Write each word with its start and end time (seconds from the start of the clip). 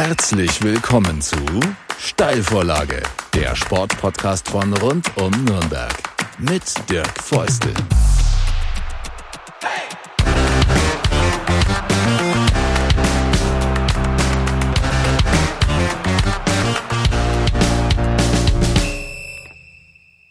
Herzlich 0.00 0.62
willkommen 0.62 1.20
zu 1.20 1.34
Steilvorlage, 1.98 3.02
der 3.34 3.56
Sportpodcast 3.56 4.48
von 4.48 4.72
rund 4.74 5.10
um 5.16 5.32
Nürnberg 5.44 5.92
mit 6.38 6.62
Dirk 6.88 7.20
Feustel. 7.20 7.74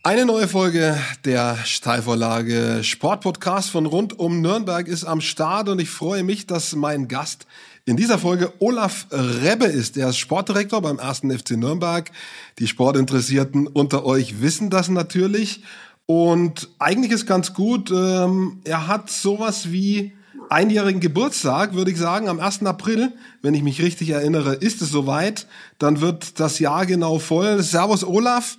Eine 0.02 0.26
neue 0.26 0.48
Folge 0.48 0.98
der 1.26 1.58
Steilvorlage 1.66 2.80
Sportpodcast 2.86 3.70
von 3.70 3.86
rund 3.86 4.18
um 4.18 4.40
Nürnberg 4.40 4.88
ist 4.88 5.04
am 5.04 5.20
Start 5.20 5.68
und 5.68 5.80
ich 5.80 5.90
freue 5.90 6.24
mich, 6.24 6.48
dass 6.48 6.74
mein 6.74 7.10
Gast 7.10 7.46
in 7.88 7.96
dieser 7.96 8.20
Folge 8.20 8.52
Olaf 8.60 9.08
Rebbe 9.12 9.64
ist. 9.66 9.96
Der 9.96 10.10
ist 10.10 10.18
Sportdirektor 10.18 10.82
beim 10.82 11.00
ersten 11.00 11.32
FC 11.32 11.52
Nürnberg. 11.52 12.12
Die 12.60 12.68
Sportinteressierten 12.68 13.66
unter 13.66 14.06
euch 14.06 14.42
wissen 14.42 14.70
das 14.70 14.90
natürlich. 14.90 15.64
Und 16.06 16.68
eigentlich 16.80 17.14
ist 17.14 17.26
ganz 17.26 17.54
gut, 17.54 17.90
ähm, 17.90 18.60
er 18.66 18.88
hat 18.88 19.10
sowas 19.10 19.72
wie 19.72 20.12
einjährigen 20.50 21.00
Geburtstag, 21.00 21.76
würde 21.76 21.92
ich 21.92 21.98
sagen, 21.98 22.28
am 22.28 22.42
1. 22.42 22.66
April, 22.66 23.14
wenn 23.42 23.54
ich 23.54 23.64
mich 23.64 23.82
richtig 23.82 24.10
erinnere, 24.10 24.56
ist 24.56 24.82
es 24.82 24.90
soweit. 24.90 25.48
Dann 25.80 26.02
wird 26.02 26.42
das 26.42 26.60
Jahr 26.60 26.86
genau 26.86 27.20
voll. 27.20 27.64
Servus 27.64 28.04
Olaf. 28.04 28.58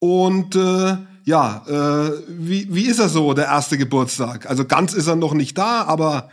Und 0.00 0.56
äh, 0.56 0.96
ja, 1.22 1.64
äh, 1.68 2.12
wie, 2.26 2.74
wie 2.74 2.86
ist 2.86 2.98
er 2.98 3.08
so, 3.08 3.34
der 3.34 3.46
erste 3.46 3.78
Geburtstag? 3.78 4.50
Also 4.50 4.64
ganz 4.64 4.94
ist 4.94 5.06
er 5.06 5.14
noch 5.14 5.32
nicht 5.32 5.56
da, 5.56 5.84
aber 5.84 6.28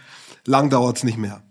lang 0.45 0.71
dauert's 0.71 1.03
nicht 1.03 1.19
mehr. 1.19 1.43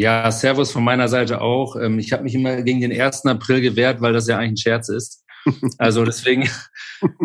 Ja, 0.00 0.32
Servus 0.32 0.72
von 0.72 0.82
meiner 0.82 1.08
Seite 1.08 1.42
auch. 1.42 1.76
Ähm, 1.76 1.98
ich 1.98 2.12
habe 2.12 2.22
mich 2.22 2.34
immer 2.34 2.62
gegen 2.62 2.80
den 2.80 2.98
1. 2.98 3.26
April 3.26 3.60
gewehrt, 3.60 4.00
weil 4.00 4.14
das 4.14 4.28
ja 4.28 4.38
eigentlich 4.38 4.52
ein 4.52 4.56
Scherz 4.56 4.88
ist. 4.88 5.24
Also 5.78 6.04
deswegen 6.04 6.48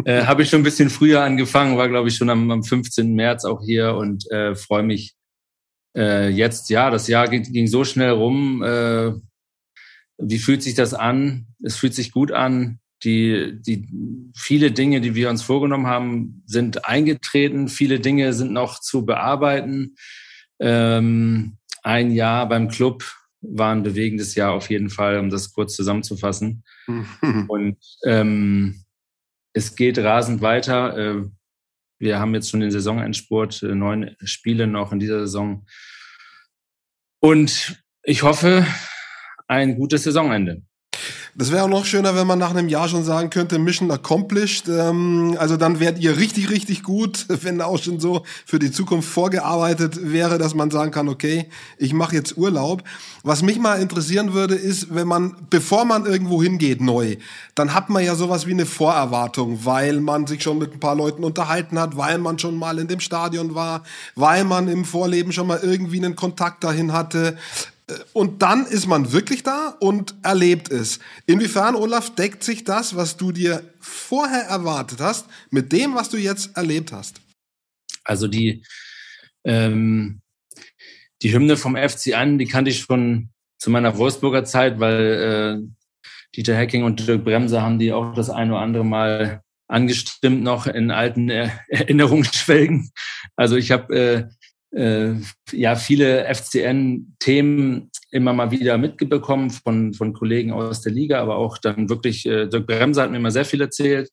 äh, 0.05 0.23
habe 0.23 0.43
ich 0.43 0.49
schon 0.49 0.61
ein 0.61 0.63
bisschen 0.63 0.89
früher 0.89 1.21
angefangen, 1.21 1.77
war 1.77 1.89
glaube 1.89 2.07
ich 2.07 2.15
schon 2.15 2.29
am, 2.29 2.49
am 2.49 2.63
15. 2.63 3.13
März 3.13 3.43
auch 3.43 3.61
hier 3.61 3.95
und 3.95 4.29
äh, 4.31 4.55
freue 4.55 4.83
mich 4.83 5.15
äh, 5.97 6.29
jetzt. 6.29 6.69
Ja, 6.69 6.89
das 6.89 7.09
Jahr 7.09 7.27
ging, 7.27 7.43
ging 7.43 7.67
so 7.67 7.83
schnell 7.83 8.11
rum. 8.11 8.63
Äh, 8.63 9.11
wie 10.17 10.39
fühlt 10.39 10.63
sich 10.63 10.75
das 10.75 10.93
an? 10.93 11.47
Es 11.61 11.75
fühlt 11.75 11.93
sich 11.93 12.13
gut 12.13 12.31
an 12.31 12.79
die, 13.03 13.59
die 13.61 13.87
viele 14.35 14.71
Dinge, 14.71 15.01
die 15.01 15.15
wir 15.15 15.29
uns 15.29 15.41
vorgenommen 15.41 15.87
haben, 15.87 16.43
sind 16.45 16.85
eingetreten. 16.85 17.67
Viele 17.67 17.99
Dinge 17.99 18.33
sind 18.33 18.51
noch 18.51 18.79
zu 18.79 19.05
bearbeiten. 19.05 19.95
Ähm, 20.59 21.57
ein 21.83 22.11
Jahr 22.11 22.47
beim 22.47 22.69
Club 22.69 23.03
war 23.41 23.73
ein 23.73 23.83
bewegendes 23.83 24.35
Jahr 24.35 24.53
auf 24.53 24.69
jeden 24.69 24.89
Fall, 24.89 25.19
um 25.19 25.29
das 25.29 25.53
kurz 25.53 25.75
zusammenzufassen. 25.75 26.63
Und 27.47 27.77
ähm, 28.05 28.83
es 29.53 29.75
geht 29.75 29.97
rasend 29.99 30.41
weiter. 30.41 30.97
Äh, 30.97 31.23
wir 31.99 32.19
haben 32.19 32.33
jetzt 32.33 32.49
schon 32.49 32.59
den 32.59 32.71
Saisonendspurt, 32.71 33.63
äh, 33.63 33.75
neun 33.75 34.15
Spiele 34.23 34.67
noch 34.67 34.91
in 34.91 34.99
dieser 34.99 35.19
Saison. 35.21 35.65
Und 37.19 37.81
ich 38.03 38.23
hoffe, 38.23 38.65
ein 39.47 39.75
gutes 39.75 40.03
Saisonende. 40.03 40.63
Das 41.37 41.51
wäre 41.51 41.65
auch 41.65 41.69
noch 41.69 41.83
schöner, 41.83 42.15
wenn 42.15 42.27
man 42.27 42.39
nach 42.39 42.51
einem 42.51 42.69
Jahr 42.69 42.87
schon 42.87 43.03
sagen 43.03 43.29
könnte, 43.29 43.59
Mission 43.59 43.91
accomplished. 43.91 44.69
Ähm, 44.69 45.35
also 45.37 45.57
dann 45.57 45.81
wärt 45.81 45.99
ihr 45.99 46.15
richtig, 46.15 46.49
richtig 46.49 46.81
gut, 46.81 47.25
wenn 47.43 47.59
auch 47.59 47.77
schon 47.77 47.99
so 47.99 48.23
für 48.45 48.57
die 48.57 48.71
Zukunft 48.71 49.09
vorgearbeitet 49.09 50.13
wäre, 50.13 50.37
dass 50.37 50.55
man 50.55 50.71
sagen 50.71 50.91
kann, 50.91 51.09
okay, 51.09 51.49
ich 51.77 51.91
mache 51.91 52.15
jetzt 52.15 52.37
Urlaub. 52.37 52.83
Was 53.23 53.41
mich 53.41 53.59
mal 53.59 53.81
interessieren 53.81 54.31
würde, 54.31 54.55
ist, 54.55 54.95
wenn 54.95 55.09
man, 55.09 55.35
bevor 55.49 55.83
man 55.83 56.05
irgendwo 56.05 56.41
hingeht 56.41 56.79
neu, 56.79 57.17
dann 57.53 57.73
hat 57.73 57.89
man 57.89 58.05
ja 58.05 58.15
sowas 58.15 58.47
wie 58.47 58.51
eine 58.51 58.65
Vorerwartung, 58.65 59.65
weil 59.65 59.99
man 59.99 60.27
sich 60.27 60.41
schon 60.41 60.57
mit 60.57 60.71
ein 60.71 60.79
paar 60.79 60.95
Leuten 60.95 61.25
unterhalten 61.25 61.77
hat, 61.77 61.97
weil 61.97 62.17
man 62.17 62.39
schon 62.39 62.55
mal 62.55 62.79
in 62.79 62.87
dem 62.87 63.01
Stadion 63.01 63.55
war, 63.55 63.83
weil 64.15 64.45
man 64.45 64.69
im 64.69 64.85
Vorleben 64.85 65.33
schon 65.33 65.47
mal 65.47 65.59
irgendwie 65.61 65.97
einen 65.97 66.15
Kontakt 66.15 66.63
dahin 66.63 66.93
hatte. 66.93 67.35
Und 68.13 68.41
dann 68.41 68.65
ist 68.65 68.87
man 68.87 69.11
wirklich 69.11 69.43
da 69.43 69.75
und 69.79 70.15
erlebt 70.23 70.71
es. 70.71 70.99
Inwiefern, 71.27 71.75
Olaf, 71.75 72.15
deckt 72.15 72.43
sich 72.43 72.63
das, 72.63 72.95
was 72.95 73.15
du 73.15 73.31
dir 73.31 73.63
vorher 73.79 74.43
erwartet 74.43 74.99
hast, 75.01 75.27
mit 75.51 75.71
dem, 75.71 75.93
was 75.93 76.09
du 76.09 76.17
jetzt 76.17 76.57
erlebt 76.57 76.91
hast? 76.91 77.21
Also 78.03 78.27
die, 78.27 78.63
ähm, 79.43 80.21
die 81.21 81.31
Hymne 81.31 81.57
vom 81.57 81.75
FC 81.75 82.15
an, 82.15 82.39
die 82.39 82.47
kannte 82.47 82.71
ich 82.71 82.79
schon 82.79 83.29
zu 83.59 83.69
meiner 83.69 83.97
Wolfsburger 83.97 84.45
Zeit, 84.45 84.79
weil 84.79 85.61
äh, 85.61 85.75
Dieter 86.35 86.55
Hecking 86.55 86.83
und 86.83 87.07
Dirk 87.07 87.23
Bremser 87.23 87.61
haben 87.61 87.79
die 87.79 87.93
auch 87.93 88.13
das 88.13 88.29
ein 88.29 88.51
oder 88.51 88.61
andere 88.61 88.83
Mal 88.83 89.41
angestimmt 89.67 90.43
noch 90.43 90.67
in 90.67 90.91
alten 90.91 91.29
Erinnerungsschwelgen. 91.29 92.91
Also 93.35 93.55
ich 93.55 93.71
habe 93.71 93.95
äh, 93.95 94.23
äh, 94.75 95.13
ja 95.51 95.75
viele 95.75 96.25
FCN-Themen 96.33 97.89
immer 98.11 98.33
mal 98.33 98.51
wieder 98.51 98.77
mitbekommen 98.77 99.49
von, 99.49 99.93
von 99.93 100.13
Kollegen 100.13 100.51
aus 100.51 100.81
der 100.81 100.91
Liga, 100.91 101.21
aber 101.21 101.37
auch 101.37 101.57
dann 101.57 101.89
wirklich, 101.89 102.25
äh, 102.25 102.47
Dirk 102.47 102.67
Bremser 102.67 103.03
hat 103.03 103.11
mir 103.11 103.17
immer 103.17 103.31
sehr 103.31 103.45
viel 103.45 103.61
erzählt, 103.61 104.09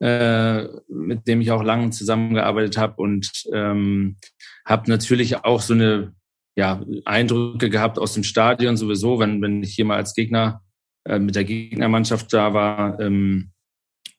äh, 0.00 0.64
mit 0.88 1.26
dem 1.26 1.40
ich 1.40 1.50
auch 1.50 1.62
lange 1.62 1.90
zusammengearbeitet 1.90 2.76
habe 2.76 2.96
und 2.96 3.30
ähm, 3.52 4.16
habe 4.64 4.90
natürlich 4.90 5.44
auch 5.44 5.60
so 5.60 5.74
eine 5.74 6.12
ja, 6.56 6.84
Eindrücke 7.04 7.70
gehabt 7.70 7.98
aus 7.98 8.14
dem 8.14 8.24
Stadion 8.24 8.76
sowieso, 8.76 9.18
wenn, 9.18 9.40
wenn 9.42 9.62
ich 9.62 9.74
hier 9.74 9.84
mal 9.84 9.96
als 9.96 10.14
Gegner 10.14 10.62
äh, 11.04 11.18
mit 11.18 11.34
der 11.34 11.44
Gegnermannschaft 11.44 12.32
da 12.32 12.54
war. 12.54 13.00
Ähm, 13.00 13.50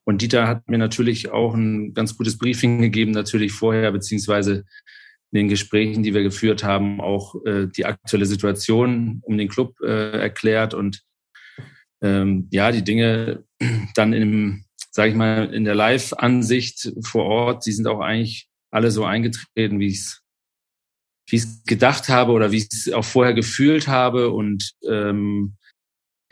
und 0.04 0.22
Dieter 0.22 0.48
hat 0.48 0.70
mir 0.70 0.78
natürlich 0.78 1.32
auch 1.32 1.56
ein 1.56 1.94
ganz 1.94 2.18
gutes 2.18 2.38
Briefing 2.38 2.82
gegeben, 2.82 3.12
natürlich 3.12 3.52
vorher, 3.54 3.92
beziehungsweise 3.92 4.66
in 5.32 5.38
den 5.38 5.48
Gesprächen, 5.50 6.04
die 6.04 6.14
wir 6.14 6.24
geführt 6.24 6.64
haben, 6.64 7.02
auch 7.02 7.36
äh, 7.46 7.68
die 7.68 7.86
aktuelle 7.86 8.26
Situation 8.26 9.22
um 9.24 9.38
den 9.38 9.50
Club 9.50 9.76
äh, 9.82 10.20
erklärt 10.20 10.74
und 10.74 11.02
ähm, 12.02 12.48
ja, 12.52 12.72
die 12.72 12.84
Dinge 12.84 13.44
dann 13.96 14.14
im, 14.14 14.66
sage 14.92 15.10
ich 15.10 15.16
mal, 15.16 15.54
in 15.54 15.66
der 15.66 15.76
Live-Ansicht 15.76 16.94
vor 17.04 17.26
Ort, 17.26 17.66
die 17.66 17.72
sind 17.72 17.88
auch 17.88 18.00
eigentlich 18.00 18.48
alle 18.72 18.92
so 18.92 19.06
eingetreten, 19.06 19.80
wie 19.80 19.88
ich 19.88 20.00
es 20.00 20.26
wie 21.28 21.38
ich 21.38 21.64
gedacht 21.66 22.10
habe 22.10 22.32
oder 22.32 22.52
wie 22.52 22.58
ich 22.58 22.68
es 22.72 22.94
auch 22.94 23.06
vorher 23.06 23.34
gefühlt 23.34 23.88
habe. 23.88 24.30
Und 24.30 24.74
ähm, 24.88 25.56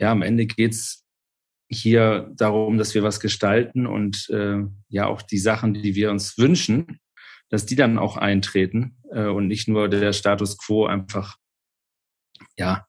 ja, 0.00 0.12
am 0.12 0.22
Ende 0.22 0.46
geht's 0.46 1.04
hier 1.68 2.30
darum, 2.36 2.78
dass 2.78 2.94
wir 2.94 3.02
was 3.02 3.20
gestalten 3.20 3.86
und 3.86 4.28
äh, 4.30 4.62
ja 4.88 5.06
auch 5.06 5.22
die 5.22 5.38
Sachen, 5.38 5.74
die 5.74 5.94
wir 5.94 6.10
uns 6.10 6.38
wünschen, 6.38 7.00
dass 7.54 7.66
die 7.66 7.76
dann 7.76 7.98
auch 7.98 8.16
eintreten 8.16 8.96
äh, 9.12 9.26
und 9.26 9.46
nicht 9.46 9.68
nur 9.68 9.88
der 9.88 10.12
Status 10.12 10.58
quo 10.58 10.86
einfach 10.86 11.36
ja 12.56 12.84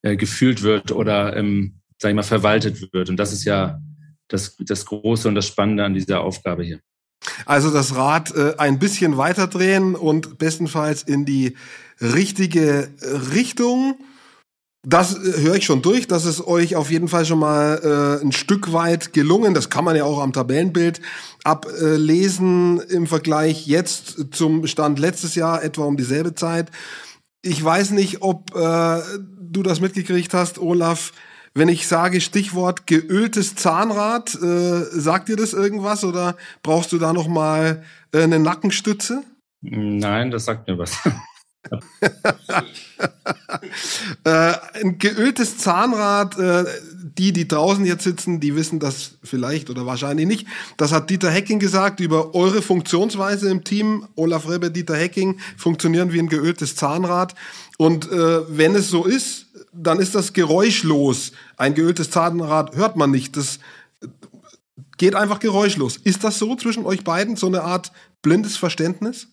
äh, 0.00 0.16
gefühlt 0.16 0.62
wird 0.62 0.90
oder 0.90 1.36
ähm, 1.36 1.82
sag 1.98 2.08
ich 2.08 2.14
mal 2.14 2.22
verwaltet 2.22 2.94
wird. 2.94 3.10
Und 3.10 3.18
das 3.18 3.34
ist 3.34 3.44
ja 3.44 3.78
das, 4.28 4.56
das 4.56 4.86
Große 4.86 5.28
und 5.28 5.34
das 5.34 5.46
Spannende 5.46 5.84
an 5.84 5.92
dieser 5.92 6.22
Aufgabe 6.22 6.64
hier. 6.64 6.80
Also 7.44 7.70
das 7.70 7.94
Rad 7.94 8.34
äh, 8.34 8.54
ein 8.56 8.78
bisschen 8.78 9.18
weiterdrehen 9.18 9.94
und 9.94 10.38
bestenfalls 10.38 11.02
in 11.02 11.26
die 11.26 11.54
richtige 12.00 12.88
Richtung 13.34 13.98
das 14.86 15.16
äh, 15.16 15.42
höre 15.42 15.56
ich 15.56 15.64
schon 15.64 15.82
durch. 15.82 16.06
Das 16.06 16.24
ist 16.24 16.46
euch 16.46 16.76
auf 16.76 16.90
jeden 16.90 17.08
Fall 17.08 17.26
schon 17.26 17.40
mal 17.40 17.80
äh, 17.82 18.24
ein 18.24 18.32
Stück 18.32 18.72
weit 18.72 19.12
gelungen. 19.12 19.52
Das 19.52 19.68
kann 19.68 19.84
man 19.84 19.96
ja 19.96 20.04
auch 20.04 20.22
am 20.22 20.32
Tabellenbild 20.32 21.00
ablesen 21.42 22.80
im 22.80 23.06
Vergleich 23.06 23.66
jetzt 23.66 24.26
zum 24.30 24.66
Stand 24.66 24.98
letztes 24.98 25.34
Jahr, 25.34 25.62
etwa 25.62 25.84
um 25.84 25.96
dieselbe 25.96 26.34
Zeit. 26.34 26.70
Ich 27.42 27.62
weiß 27.62 27.90
nicht, 27.90 28.22
ob 28.22 28.54
äh, 28.54 29.00
du 29.40 29.62
das 29.62 29.80
mitgekriegt 29.80 30.32
hast, 30.32 30.58
Olaf. 30.58 31.12
Wenn 31.52 31.68
ich 31.68 31.88
sage 31.88 32.20
Stichwort 32.20 32.86
geöltes 32.86 33.56
Zahnrad, 33.56 34.34
äh, 34.34 34.84
sagt 34.92 35.28
dir 35.28 35.36
das 35.36 35.52
irgendwas 35.52 36.04
oder 36.04 36.36
brauchst 36.62 36.92
du 36.92 36.98
da 36.98 37.12
noch 37.12 37.28
mal 37.28 37.82
äh, 38.12 38.22
eine 38.22 38.38
Nackenstütze? 38.38 39.24
Nein, 39.62 40.30
das 40.30 40.44
sagt 40.44 40.68
mir 40.68 40.78
was. 40.78 40.96
Äh, 44.24 44.52
ein 44.82 44.98
geöltes 44.98 45.58
Zahnrad, 45.58 46.38
äh, 46.38 46.64
die, 47.18 47.32
die 47.32 47.48
draußen 47.48 47.84
jetzt 47.84 48.04
sitzen, 48.04 48.40
die 48.40 48.54
wissen 48.56 48.78
das 48.78 49.12
vielleicht 49.22 49.70
oder 49.70 49.86
wahrscheinlich 49.86 50.26
nicht. 50.26 50.46
Das 50.76 50.92
hat 50.92 51.10
Dieter 51.10 51.30
Hecking 51.30 51.58
gesagt 51.58 52.00
über 52.00 52.34
eure 52.34 52.62
Funktionsweise 52.62 53.48
im 53.48 53.64
Team. 53.64 54.06
Olaf 54.16 54.48
Rebbe, 54.48 54.70
Dieter 54.70 54.96
Hecking 54.96 55.38
funktionieren 55.56 56.12
wie 56.12 56.18
ein 56.18 56.28
geöltes 56.28 56.76
Zahnrad. 56.76 57.34
Und 57.78 58.10
äh, 58.10 58.40
wenn 58.48 58.74
es 58.74 58.90
so 58.90 59.04
ist, 59.04 59.46
dann 59.72 59.98
ist 59.98 60.14
das 60.14 60.32
geräuschlos. 60.32 61.32
Ein 61.56 61.74
geöltes 61.74 62.10
Zahnrad 62.10 62.76
hört 62.76 62.96
man 62.96 63.10
nicht. 63.10 63.36
Das 63.36 63.58
geht 64.98 65.14
einfach 65.14 65.40
geräuschlos. 65.40 65.96
Ist 65.96 66.24
das 66.24 66.38
so 66.38 66.56
zwischen 66.56 66.86
euch 66.86 67.04
beiden, 67.04 67.36
so 67.36 67.46
eine 67.46 67.62
Art 67.62 67.92
blindes 68.22 68.56
Verständnis? 68.56 69.28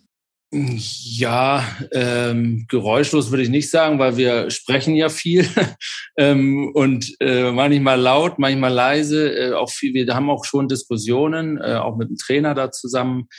Ja, 0.55 1.65
ähm, 1.91 2.65
geräuschlos 2.69 3.31
würde 3.31 3.41
ich 3.41 3.49
nicht 3.49 3.71
sagen, 3.71 3.97
weil 3.97 4.17
wir 4.17 4.51
sprechen 4.51 4.95
ja 4.95 5.09
viel 5.09 5.47
ähm, 6.17 6.69
und 6.75 7.15
äh, 7.19 7.51
manchmal 7.51 7.99
laut, 7.99 8.37
manchmal 8.37 8.71
leise. 8.71 9.35
Äh, 9.35 9.53
auch 9.53 9.71
viel, 9.71 9.95
wir 9.95 10.13
haben 10.13 10.29
auch 10.29 10.45
schon 10.45 10.67
Diskussionen, 10.67 11.57
äh, 11.57 11.73
auch 11.73 11.97
mit 11.97 12.09
dem 12.09 12.17
Trainer 12.17 12.53
da 12.53 12.69
zusammen. 12.69 13.29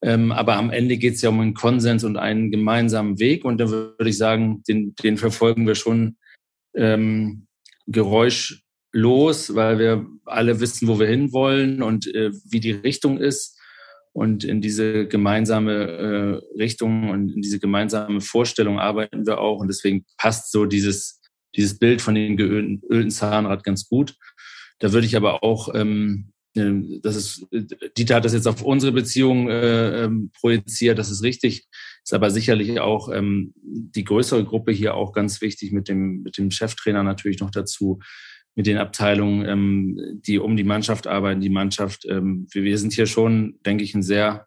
Ähm, 0.00 0.32
aber 0.32 0.56
am 0.56 0.70
Ende 0.70 0.96
geht 0.96 1.14
es 1.14 1.22
ja 1.22 1.28
um 1.28 1.40
einen 1.40 1.52
Konsens 1.52 2.04
und 2.04 2.16
einen 2.16 2.50
gemeinsamen 2.50 3.18
Weg. 3.18 3.44
Und 3.44 3.58
da 3.58 3.68
würde 3.68 4.08
ich 4.08 4.16
sagen, 4.16 4.62
den, 4.66 4.94
den 4.94 5.18
verfolgen 5.18 5.66
wir 5.66 5.74
schon 5.74 6.16
ähm, 6.74 7.48
geräuschlos, 7.86 9.54
weil 9.54 9.78
wir 9.78 10.06
alle 10.24 10.58
wissen, 10.60 10.88
wo 10.88 10.98
wir 10.98 11.06
hinwollen 11.06 11.82
und 11.82 12.06
äh, 12.14 12.30
wie 12.48 12.60
die 12.60 12.72
Richtung 12.72 13.18
ist. 13.18 13.58
Und 14.14 14.44
in 14.44 14.60
diese 14.60 15.06
gemeinsame 15.08 15.72
äh, 15.72 16.58
Richtung 16.60 17.10
und 17.10 17.30
in 17.30 17.40
diese 17.40 17.58
gemeinsame 17.58 18.20
Vorstellung 18.20 18.78
arbeiten 18.78 19.26
wir 19.26 19.38
auch. 19.38 19.60
Und 19.60 19.68
deswegen 19.68 20.04
passt 20.18 20.52
so 20.52 20.66
dieses, 20.66 21.20
dieses 21.56 21.78
Bild 21.78 22.02
von 22.02 22.14
dem 22.14 22.36
geölten 22.36 23.10
Zahnrad 23.10 23.64
ganz 23.64 23.88
gut. 23.88 24.14
Da 24.80 24.92
würde 24.92 25.06
ich 25.06 25.16
aber 25.16 25.42
auch, 25.42 25.74
ähm, 25.74 26.32
äh, 26.54 26.72
das 27.02 27.16
ist, 27.16 27.46
Dieter 27.96 28.16
hat 28.16 28.24
das 28.26 28.34
jetzt 28.34 28.48
auf 28.48 28.62
unsere 28.62 28.92
Beziehung 28.92 29.48
äh, 29.48 30.04
ähm, 30.04 30.30
projiziert, 30.38 30.98
das 30.98 31.10
ist 31.10 31.22
richtig. 31.22 31.66
Ist 32.04 32.12
aber 32.12 32.30
sicherlich 32.30 32.80
auch 32.80 33.10
ähm, 33.12 33.54
die 33.62 34.04
größere 34.04 34.44
Gruppe 34.44 34.72
hier 34.72 34.94
auch 34.94 35.12
ganz 35.12 35.40
wichtig 35.40 35.72
mit 35.72 35.88
dem, 35.88 36.22
mit 36.22 36.36
dem 36.36 36.50
Cheftrainer 36.50 37.02
natürlich 37.02 37.40
noch 37.40 37.50
dazu 37.50 38.00
mit 38.54 38.66
den 38.66 38.78
Abteilungen, 38.78 39.48
ähm, 39.48 40.20
die 40.26 40.38
um 40.38 40.56
die 40.56 40.64
Mannschaft 40.64 41.06
arbeiten, 41.06 41.40
die 41.40 41.48
Mannschaft. 41.48 42.04
Ähm, 42.08 42.46
wir, 42.50 42.64
wir 42.64 42.78
sind 42.78 42.92
hier 42.92 43.06
schon, 43.06 43.58
denke 43.64 43.84
ich, 43.84 43.94
ein 43.94 44.02
sehr 44.02 44.46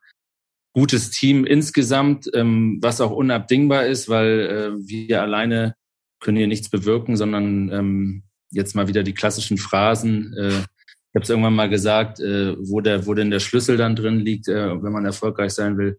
gutes 0.73 1.09
Team 1.09 1.45
insgesamt, 1.45 2.29
ähm, 2.33 2.79
was 2.81 3.01
auch 3.01 3.11
unabdingbar 3.11 3.85
ist, 3.85 4.09
weil 4.09 4.39
äh, 4.39 4.87
wir 4.87 5.21
alleine 5.21 5.75
können 6.19 6.37
hier 6.37 6.47
nichts 6.47 6.69
bewirken, 6.69 7.17
sondern 7.17 7.71
ähm, 7.71 8.23
jetzt 8.51 8.75
mal 8.75 8.87
wieder 8.87 9.03
die 9.03 9.13
klassischen 9.13 9.57
Phrasen. 9.57 10.33
Äh, 10.37 10.49
ich 10.49 11.15
habe 11.15 11.23
es 11.23 11.29
irgendwann 11.29 11.55
mal 11.55 11.69
gesagt, 11.69 12.19
äh, 12.19 12.55
wo, 12.59 12.81
der, 12.81 13.07
wo 13.07 13.13
denn 13.13 13.31
der 13.31 13.39
Schlüssel 13.39 13.77
dann 13.77 13.95
drin 13.95 14.19
liegt, 14.19 14.47
äh, 14.47 14.83
wenn 14.83 14.91
man 14.91 15.05
erfolgreich 15.05 15.53
sein 15.53 15.77
will. 15.77 15.97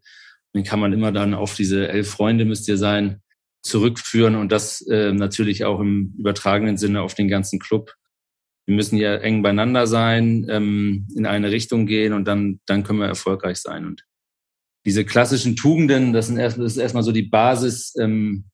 Den 0.55 0.64
kann 0.64 0.81
man 0.81 0.93
immer 0.93 1.11
dann 1.11 1.35
auf 1.35 1.55
diese 1.55 1.88
elf 1.88 2.11
Freunde 2.11 2.44
müsst 2.44 2.69
ihr 2.69 2.76
sein 2.76 3.23
zurückführen 3.67 4.35
und 4.37 4.53
das 4.53 4.81
äh, 4.83 5.13
natürlich 5.13 5.65
auch 5.65 5.81
im 5.81 6.15
übertragenen 6.19 6.77
Sinne 6.77 7.03
auf 7.03 7.15
den 7.15 7.29
ganzen 7.29 7.59
Club. 7.59 7.95
Wir 8.67 8.75
müssen 8.75 8.97
ja 8.97 9.17
eng 9.17 9.43
beieinander 9.43 9.87
sein, 9.87 10.47
ähm, 10.49 11.07
in 11.15 11.27
eine 11.27 11.51
Richtung 11.51 11.87
gehen 11.87 12.13
und 12.13 12.27
dann, 12.27 12.61
dann 12.67 12.83
können 12.83 12.99
wir 12.99 13.07
erfolgreich 13.07 13.59
sein. 13.59 13.87
Und 13.87 14.05
diese 14.85 15.05
klassischen 15.05 15.57
Tugenden, 15.57 16.13
das, 16.13 16.29
sind 16.29 16.39
erst, 16.39 16.59
das 16.59 16.73
ist 16.73 16.79
erstmal 16.79 17.03
so 17.03 17.13
die 17.13 17.23
Basis, 17.23 17.95
ähm, 18.01 18.45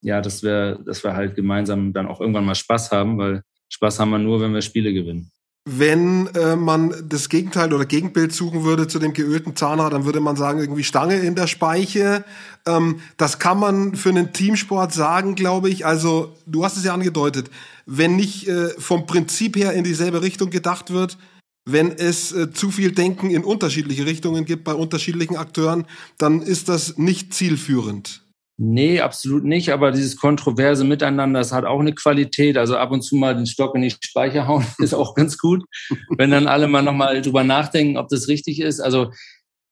ja, 0.00 0.20
dass 0.20 0.42
wir, 0.42 0.80
dass 0.84 1.04
wir 1.04 1.14
halt 1.14 1.34
gemeinsam 1.34 1.92
dann 1.92 2.06
auch 2.06 2.20
irgendwann 2.20 2.44
mal 2.44 2.54
Spaß 2.54 2.90
haben, 2.90 3.18
weil 3.18 3.42
Spaß 3.68 4.00
haben 4.00 4.10
wir 4.10 4.18
nur, 4.18 4.40
wenn 4.40 4.54
wir 4.54 4.62
Spiele 4.62 4.92
gewinnen. 4.92 5.30
Wenn 5.64 6.26
äh, 6.34 6.56
man 6.56 6.92
das 7.08 7.28
Gegenteil 7.28 7.72
oder 7.72 7.86
Gegenbild 7.86 8.32
suchen 8.32 8.64
würde 8.64 8.88
zu 8.88 8.98
dem 8.98 9.12
geölten 9.12 9.54
Zahnrad, 9.54 9.92
dann 9.92 10.04
würde 10.04 10.18
man 10.18 10.34
sagen, 10.34 10.58
irgendwie 10.58 10.82
Stange 10.82 11.20
in 11.20 11.36
der 11.36 11.46
Speiche. 11.46 12.24
Ähm, 12.66 13.00
das 13.16 13.38
kann 13.38 13.60
man 13.60 13.94
für 13.94 14.08
einen 14.08 14.32
Teamsport 14.32 14.92
sagen, 14.92 15.36
glaube 15.36 15.70
ich. 15.70 15.86
Also, 15.86 16.34
du 16.46 16.64
hast 16.64 16.76
es 16.76 16.84
ja 16.84 16.94
angedeutet, 16.94 17.48
wenn 17.86 18.16
nicht 18.16 18.48
äh, 18.48 18.70
vom 18.70 19.06
Prinzip 19.06 19.56
her 19.56 19.72
in 19.72 19.84
dieselbe 19.84 20.20
Richtung 20.20 20.50
gedacht 20.50 20.90
wird, 20.90 21.16
wenn 21.64 21.92
es 21.92 22.32
äh, 22.32 22.50
zu 22.52 22.72
viel 22.72 22.90
Denken 22.90 23.30
in 23.30 23.44
unterschiedliche 23.44 24.04
Richtungen 24.04 24.44
gibt 24.44 24.64
bei 24.64 24.74
unterschiedlichen 24.74 25.36
Akteuren, 25.36 25.86
dann 26.18 26.42
ist 26.42 26.68
das 26.68 26.98
nicht 26.98 27.34
zielführend. 27.34 28.24
Nee, 28.58 29.00
absolut 29.00 29.44
nicht. 29.44 29.72
Aber 29.72 29.90
dieses 29.90 30.16
kontroverse 30.16 30.84
Miteinander, 30.84 31.40
das 31.40 31.52
hat 31.52 31.64
auch 31.64 31.80
eine 31.80 31.94
Qualität. 31.94 32.56
Also 32.56 32.76
ab 32.76 32.90
und 32.90 33.02
zu 33.02 33.16
mal 33.16 33.34
den 33.34 33.46
Stock 33.46 33.74
in 33.74 33.82
die 33.82 33.90
Speicher 33.90 34.46
hauen, 34.46 34.66
ist 34.78 34.94
auch 34.94 35.14
ganz 35.14 35.38
gut. 35.38 35.64
Wenn 36.16 36.30
dann 36.30 36.46
alle 36.46 36.68
mal 36.68 36.82
nochmal 36.82 37.20
drüber 37.22 37.44
nachdenken, 37.44 37.96
ob 37.96 38.08
das 38.08 38.28
richtig 38.28 38.60
ist. 38.60 38.80
Also 38.80 39.10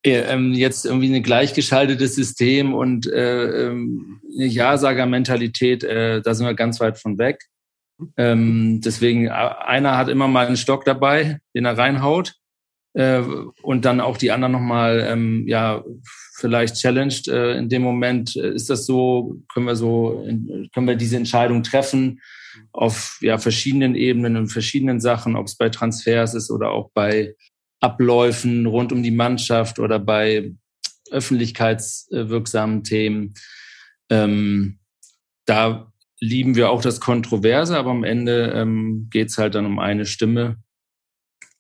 äh, 0.04 0.20
ähm, 0.20 0.54
jetzt 0.54 0.86
irgendwie 0.86 1.14
ein 1.14 1.22
gleichgeschaltetes 1.22 2.14
System 2.14 2.74
und 2.74 3.06
äh, 3.06 3.66
ähm, 3.66 4.20
eine 4.34 4.46
Ja-Sager-Mentalität, 4.46 5.84
äh, 5.84 6.22
da 6.22 6.34
sind 6.34 6.46
wir 6.46 6.54
ganz 6.54 6.80
weit 6.80 6.98
von 6.98 7.18
weg. 7.18 7.44
Ähm, 8.16 8.80
deswegen, 8.82 9.28
einer 9.28 9.98
hat 9.98 10.08
immer 10.08 10.26
mal 10.26 10.46
einen 10.46 10.56
Stock 10.56 10.86
dabei, 10.86 11.38
den 11.54 11.66
er 11.66 11.76
reinhaut. 11.76 12.34
Äh, 12.94 13.22
und 13.62 13.84
dann 13.84 14.00
auch 14.00 14.16
die 14.16 14.32
anderen 14.32 14.52
nochmal, 14.52 15.06
ähm, 15.08 15.44
ja, 15.46 15.84
vielleicht 16.34 16.76
challenged 16.76 17.28
äh, 17.28 17.56
in 17.56 17.68
dem 17.68 17.82
Moment. 17.82 18.36
Äh, 18.36 18.52
ist 18.54 18.70
das 18.70 18.86
so? 18.86 19.36
Können 19.52 19.66
wir 19.66 19.76
so, 19.76 20.26
können 20.72 20.86
wir 20.88 20.96
diese 20.96 21.16
Entscheidung 21.16 21.62
treffen 21.62 22.20
auf 22.72 23.18
ja, 23.20 23.38
verschiedenen 23.38 23.94
Ebenen 23.94 24.36
und 24.36 24.48
verschiedenen 24.48 25.00
Sachen, 25.00 25.36
ob 25.36 25.46
es 25.46 25.56
bei 25.56 25.68
Transfers 25.68 26.34
ist 26.34 26.50
oder 26.50 26.70
auch 26.70 26.90
bei 26.92 27.34
Abläufen 27.80 28.66
rund 28.66 28.92
um 28.92 29.02
die 29.02 29.10
Mannschaft 29.10 29.78
oder 29.78 29.98
bei 29.98 30.52
öffentlichkeitswirksamen 31.10 32.84
Themen. 32.84 33.34
Ähm, 34.10 34.78
da 35.46 35.92
lieben 36.20 36.54
wir 36.54 36.70
auch 36.70 36.82
das 36.82 37.00
Kontroverse, 37.00 37.76
aber 37.76 37.90
am 37.90 38.04
Ende 38.04 38.52
ähm, 38.54 39.08
geht 39.10 39.28
es 39.28 39.38
halt 39.38 39.54
dann 39.54 39.66
um 39.66 39.78
eine 39.78 40.06
Stimme. 40.06 40.58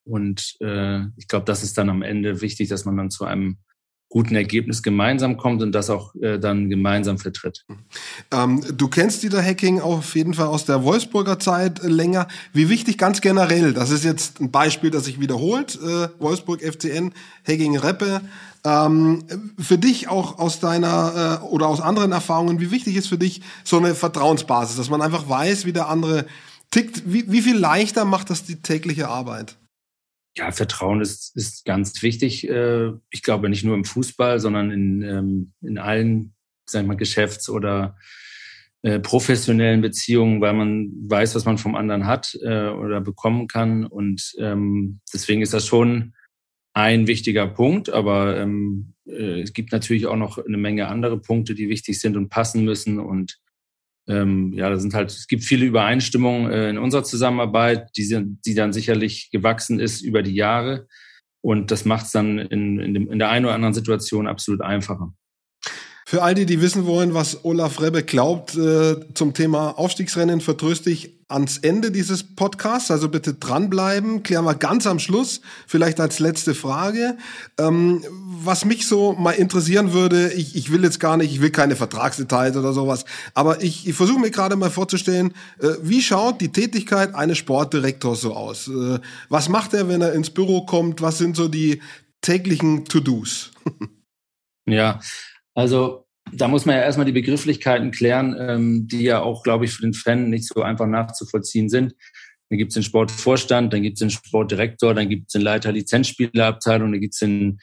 Und 0.04 0.56
äh, 0.60 1.00
ich 1.16 1.28
glaube, 1.28 1.44
das 1.44 1.62
ist 1.62 1.78
dann 1.78 1.90
am 1.90 2.02
Ende 2.02 2.40
wichtig, 2.40 2.68
dass 2.68 2.84
man 2.84 2.96
dann 2.96 3.10
zu 3.10 3.24
einem 3.24 3.58
guten 4.10 4.34
Ergebnis 4.34 4.82
gemeinsam 4.82 5.36
kommt 5.36 5.62
und 5.62 5.70
das 5.72 5.88
auch 5.88 6.14
äh, 6.16 6.38
dann 6.38 6.68
gemeinsam 6.68 7.16
vertritt. 7.18 7.64
Ähm, 8.32 8.60
du 8.76 8.88
kennst 8.88 9.22
Dieter 9.22 9.42
Hacking 9.42 9.80
auf 9.80 10.16
jeden 10.16 10.34
Fall 10.34 10.48
aus 10.48 10.64
der 10.64 10.82
Wolfsburger 10.82 11.38
Zeit 11.38 11.82
äh, 11.82 11.86
länger. 11.86 12.26
Wie 12.52 12.68
wichtig 12.68 12.98
ganz 12.98 13.20
generell, 13.20 13.72
das 13.72 13.90
ist 13.90 14.04
jetzt 14.04 14.40
ein 14.40 14.50
Beispiel, 14.50 14.90
das 14.90 15.04
sich 15.04 15.20
wiederholt, 15.20 15.78
äh, 15.80 16.08
Wolfsburg 16.18 16.60
FCN, 16.60 17.12
Hacking 17.46 17.78
Reppe. 17.78 18.20
Ähm, 18.64 19.24
für 19.58 19.78
dich 19.78 20.08
auch 20.08 20.40
aus 20.40 20.58
deiner 20.58 21.40
äh, 21.40 21.44
oder 21.46 21.68
aus 21.68 21.80
anderen 21.80 22.10
Erfahrungen, 22.10 22.60
wie 22.60 22.72
wichtig 22.72 22.96
ist 22.96 23.06
für 23.06 23.16
dich 23.16 23.42
so 23.62 23.78
eine 23.78 23.94
Vertrauensbasis, 23.94 24.76
dass 24.76 24.90
man 24.90 25.02
einfach 25.02 25.28
weiß, 25.28 25.66
wie 25.66 25.72
der 25.72 25.88
andere 25.88 26.26
tickt? 26.72 27.04
Wie, 27.06 27.30
wie 27.30 27.42
viel 27.42 27.56
leichter 27.56 28.04
macht 28.04 28.30
das 28.30 28.44
die 28.44 28.56
tägliche 28.56 29.08
Arbeit? 29.08 29.56
Ja, 30.36 30.50
Vertrauen 30.52 31.00
ist, 31.00 31.36
ist 31.36 31.64
ganz 31.64 32.02
wichtig. 32.02 32.48
Äh, 32.48 32.92
ich 33.10 33.22
glaube 33.22 33.48
nicht 33.48 33.64
nur 33.64 33.74
im 33.74 33.84
Fußball, 33.84 34.38
sondern 34.40 34.70
in, 34.70 35.02
ähm, 35.02 35.52
in 35.60 35.78
allen, 35.78 36.34
sag 36.66 36.82
ich 36.82 36.88
mal, 36.88 36.96
Geschäfts- 36.96 37.50
oder 37.50 37.96
äh, 38.82 39.00
professionellen 39.00 39.80
Beziehungen, 39.80 40.40
weil 40.40 40.54
man 40.54 40.90
weiß, 41.02 41.34
was 41.34 41.44
man 41.44 41.58
vom 41.58 41.74
anderen 41.74 42.06
hat 42.06 42.38
äh, 42.42 42.68
oder 42.68 43.00
bekommen 43.00 43.48
kann. 43.48 43.84
Und 43.84 44.34
ähm, 44.38 45.00
deswegen 45.12 45.42
ist 45.42 45.52
das 45.52 45.66
schon 45.66 46.14
ein 46.72 47.06
wichtiger 47.06 47.46
Punkt. 47.46 47.90
Aber 47.90 48.38
ähm, 48.38 48.94
es 49.04 49.52
gibt 49.52 49.72
natürlich 49.72 50.06
auch 50.06 50.16
noch 50.16 50.38
eine 50.38 50.56
Menge 50.56 50.86
andere 50.88 51.18
Punkte, 51.18 51.54
die 51.54 51.68
wichtig 51.68 52.00
sind 52.00 52.16
und 52.16 52.28
passen 52.28 52.64
müssen. 52.64 53.00
Und 53.00 53.40
ähm, 54.10 54.52
ja, 54.52 54.68
da 54.68 54.78
sind 54.78 54.94
halt, 54.94 55.10
es 55.10 55.26
gibt 55.26 55.44
viele 55.44 55.64
Übereinstimmungen 55.64 56.50
äh, 56.50 56.68
in 56.68 56.78
unserer 56.78 57.04
Zusammenarbeit, 57.04 57.90
die, 57.96 58.04
sind, 58.04 58.40
die 58.44 58.54
dann 58.54 58.72
sicherlich 58.72 59.30
gewachsen 59.30 59.78
ist 59.78 60.00
über 60.02 60.22
die 60.22 60.34
Jahre. 60.34 60.86
Und 61.42 61.70
das 61.70 61.84
macht 61.84 62.06
es 62.06 62.12
dann 62.12 62.38
in, 62.38 62.80
in, 62.80 62.94
dem, 62.94 63.10
in 63.10 63.18
der 63.18 63.30
einen 63.30 63.46
oder 63.46 63.54
anderen 63.54 63.74
Situation 63.74 64.26
absolut 64.26 64.60
einfacher. 64.60 65.14
Für 66.10 66.24
all 66.24 66.34
die, 66.34 66.44
die 66.44 66.60
wissen 66.60 66.86
wollen, 66.86 67.14
was 67.14 67.44
Olaf 67.44 67.80
Rebbe 67.80 68.02
glaubt 68.02 68.56
äh, 68.56 68.96
zum 69.14 69.32
Thema 69.32 69.78
Aufstiegsrennen, 69.78 70.40
vertröste 70.40 70.90
ich 70.90 71.20
ans 71.28 71.58
Ende 71.58 71.92
dieses 71.92 72.24
Podcasts. 72.24 72.90
Also 72.90 73.08
bitte 73.08 73.34
dranbleiben. 73.34 74.24
Klären 74.24 74.44
wir 74.44 74.56
ganz 74.56 74.88
am 74.88 74.98
Schluss, 74.98 75.40
vielleicht 75.68 76.00
als 76.00 76.18
letzte 76.18 76.56
Frage. 76.56 77.16
Ähm, 77.60 78.04
was 78.10 78.64
mich 78.64 78.88
so 78.88 79.12
mal 79.12 79.34
interessieren 79.34 79.92
würde, 79.92 80.32
ich, 80.32 80.56
ich 80.56 80.72
will 80.72 80.82
jetzt 80.82 80.98
gar 80.98 81.16
nicht, 81.16 81.30
ich 81.30 81.40
will 81.40 81.50
keine 81.50 81.76
Vertragsdetails 81.76 82.56
oder 82.56 82.72
sowas, 82.72 83.04
aber 83.34 83.62
ich, 83.62 83.86
ich 83.86 83.94
versuche 83.94 84.18
mir 84.18 84.32
gerade 84.32 84.56
mal 84.56 84.70
vorzustellen, 84.70 85.32
äh, 85.60 85.68
wie 85.80 86.02
schaut 86.02 86.40
die 86.40 86.50
Tätigkeit 86.50 87.14
eines 87.14 87.38
Sportdirektors 87.38 88.20
so 88.20 88.34
aus? 88.34 88.66
Äh, 88.66 88.98
was 89.28 89.48
macht 89.48 89.74
er, 89.74 89.86
wenn 89.86 90.00
er 90.00 90.12
ins 90.14 90.30
Büro 90.30 90.66
kommt? 90.66 91.02
Was 91.02 91.18
sind 91.18 91.36
so 91.36 91.46
die 91.46 91.80
täglichen 92.20 92.84
To-Dos? 92.84 93.52
ja, 94.66 94.98
also 95.54 96.06
da 96.32 96.48
muss 96.48 96.64
man 96.64 96.76
ja 96.76 96.82
erstmal 96.82 97.06
die 97.06 97.12
Begrifflichkeiten 97.12 97.90
klären, 97.90 98.36
ähm, 98.38 98.86
die 98.86 99.02
ja 99.02 99.20
auch, 99.20 99.42
glaube 99.42 99.64
ich, 99.64 99.72
für 99.72 99.82
den 99.82 99.94
Fan 99.94 100.30
nicht 100.30 100.46
so 100.46 100.62
einfach 100.62 100.86
nachzuvollziehen 100.86 101.68
sind. 101.68 101.94
Dann 102.48 102.58
gibt 102.58 102.70
es 102.70 102.74
den 102.74 102.82
Sportvorstand, 102.82 103.72
dann 103.72 103.82
gibt 103.82 103.96
es 103.96 104.00
den 104.00 104.10
Sportdirektor, 104.10 104.94
dann 104.94 105.08
gibt 105.08 105.28
es 105.28 105.32
den 105.32 105.42
Leiter 105.42 105.72
Lizenzspielerabteilung, 105.72 106.92
dann 106.92 107.00
gibt 107.00 107.14
es 107.14 107.20
den 107.20 107.60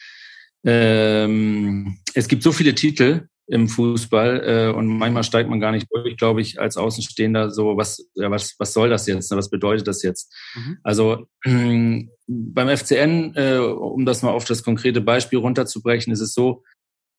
ähm, 0.65 1.97
es 2.13 2.27
gibt 2.27 2.43
so 2.43 2.51
viele 2.51 2.75
Titel 2.75 3.27
im 3.49 3.69
Fußball 3.69 4.43
äh, 4.43 4.75
und 4.75 4.87
manchmal 4.87 5.23
steigt 5.23 5.49
man 5.49 5.61
gar 5.61 5.71
nicht 5.71 5.87
durch, 5.89 6.17
glaube 6.17 6.41
ich, 6.41 6.59
als 6.59 6.75
Außenstehender 6.75 7.51
so, 7.51 7.77
was, 7.77 8.09
ja, 8.15 8.29
was, 8.29 8.55
was 8.59 8.73
soll 8.73 8.89
das 8.89 9.07
jetzt? 9.07 9.31
Was 9.31 9.49
bedeutet 9.49 9.87
das 9.87 10.03
jetzt? 10.03 10.33
Mhm. 10.55 10.77
Also 10.83 11.27
äh, 11.45 12.03
beim 12.27 12.77
FCN, 12.77 13.35
äh, 13.35 13.57
um 13.59 14.05
das 14.05 14.21
mal 14.21 14.31
auf 14.31 14.43
das 14.43 14.63
konkrete 14.63 14.99
Beispiel 14.99 15.39
runterzubrechen, 15.39 16.11
ist 16.11 16.19
es 16.19 16.33
so, 16.33 16.63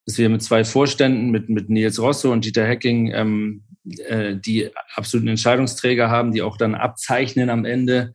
dass 0.08 0.16
wir 0.16 0.30
mit 0.30 0.42
zwei 0.42 0.64
Vorständen, 0.64 1.30
mit, 1.30 1.50
mit 1.50 1.68
Nils 1.68 2.00
Rosso 2.00 2.32
und 2.32 2.46
Dieter 2.46 2.66
Hecking, 2.66 3.12
ähm, 3.12 3.62
äh, 4.06 4.36
die 4.36 4.70
absoluten 4.94 5.28
Entscheidungsträger 5.28 6.08
haben, 6.08 6.32
die 6.32 6.40
auch 6.40 6.56
dann 6.56 6.74
abzeichnen 6.74 7.50
am 7.50 7.66
Ende 7.66 8.14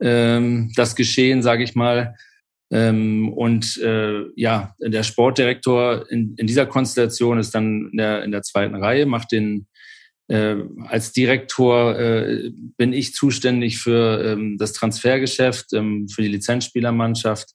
ähm, 0.00 0.72
das 0.74 0.96
Geschehen, 0.96 1.42
sage 1.42 1.62
ich 1.62 1.74
mal. 1.74 2.14
Ähm, 2.72 3.30
und 3.30 3.76
äh, 3.76 4.22
ja, 4.36 4.74
der 4.80 5.02
Sportdirektor 5.02 6.10
in, 6.10 6.34
in 6.38 6.46
dieser 6.46 6.64
Konstellation 6.64 7.38
ist 7.38 7.54
dann 7.54 7.90
in 7.92 7.98
der, 7.98 8.24
in 8.24 8.32
der 8.32 8.40
zweiten 8.40 8.76
Reihe, 8.76 9.04
macht 9.04 9.30
den 9.30 9.66
äh, 10.28 10.56
als 10.86 11.12
Direktor 11.12 11.98
äh, 11.98 12.52
bin 12.78 12.94
ich 12.94 13.12
zuständig 13.12 13.80
für 13.80 14.24
ähm, 14.24 14.56
das 14.56 14.72
Transfergeschäft, 14.72 15.74
ähm, 15.74 16.08
für 16.08 16.22
die 16.22 16.28
Lizenzspielermannschaft, 16.28 17.50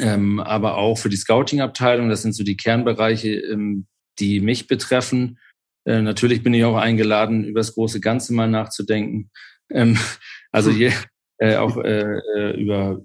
ähm, 0.00 0.40
aber 0.40 0.76
auch 0.76 0.96
für 0.96 1.08
die 1.08 1.16
Scouting-Abteilung. 1.16 2.08
Das 2.08 2.22
sind 2.22 2.34
so 2.34 2.44
die 2.44 2.56
Kernbereiche, 2.56 3.28
ähm, 3.28 3.86
die 4.18 4.40
mich 4.40 4.66
betreffen. 4.66 5.38
Äh, 5.84 6.02
natürlich 6.02 6.42
bin 6.42 6.54
ich 6.54 6.64
auch 6.64 6.76
eingeladen, 6.76 7.44
über 7.44 7.60
das 7.60 7.74
große 7.74 8.00
Ganze 8.00 8.32
mal 8.34 8.48
nachzudenken. 8.48 9.30
Ähm, 9.70 9.98
also 10.52 10.70
je, 10.70 10.92
äh, 11.38 11.56
auch 11.56 11.76
äh, 11.78 12.18
äh, 12.36 12.60
über 12.60 13.00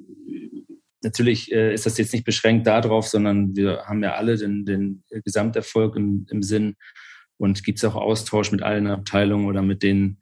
natürlich 1.02 1.52
äh, 1.52 1.74
ist 1.74 1.86
das 1.86 1.98
jetzt 1.98 2.14
nicht 2.14 2.26
beschränkt 2.26 2.68
darauf, 2.68 3.08
sondern 3.08 3.56
wir 3.56 3.86
haben 3.86 4.04
ja 4.04 4.16
alle 4.16 4.38
den, 4.38 4.66
den 4.66 5.04
Gesamterfolg 5.24 5.96
im, 5.96 6.26
im 6.30 6.44
Sinn 6.44 6.76
und 7.38 7.64
gibt 7.64 7.78
es 7.78 7.86
auch 7.86 7.96
Austausch 7.96 8.52
mit 8.52 8.62
allen 8.62 8.88
Abteilungen 8.88 9.48
oder 9.48 9.62
mit 9.62 9.82
den 9.82 10.20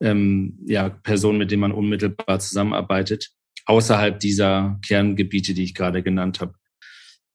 ähm, 0.00 0.58
ja, 0.66 0.90
Personen, 0.90 1.38
mit 1.38 1.50
denen 1.50 1.62
man 1.62 1.72
unmittelbar 1.72 2.38
zusammenarbeitet, 2.40 3.30
außerhalb 3.68 4.18
dieser 4.18 4.78
Kerngebiete, 4.86 5.54
die 5.54 5.64
ich 5.64 5.74
gerade 5.74 6.02
genannt 6.02 6.40
habe. 6.40 6.54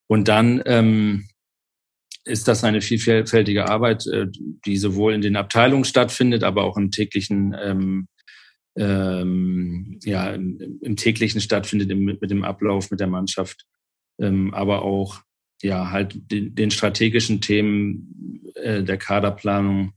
Und 0.07 0.27
dann 0.27 0.61
ähm, 0.65 1.27
ist 2.25 2.47
das 2.47 2.63
eine 2.63 2.81
vielfältige 2.81 3.69
Arbeit, 3.69 4.07
äh, 4.07 4.27
die 4.65 4.77
sowohl 4.77 5.13
in 5.13 5.21
den 5.21 5.35
Abteilungen 5.35 5.85
stattfindet, 5.85 6.43
aber 6.43 6.63
auch 6.63 6.77
im 6.77 6.91
täglichen 6.91 7.55
ähm, 7.61 8.07
ähm, 8.75 9.99
ja, 10.03 10.31
im, 10.31 10.79
im, 10.81 10.95
täglichen 10.95 11.39
stattfindet, 11.39 11.91
im, 11.91 12.05
mit 12.05 12.31
dem 12.31 12.43
Ablauf, 12.43 12.89
mit 12.89 12.99
der 12.99 13.07
Mannschaft, 13.07 13.65
ähm, 14.19 14.51
aber 14.55 14.81
auch 14.81 15.21
ja 15.61 15.91
halt 15.91 16.31
den, 16.31 16.55
den 16.55 16.71
strategischen 16.71 17.39
Themen 17.39 18.41
äh, 18.55 18.81
der 18.81 18.97
Kaderplanung 18.97 19.93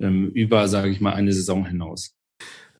ähm, 0.00 0.30
über, 0.32 0.66
sage 0.66 0.90
ich 0.90 1.00
mal, 1.00 1.14
eine 1.14 1.32
Saison 1.32 1.64
hinaus. 1.66 2.16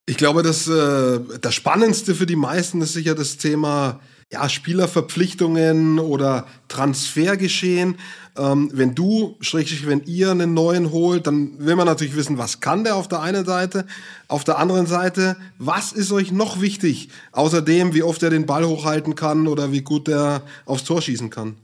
Ich 0.08 0.16
glaube, 0.16 0.42
das, 0.42 0.68
äh, 0.68 1.20
das 1.40 1.54
Spannendste 1.54 2.14
für 2.14 2.26
die 2.26 2.36
meisten 2.36 2.80
ist 2.80 2.92
sicher 2.92 3.14
das 3.14 3.36
Thema 3.38 4.00
ja, 4.32 4.48
Spielerverpflichtungen 4.48 5.98
oder 5.98 6.46
Transfergeschehen. 6.68 7.96
Ähm, 8.36 8.70
wenn 8.72 8.94
du, 8.94 9.36
schrägstrich, 9.40 9.86
wenn 9.86 10.04
ihr 10.04 10.30
einen 10.30 10.54
neuen 10.54 10.90
holt, 10.90 11.26
dann 11.26 11.58
will 11.58 11.76
man 11.76 11.86
natürlich 11.86 12.16
wissen, 12.16 12.38
was 12.38 12.60
kann 12.60 12.84
der 12.84 12.96
auf 12.96 13.08
der 13.08 13.20
einen 13.20 13.44
Seite. 13.44 13.86
Auf 14.28 14.44
der 14.44 14.58
anderen 14.58 14.86
Seite, 14.86 15.36
was 15.58 15.92
ist 15.92 16.12
euch 16.12 16.32
noch 16.32 16.60
wichtig? 16.60 17.08
Außerdem, 17.32 17.94
wie 17.94 18.02
oft 18.02 18.22
er 18.22 18.30
den 18.30 18.46
Ball 18.46 18.66
hochhalten 18.66 19.14
kann 19.14 19.46
oder 19.46 19.72
wie 19.72 19.82
gut 19.82 20.08
er 20.08 20.42
aufs 20.66 20.84
Tor 20.84 21.02
schießen 21.02 21.30
kann. 21.30 21.56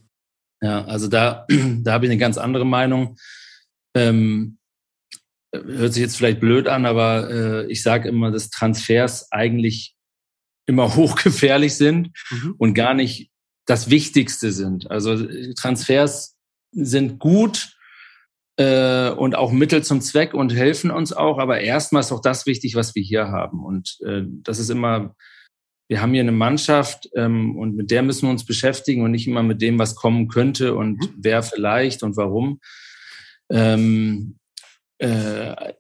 Ja, 0.63 0.85
also 0.85 1.09
da, 1.09 1.47
da 1.83 1.93
habe 1.93 2.07
ich 2.07 2.11
eine 2.11 2.21
ganz 2.21 2.39
andere 2.39 2.65
Meinung. 2.65 3.17
Ähm, 3.95 4.59
hört 5.53 5.93
sich 5.93 6.03
jetzt 6.03 6.17
vielleicht 6.17 6.41
blöd 6.41 6.67
an, 6.67 6.87
aber 6.87 7.31
äh, 7.31 7.67
ich 7.71 7.83
sage 7.83 8.09
immer, 8.09 8.31
dass 8.31 8.51
Transfers 8.51 9.31
eigentlich 9.31 9.95
immer 10.67 10.95
hochgefährlich 10.97 11.75
sind 11.75 12.11
mhm. 12.31 12.55
und 12.59 12.75
gar 12.75 12.95
nicht 12.95 13.31
das 13.67 13.91
Wichtigste 13.91 14.53
sind. 14.53 14.91
Also 14.91 15.27
Transfers 15.55 16.37
sind 16.73 17.19
gut 17.19 17.77
äh, 18.57 19.11
und 19.11 19.35
auch 19.37 19.53
Mittel 19.53 19.85
zum 19.85 20.01
Zweck 20.01 20.35
und 20.35 20.55
helfen 20.55 20.91
uns 20.91 21.13
auch, 21.13 21.39
aber 21.39 21.61
erstmal 21.61 22.01
ist 22.01 22.13
auch 22.13 22.21
das 22.21 22.47
wichtig, 22.47 22.75
was 22.75 22.95
wir 22.95 23.03
hier 23.03 23.29
haben. 23.29 23.65
Und 23.65 23.99
äh, 24.05 24.23
das 24.27 24.59
ist 24.59 24.71
immer, 24.71 25.15
wir 25.89 26.01
haben 26.01 26.13
hier 26.13 26.23
eine 26.23 26.33
Mannschaft 26.33 27.09
ähm, 27.15 27.57
und 27.57 27.77
mit 27.77 27.91
der 27.91 28.03
müssen 28.03 28.27
wir 28.27 28.31
uns 28.31 28.45
beschäftigen 28.47 29.03
und 29.03 29.13
nicht 29.13 29.29
immer 29.29 29.43
mit 29.43 29.63
dem, 29.63 29.79
was 29.79 29.95
kommen 29.95 30.29
könnte 30.29 30.75
und 30.75 30.99
mhm. 30.99 31.15
wer 31.19 31.43
vielleicht 31.43 32.03
und 32.03 32.17
warum. 32.17 32.61
Ähm, 33.51 34.39
äh, 35.03 35.73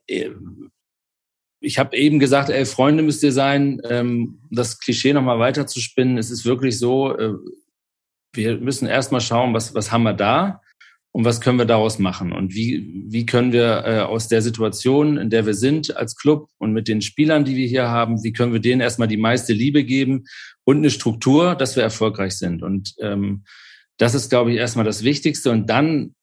ich 1.61 1.79
habe 1.79 1.97
eben 1.97 2.19
gesagt, 2.19 2.51
ey, 2.51 2.67
Freunde 2.67 3.03
müsst 3.03 3.23
ihr 3.23 3.33
sein. 3.33 3.81
Ähm, 3.89 4.41
das 4.51 4.81
Klischee 4.81 5.13
nochmal 5.13 5.39
weiter 5.39 5.67
zu 5.67 5.81
spinnen. 5.81 6.19
Es 6.19 6.31
ist 6.31 6.45
wirklich 6.45 6.79
so, 6.79 7.17
äh, 7.17 7.35
wir 8.35 8.59
müssen 8.59 8.89
erstmal 8.89 9.21
schauen, 9.21 9.55
was, 9.55 9.75
was 9.75 9.93
haben 9.93 10.03
wir 10.03 10.15
da 10.15 10.61
und 11.13 11.25
was 11.25 11.41
können 11.41 11.59
wir 11.59 11.67
daraus 11.67 11.99
machen 11.99 12.33
und 12.33 12.55
wie, 12.55 13.05
wie 13.07 13.27
können 13.27 13.53
wir 13.53 13.85
äh, 13.87 14.01
aus 14.01 14.29
der 14.29 14.43
Situation, 14.43 15.19
in 15.19 15.31
der 15.31 15.47
wir 15.47 15.55
sind 15.55 15.97
als 15.97 16.17
Club 16.17 16.49
und 16.59 16.73
mit 16.73 16.89
den 16.89 17.03
Spielern, 17.03 17.45
die 17.45 17.55
wir 17.55 17.69
hier 17.69 17.89
haben, 17.89 18.25
wie 18.25 18.33
können 18.33 18.53
wir 18.53 18.61
denen 18.61 18.81
erstmal 18.81 19.09
die 19.09 19.19
meiste 19.19 19.53
Liebe 19.53 19.85
geben 19.85 20.25
und 20.65 20.79
eine 20.79 20.91
Struktur, 20.91 21.55
dass 21.55 21.77
wir 21.77 21.83
erfolgreich 21.83 22.37
sind. 22.39 22.63
Und 22.63 22.95
ähm, 22.99 23.45
das 23.99 24.15
ist, 24.15 24.31
glaube 24.31 24.51
ich, 24.51 24.57
erstmal 24.57 24.87
das 24.87 25.05
Wichtigste. 25.05 25.51
Und 25.51 25.69
dann 25.69 26.15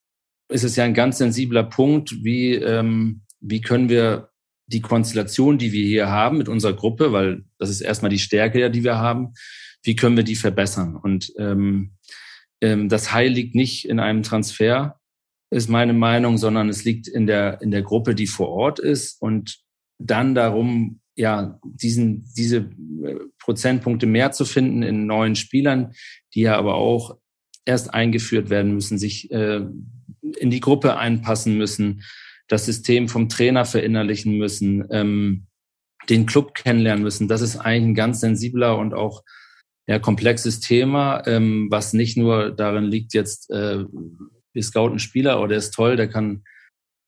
ist 0.49 0.63
es 0.63 0.75
ja 0.75 0.83
ein 0.83 0.93
ganz 0.93 1.19
sensibler 1.19 1.63
Punkt, 1.63 2.23
wie, 2.23 2.55
ähm, 2.55 3.21
wie 3.39 3.61
können 3.61 3.89
wir 3.89 4.29
die 4.67 4.81
Konstellation, 4.81 5.57
die 5.57 5.71
wir 5.71 5.85
hier 5.85 6.09
haben 6.09 6.37
mit 6.37 6.49
unserer 6.49 6.73
Gruppe, 6.73 7.11
weil 7.11 7.43
das 7.57 7.69
ist 7.69 7.81
erstmal 7.81 8.09
die 8.09 8.19
Stärke, 8.19 8.69
die 8.69 8.83
wir 8.83 8.97
haben, 8.97 9.33
wie 9.83 9.95
können 9.95 10.17
wir 10.17 10.23
die 10.23 10.35
verbessern? 10.35 10.95
Und 10.95 11.31
ähm, 11.37 11.93
ähm, 12.61 12.89
das 12.89 13.13
Heil 13.13 13.31
liegt 13.31 13.55
nicht 13.55 13.87
in 13.87 13.99
einem 13.99 14.23
Transfer, 14.23 14.99
ist 15.51 15.69
meine 15.69 15.93
Meinung, 15.93 16.37
sondern 16.37 16.69
es 16.69 16.83
liegt 16.83 17.07
in 17.07 17.25
der, 17.25 17.61
in 17.61 17.71
der 17.71 17.81
Gruppe, 17.81 18.13
die 18.13 18.27
vor 18.27 18.49
Ort 18.49 18.79
ist 18.79 19.21
und 19.21 19.59
dann 19.97 20.35
darum, 20.35 20.99
ja, 21.15 21.59
diesen, 21.63 22.31
diese 22.37 22.57
äh, 22.57 23.15
Prozentpunkte 23.39 24.05
mehr 24.05 24.31
zu 24.31 24.45
finden 24.45 24.83
in 24.83 25.05
neuen 25.05 25.35
Spielern, 25.35 25.93
die 26.33 26.41
ja 26.41 26.57
aber 26.57 26.75
auch 26.75 27.17
erst 27.65 27.93
eingeführt 27.93 28.49
werden 28.49 28.73
müssen, 28.73 28.97
sich 28.97 29.31
äh, 29.31 29.61
in 30.37 30.49
die 30.49 30.59
Gruppe 30.59 30.97
einpassen 30.97 31.57
müssen, 31.57 32.03
das 32.47 32.65
System 32.65 33.07
vom 33.07 33.29
Trainer 33.29 33.65
verinnerlichen 33.65 34.37
müssen, 34.37 34.85
ähm, 34.91 35.47
den 36.09 36.25
Club 36.25 36.55
kennenlernen 36.55 37.03
müssen. 37.03 37.27
Das 37.27 37.41
ist 37.41 37.57
eigentlich 37.57 37.91
ein 37.91 37.95
ganz 37.95 38.19
sensibler 38.21 38.77
und 38.77 38.93
auch 38.93 39.23
ja, 39.87 39.99
komplexes 39.99 40.59
Thema, 40.59 41.25
ähm, 41.25 41.67
was 41.69 41.93
nicht 41.93 42.17
nur 42.17 42.51
darin 42.51 42.85
liegt, 42.85 43.13
jetzt 43.13 43.49
äh, 43.49 43.85
wir 44.53 44.63
scouten 44.63 44.99
Spieler, 44.99 45.41
oh, 45.41 45.47
der 45.47 45.57
ist 45.57 45.73
toll, 45.73 45.95
der 45.95 46.07
kann 46.07 46.43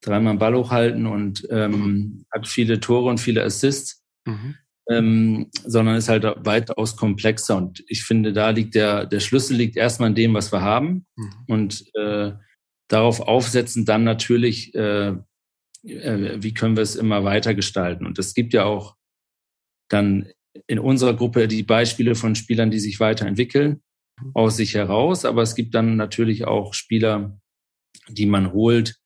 dreimal 0.02 0.32
einen 0.32 0.40
Ball 0.40 0.56
hochhalten 0.56 1.06
und 1.06 1.48
ähm, 1.52 1.72
mhm. 1.72 2.26
hat 2.32 2.48
viele 2.48 2.80
Tore 2.80 3.10
und 3.10 3.20
viele 3.20 3.44
Assists, 3.44 4.04
mhm. 4.26 4.56
ähm, 4.90 5.48
sondern 5.64 5.96
ist 5.96 6.10
halt 6.10 6.24
weitaus 6.24 6.96
komplexer. 6.96 7.58
Und 7.58 7.84
ich 7.88 8.04
finde, 8.04 8.34
da 8.34 8.50
liegt 8.50 8.76
der, 8.76 9.06
der 9.06 9.20
Schlüssel 9.20 9.58
liegt 9.58 9.78
erstmal 9.78 10.10
in 10.10 10.16
dem, 10.16 10.34
was 10.34 10.52
wir 10.52 10.62
haben 10.62 11.06
mhm. 11.16 11.34
und 11.48 11.86
äh, 11.96 12.32
darauf 12.92 13.22
aufsetzen 13.22 13.86
dann 13.86 14.04
natürlich 14.04 14.76
äh, 14.76 15.14
äh, 15.84 16.42
wie 16.42 16.54
können 16.54 16.76
wir 16.76 16.84
es 16.84 16.96
immer 16.96 17.24
weiter 17.24 17.56
gestalten. 17.56 18.06
Und 18.06 18.20
es 18.20 18.34
gibt 18.34 18.54
ja 18.54 18.66
auch 18.66 18.96
dann 19.90 20.28
in 20.68 20.80
unserer 20.80 21.16
Gruppe 21.16 21.48
die 21.48 21.64
Beispiele 21.64 22.16
von 22.16 22.36
Spielern, 22.36 22.72
die 22.72 22.80
sich 22.80 23.00
weiterentwickeln 23.00 23.82
aus 24.34 24.58
sich 24.58 24.76
heraus. 24.76 25.26
Aber 25.26 25.42
es 25.42 25.56
gibt 25.56 25.74
dann 25.74 25.96
natürlich 25.96 26.46
auch 26.46 26.74
Spieler, 26.74 27.40
die 28.08 28.26
man 28.26 28.54
holt 28.54 28.98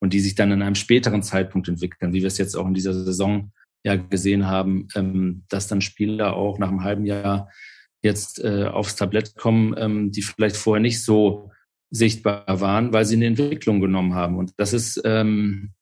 und 0.00 0.12
die 0.12 0.20
sich 0.20 0.34
dann 0.34 0.52
in 0.52 0.62
einem 0.62 0.74
späteren 0.74 1.22
Zeitpunkt 1.22 1.68
entwickeln, 1.68 2.12
wie 2.12 2.20
wir 2.20 2.28
es 2.28 2.38
jetzt 2.38 2.56
auch 2.56 2.66
in 2.66 2.74
dieser 2.74 2.94
Saison 2.94 3.52
ja 3.84 3.96
gesehen 3.96 4.46
haben, 4.46 4.88
ähm, 4.94 5.44
dass 5.48 5.66
dann 5.66 5.80
Spieler 5.80 6.34
auch 6.34 6.58
nach 6.58 6.68
einem 6.68 6.84
halben 6.84 7.04
Jahr 7.04 7.50
jetzt 8.02 8.42
äh, 8.42 8.64
aufs 8.64 8.96
Tablett 8.96 9.36
kommen, 9.36 9.74
ähm, 9.76 10.12
die 10.12 10.22
vielleicht 10.22 10.56
vorher 10.56 10.80
nicht 10.80 11.02
so 11.02 11.51
sichtbar 11.92 12.60
waren, 12.60 12.92
weil 12.92 13.04
sie 13.04 13.14
eine 13.14 13.26
Entwicklung 13.26 13.80
genommen 13.80 14.14
haben. 14.14 14.36
Und 14.36 14.54
das 14.56 14.72
ist 14.72 15.00
ähm, 15.04 15.72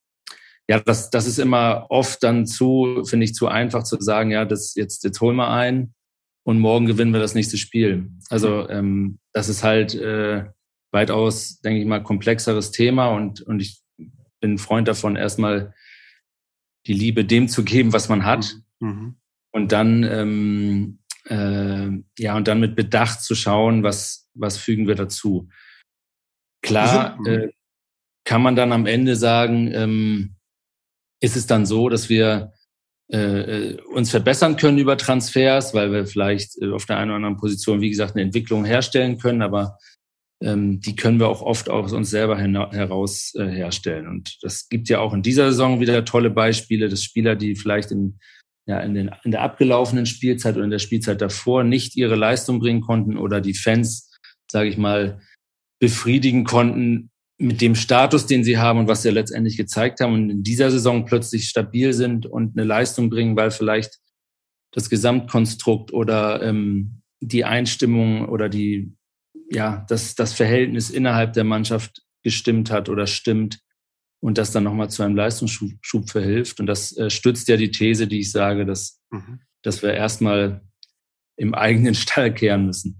ja, 0.70 0.78
das, 0.78 1.10
das 1.10 1.26
ist 1.26 1.40
immer 1.40 1.86
oft 1.88 2.22
dann 2.22 2.46
zu, 2.46 3.02
finde 3.04 3.24
ich, 3.24 3.34
zu 3.34 3.48
einfach 3.48 3.82
zu 3.82 4.00
sagen, 4.00 4.30
ja, 4.30 4.44
das 4.44 4.76
jetzt, 4.76 5.02
jetzt 5.02 5.20
holen 5.20 5.34
wir 5.34 5.50
ein 5.50 5.94
und 6.44 6.60
morgen 6.60 6.86
gewinnen 6.86 7.12
wir 7.12 7.18
das 7.18 7.34
nächste 7.34 7.58
Spiel. 7.58 8.08
Also 8.28 8.68
ähm, 8.68 9.18
das 9.32 9.48
ist 9.48 9.64
halt 9.64 9.96
äh, 9.96 10.44
weitaus, 10.92 11.60
denke 11.60 11.80
ich 11.80 11.86
mal, 11.88 12.04
komplexeres 12.04 12.70
Thema 12.70 13.08
und, 13.08 13.40
und 13.40 13.58
ich 13.60 13.82
bin 14.38 14.58
Freund 14.58 14.86
davon, 14.86 15.16
erstmal 15.16 15.74
die 16.86 16.94
Liebe 16.94 17.24
dem 17.24 17.48
zu 17.48 17.64
geben, 17.64 17.92
was 17.92 18.08
man 18.08 18.24
hat. 18.24 18.54
Mhm. 18.78 19.16
Und 19.50 19.72
dann, 19.72 20.04
ähm, 20.04 20.98
äh, 21.24 21.88
ja, 22.16 22.36
und 22.36 22.46
dann 22.46 22.60
mit 22.60 22.76
Bedacht 22.76 23.24
zu 23.24 23.34
schauen, 23.34 23.82
was, 23.82 24.30
was 24.34 24.56
fügen 24.56 24.86
wir 24.86 24.94
dazu. 24.94 25.48
Klar 26.62 27.18
äh, 27.26 27.48
kann 28.24 28.42
man 28.42 28.56
dann 28.56 28.72
am 28.72 28.86
Ende 28.86 29.16
sagen, 29.16 29.70
ähm, 29.72 30.36
ist 31.20 31.36
es 31.36 31.46
dann 31.46 31.66
so, 31.66 31.88
dass 31.88 32.08
wir 32.08 32.52
äh, 33.12 33.72
äh, 33.72 33.80
uns 33.92 34.10
verbessern 34.10 34.56
können 34.56 34.78
über 34.78 34.96
Transfers, 34.96 35.74
weil 35.74 35.90
wir 35.92 36.06
vielleicht 36.06 36.60
äh, 36.62 36.70
auf 36.70 36.86
der 36.86 36.98
einen 36.98 37.10
oder 37.10 37.16
anderen 37.16 37.38
Position, 37.38 37.80
wie 37.80 37.90
gesagt, 37.90 38.14
eine 38.14 38.22
Entwicklung 38.22 38.64
herstellen 38.64 39.18
können. 39.18 39.42
Aber 39.42 39.78
ähm, 40.40 40.80
die 40.80 40.94
können 40.94 41.18
wir 41.18 41.28
auch 41.28 41.42
oft 41.42 41.68
aus 41.68 41.92
uns 41.92 42.10
selber 42.10 42.38
heraus 42.38 43.34
äh, 43.36 43.46
herstellen. 43.46 44.06
Und 44.06 44.38
das 44.42 44.68
gibt 44.68 44.88
ja 44.88 45.00
auch 45.00 45.12
in 45.12 45.22
dieser 45.22 45.50
Saison 45.50 45.80
wieder 45.80 46.04
tolle 46.04 46.30
Beispiele, 46.30 46.88
dass 46.88 47.02
Spieler, 47.02 47.34
die 47.34 47.56
vielleicht 47.56 47.90
in, 47.90 48.18
ja, 48.66 48.78
in, 48.78 48.94
den, 48.94 49.10
in 49.24 49.32
der 49.32 49.42
abgelaufenen 49.42 50.06
Spielzeit 50.06 50.54
oder 50.54 50.64
in 50.64 50.70
der 50.70 50.78
Spielzeit 50.78 51.20
davor 51.20 51.64
nicht 51.64 51.96
ihre 51.96 52.16
Leistung 52.16 52.60
bringen 52.60 52.80
konnten 52.80 53.18
oder 53.18 53.40
die 53.40 53.54
Fans, 53.54 54.08
sage 54.50 54.68
ich 54.68 54.78
mal, 54.78 55.20
befriedigen 55.80 56.44
konnten 56.44 57.10
mit 57.38 57.60
dem 57.60 57.74
Status, 57.74 58.26
den 58.26 58.44
sie 58.44 58.58
haben 58.58 58.78
und 58.78 58.88
was 58.88 59.02
sie 59.02 59.10
letztendlich 59.10 59.56
gezeigt 59.56 60.00
haben 60.00 60.12
und 60.12 60.30
in 60.30 60.42
dieser 60.42 60.70
Saison 60.70 61.06
plötzlich 61.06 61.48
stabil 61.48 61.92
sind 61.92 62.26
und 62.26 62.56
eine 62.56 62.66
Leistung 62.66 63.10
bringen, 63.10 63.34
weil 63.34 63.50
vielleicht 63.50 63.98
das 64.72 64.88
Gesamtkonstrukt 64.88 65.92
oder 65.92 66.42
ähm, 66.42 67.02
die 67.20 67.44
Einstimmung 67.44 68.28
oder 68.28 68.48
die 68.48 68.94
ja, 69.50 69.84
dass 69.88 70.14
das 70.14 70.32
Verhältnis 70.32 70.90
innerhalb 70.90 71.32
der 71.32 71.44
Mannschaft 71.44 72.02
gestimmt 72.22 72.70
hat 72.70 72.88
oder 72.88 73.06
stimmt 73.06 73.60
und 74.20 74.38
das 74.38 74.52
dann 74.52 74.64
nochmal 74.64 74.90
zu 74.90 75.02
einem 75.02 75.16
Leistungsschub 75.16 76.08
verhilft. 76.08 76.60
Und 76.60 76.66
das 76.66 76.96
äh, 76.96 77.10
stützt 77.10 77.48
ja 77.48 77.56
die 77.56 77.70
These, 77.70 78.06
die 78.06 78.20
ich 78.20 78.30
sage, 78.30 78.64
dass, 78.64 79.00
mhm. 79.10 79.40
dass 79.62 79.82
wir 79.82 79.92
erstmal 79.92 80.62
im 81.36 81.54
eigenen 81.54 81.94
Stall 81.96 82.32
kehren 82.32 82.66
müssen. 82.66 82.99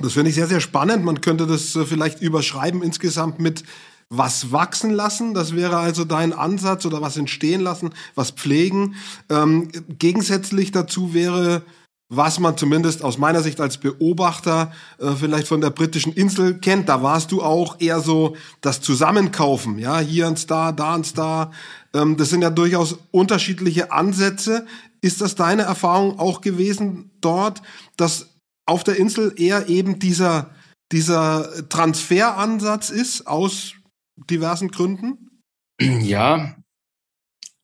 Das 0.00 0.12
finde 0.12 0.30
ich 0.30 0.36
sehr, 0.36 0.46
sehr 0.46 0.60
spannend. 0.60 1.04
Man 1.04 1.20
könnte 1.20 1.46
das 1.46 1.74
äh, 1.76 1.84
vielleicht 1.84 2.20
überschreiben 2.20 2.82
insgesamt 2.82 3.40
mit 3.40 3.64
was 4.10 4.52
wachsen 4.52 4.90
lassen. 4.90 5.34
Das 5.34 5.54
wäre 5.54 5.78
also 5.78 6.04
dein 6.04 6.32
Ansatz 6.32 6.86
oder 6.86 7.02
was 7.02 7.16
entstehen 7.16 7.60
lassen, 7.60 7.90
was 8.14 8.30
pflegen. 8.30 8.94
Ähm, 9.28 9.68
gegensätzlich 9.98 10.72
dazu 10.72 11.14
wäre 11.14 11.62
was 12.10 12.38
man 12.38 12.56
zumindest 12.56 13.04
aus 13.04 13.18
meiner 13.18 13.42
Sicht 13.42 13.60
als 13.60 13.76
Beobachter 13.76 14.72
äh, 14.98 15.10
vielleicht 15.12 15.46
von 15.46 15.60
der 15.60 15.70
britischen 15.70 16.12
Insel 16.12 16.54
kennt. 16.58 16.88
Da 16.88 17.02
warst 17.02 17.32
du 17.32 17.42
auch 17.42 17.80
eher 17.80 18.00
so 18.00 18.34
das 18.62 18.80
Zusammenkaufen, 18.80 19.78
ja, 19.78 19.98
hier 19.98 20.26
ein 20.26 20.36
Star, 20.36 20.72
da 20.72 20.94
ein 20.94 21.04
Star. 21.04 21.52
Ähm, 21.94 22.16
das 22.16 22.30
sind 22.30 22.42
ja 22.42 22.50
durchaus 22.50 22.98
unterschiedliche 23.10 23.92
Ansätze. 23.92 24.66
Ist 25.02 25.20
das 25.20 25.34
deine 25.34 25.62
Erfahrung 25.62 26.18
auch 26.18 26.40
gewesen 26.40 27.10
dort, 27.20 27.60
dass 27.96 28.30
auf 28.68 28.84
der 28.84 28.96
Insel 28.96 29.32
eher 29.36 29.68
eben 29.68 29.98
dieser, 29.98 30.50
dieser 30.92 31.68
Transferansatz 31.68 32.90
ist 32.90 33.26
aus 33.26 33.74
diversen 34.30 34.68
Gründen? 34.68 35.42
Ja, 35.80 36.56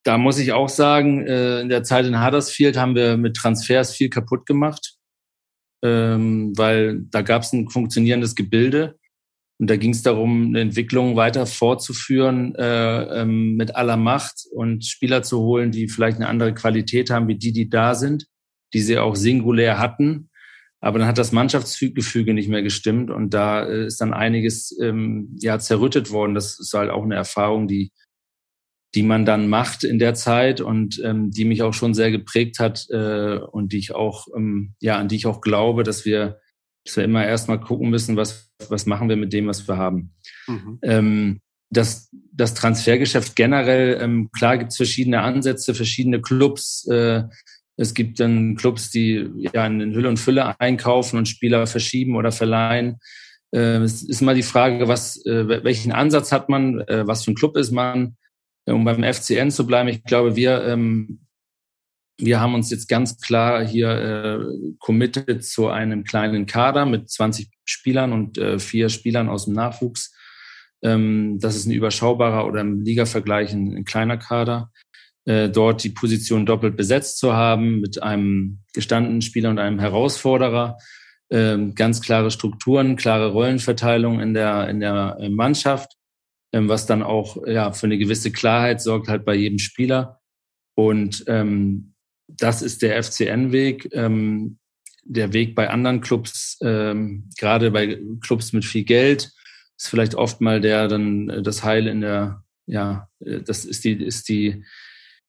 da 0.05 0.19
muss 0.19 0.39
ich 0.39 0.53
auch 0.53 0.69
sagen, 0.69 1.27
äh, 1.27 1.61
in 1.61 1.69
der 1.69 1.83
Zeit 1.83 2.07
in 2.07 2.25
Huddersfield 2.25 2.77
haben 2.77 2.95
wir 2.95 3.17
mit 3.17 3.37
Transfers 3.37 3.95
viel 3.95 4.09
kaputt 4.09 4.47
gemacht, 4.47 4.97
ähm, 5.83 6.53
weil 6.57 7.03
da 7.11 7.23
gab 7.23 7.43
es 7.43 7.53
ein 7.53 7.69
funktionierendes 7.69 8.35
Gebilde. 8.35 8.99
Und 9.61 9.71
da 9.71 9.77
ging 9.77 9.93
es 9.93 10.03
darum, 10.03 10.49
eine 10.49 10.61
Entwicklung 10.61 11.17
weiter 11.17 11.47
fortzuführen 11.47 12.55
äh, 12.57 13.23
ähm, 13.23 13.55
mit 13.55 13.77
aller 13.77 13.97
Macht 13.97 14.45
und 14.53 14.85
Spieler 14.85 15.23
zu 15.23 15.41
holen, 15.41 15.71
die 15.71 15.89
vielleicht 15.89 16.17
eine 16.17 16.29
andere 16.29 16.55
Qualität 16.55 17.11
haben, 17.11 17.29
wie 17.29 17.39
die, 17.39 17.53
die 17.53 17.69
da 17.69 17.95
sind, 17.95 18.27
die 18.75 18.81
sie 18.81 18.99
auch 18.99 19.17
singulär 19.17 19.79
hatten. 19.79 20.29
Aber 20.85 20.99
dann 20.99 21.09
hat 21.09 21.17
das 21.17 21.33
Mannschaftsgefüge 21.33 22.35
nicht 22.35 22.51
mehr 22.51 22.63
gestimmt 22.63 23.11
und 23.11 23.33
da 23.33 23.65
äh, 23.65 23.87
ist 23.87 24.03
dann 24.03 24.13
einiges 24.13 24.77
ähm, 24.83 25.35
ja 25.41 25.59
zerrüttet 25.59 26.11
worden. 26.11 26.35
Das 26.35 26.61
ist 26.61 26.75
halt 26.75 26.91
auch 26.91 27.05
eine 27.05 27.15
Erfahrung, 27.15 27.69
die 27.69 27.91
die 28.95 29.03
man 29.03 29.25
dann 29.25 29.49
macht 29.49 29.83
in 29.83 29.99
der 29.99 30.15
Zeit 30.15 30.61
und 30.61 31.01
ähm, 31.03 31.31
die 31.31 31.47
mich 31.47 31.63
auch 31.63 31.73
schon 31.73 31.95
sehr 31.95 32.11
geprägt 32.11 32.59
hat 32.59 32.87
äh, 32.91 33.39
und 33.39 33.73
die 33.73 33.79
ich 33.79 33.95
auch, 33.95 34.29
ähm, 34.37 34.75
ja, 34.79 34.99
an 34.99 35.09
die 35.09 35.17
ich 35.17 35.27
auch 35.27 35.41
glaube, 35.41 35.85
dass 35.85 36.05
wir, 36.05 36.39
dass 36.85 36.97
wir 36.97 37.05
immer 37.05 37.27
erstmal 37.27 37.61
gucken 37.61 37.91
müssen, 37.91 38.17
was, 38.17 38.53
was 38.69 38.87
machen 38.87 39.09
wir 39.09 39.17
mit 39.17 39.33
dem, 39.33 39.49
was 39.49 39.67
wir 39.67 39.79
haben. 39.79 40.15
Mhm. 40.47 40.79
Ähm, 40.83 41.41
das, 41.71 42.11
das 42.31 42.55
Transfergeschäft 42.55 43.35
generell, 43.35 43.99
ähm, 44.01 44.31
klar 44.31 44.59
gibt 44.59 44.71
es 44.71 44.77
verschiedene 44.77 45.23
Ansätze, 45.23 45.75
verschiedene 45.75 46.21
Clubs. 46.21 46.87
Äh, 46.87 47.25
es 47.77 47.95
gibt 47.95 48.21
dann 48.21 48.57
Clubs, 48.57 48.91
die 48.91 49.29
ja 49.37 49.67
in 49.67 49.95
Hülle 49.95 50.09
und 50.09 50.19
Fülle 50.19 50.59
einkaufen 50.61 51.19
und 51.19 51.29
Spieler 51.29 51.67
verschieben 51.67 52.17
oder 52.17 52.33
verleihen. 52.33 52.99
Äh, 53.53 53.79
es 53.79 54.03
ist 54.03 54.23
immer 54.23 54.35
die 54.35 54.43
Frage, 54.43 54.89
was, 54.89 55.25
äh, 55.27 55.65
welchen 55.65 55.93
Ansatz 55.93 56.33
hat 56.33 56.49
man, 56.49 56.81
äh, 56.83 57.07
was 57.07 57.25
für 57.25 57.33
ein 57.33 57.37
Club 57.37 57.57
ist 57.57 57.73
man 57.73 58.17
um 58.67 58.83
beim 58.83 59.05
FCN 59.05 59.51
zu 59.51 59.67
bleiben, 59.67 59.91
ich 59.91 60.05
glaube, 60.05 60.37
wir, 60.37 60.65
ähm, 60.65 61.21
wir 62.19 62.41
haben 62.41 62.55
uns 62.55 62.71
jetzt 62.71 62.89
ganz 62.89 63.21
klar 63.21 63.63
hier 63.63 63.91
äh, 63.91 64.75
committed 64.79 65.45
zu 65.45 65.69
einem 65.69 66.05
kleinen 66.05 66.47
Kader 66.47 66.87
mit 66.87 67.11
20 67.11 67.51
Spielern 67.67 68.15
und 68.15 68.41
vier 68.59 68.89
Spielern 68.89 69.29
aus 69.29 69.45
dem 69.45 69.53
Nachwuchs. 69.53 70.15
Ähm, 70.85 71.39
das 71.41 71.57
ist 71.57 71.67
ein 71.67 71.73
überschaubarer 71.73 72.47
oder 72.47 72.61
im 72.61 72.83
Liga-Vergleich 72.83 73.53
ein, 73.53 73.85
kleiner 73.85 74.19
Kader. 74.19 74.71
Äh, 75.27 75.49
dort 75.49 75.83
die 75.85 75.91
Position 75.91 76.47
doppelt 76.47 76.77
besetzt 76.77 77.19
zu 77.19 77.33
haben 77.33 77.81
mit 77.81 78.03
einem 78.03 78.59
gestandenen 78.75 79.23
Spieler 79.23 79.51
und 79.51 79.59
einem 79.59 79.79
Herausforderer. 79.79 80.77
Ähm, 81.31 81.75
ganz 81.75 82.03
klare 82.03 82.31
Strukturen, 82.31 82.97
klare 82.97 83.33
Rollenverteilung 83.33 84.21
in 84.21 84.35
der, 84.35 84.69
in 84.69 84.81
der 84.81 85.17
äh, 85.19 85.31
Mannschaft 85.31 85.97
ähm, 86.55 86.69
was 86.69 86.87
dann 86.87 87.03
auch 87.03 87.45
ja 87.47 87.73
für 87.73 87.87
eine 87.87 87.99
gewisse 87.99 88.31
Klarheit 88.31 88.81
sorgt 88.81 89.09
halt 89.09 89.25
bei 89.25 89.35
jedem 89.35 89.59
Spieler. 89.59 90.21
Und 90.77 91.25
ähm, 91.27 91.95
das 92.29 92.63
ist 92.63 92.81
der 92.81 93.03
FCN-Weg. 93.03 93.89
Ähm, 93.93 94.59
der 95.03 95.33
Weg 95.33 95.57
bei 95.57 95.69
anderen 95.69 96.01
Clubs, 96.01 96.57
ähm, 96.63 97.29
gerade 97.37 97.73
bei 97.73 98.01
Clubs 98.21 98.53
mit 98.53 98.65
viel 98.65 98.85
Geld, 98.85 99.33
ist 99.77 99.89
vielleicht 99.89 100.15
oft 100.15 100.41
mal 100.41 100.61
der 100.61 100.87
dann 100.87 101.29
äh, 101.29 101.43
das 101.43 101.65
Heil 101.65 101.89
in 101.89 102.01
der, 102.01 102.45
ja, 102.67 103.09
das 103.19 103.65
ist 103.65 103.85
die, 103.85 103.93
ist 103.93 104.29
die, 104.29 104.65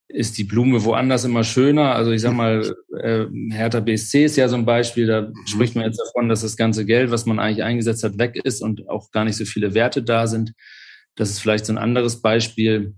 ist 0.08 0.38
die 0.38 0.44
Blume 0.44 0.84
woanders 0.84 1.26
immer 1.26 1.44
schöner. 1.44 1.96
Also 1.96 2.12
ich 2.12 2.22
sag 2.22 2.34
mal, 2.34 2.76
äh, 3.00 3.26
Hertha 3.52 3.80
BSC 3.80 4.26
ist 4.26 4.38
ja 4.38 4.48
so 4.48 4.56
ein 4.56 4.66
Beispiel, 4.66 5.08
da 5.08 5.22
mhm. 5.22 5.34
spricht 5.46 5.76
man 5.76 5.86
jetzt 5.86 6.00
davon, 6.00 6.30
dass 6.30 6.42
das 6.42 6.58
ganze 6.58 6.86
Geld, 6.86 7.12
was 7.12 7.26
man 7.26 7.40
eigentlich 7.40 7.64
eingesetzt 7.64 8.04
hat, 8.04 8.18
weg 8.18 8.40
ist 8.44 8.62
und 8.62 8.88
auch 8.88 9.12
gar 9.12 9.26
nicht 9.26 9.36
so 9.36 9.46
viele 9.46 9.74
Werte 9.74 10.04
da 10.04 10.28
sind. 10.28 10.54
Das 11.16 11.30
ist 11.30 11.40
vielleicht 11.40 11.66
so 11.66 11.74
ein 11.74 11.78
anderes 11.78 12.22
Beispiel, 12.22 12.96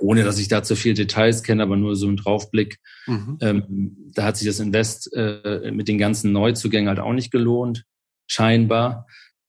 ohne 0.00 0.24
dass 0.24 0.38
ich 0.38 0.48
da 0.48 0.62
zu 0.62 0.74
viel 0.74 0.94
Details 0.94 1.42
kenne, 1.42 1.62
aber 1.62 1.76
nur 1.76 1.94
so 1.94 2.08
ein 2.08 2.16
Draufblick. 2.16 2.78
Mhm. 3.06 3.38
Ähm, 3.40 3.96
da 4.12 4.24
hat 4.24 4.36
sich 4.36 4.46
das 4.46 4.60
Invest 4.60 5.12
äh, 5.14 5.70
mit 5.70 5.86
den 5.88 5.98
ganzen 5.98 6.32
Neuzugängen 6.32 6.88
halt 6.88 6.98
auch 6.98 7.12
nicht 7.12 7.30
gelohnt, 7.30 7.84
scheinbar. 8.26 9.06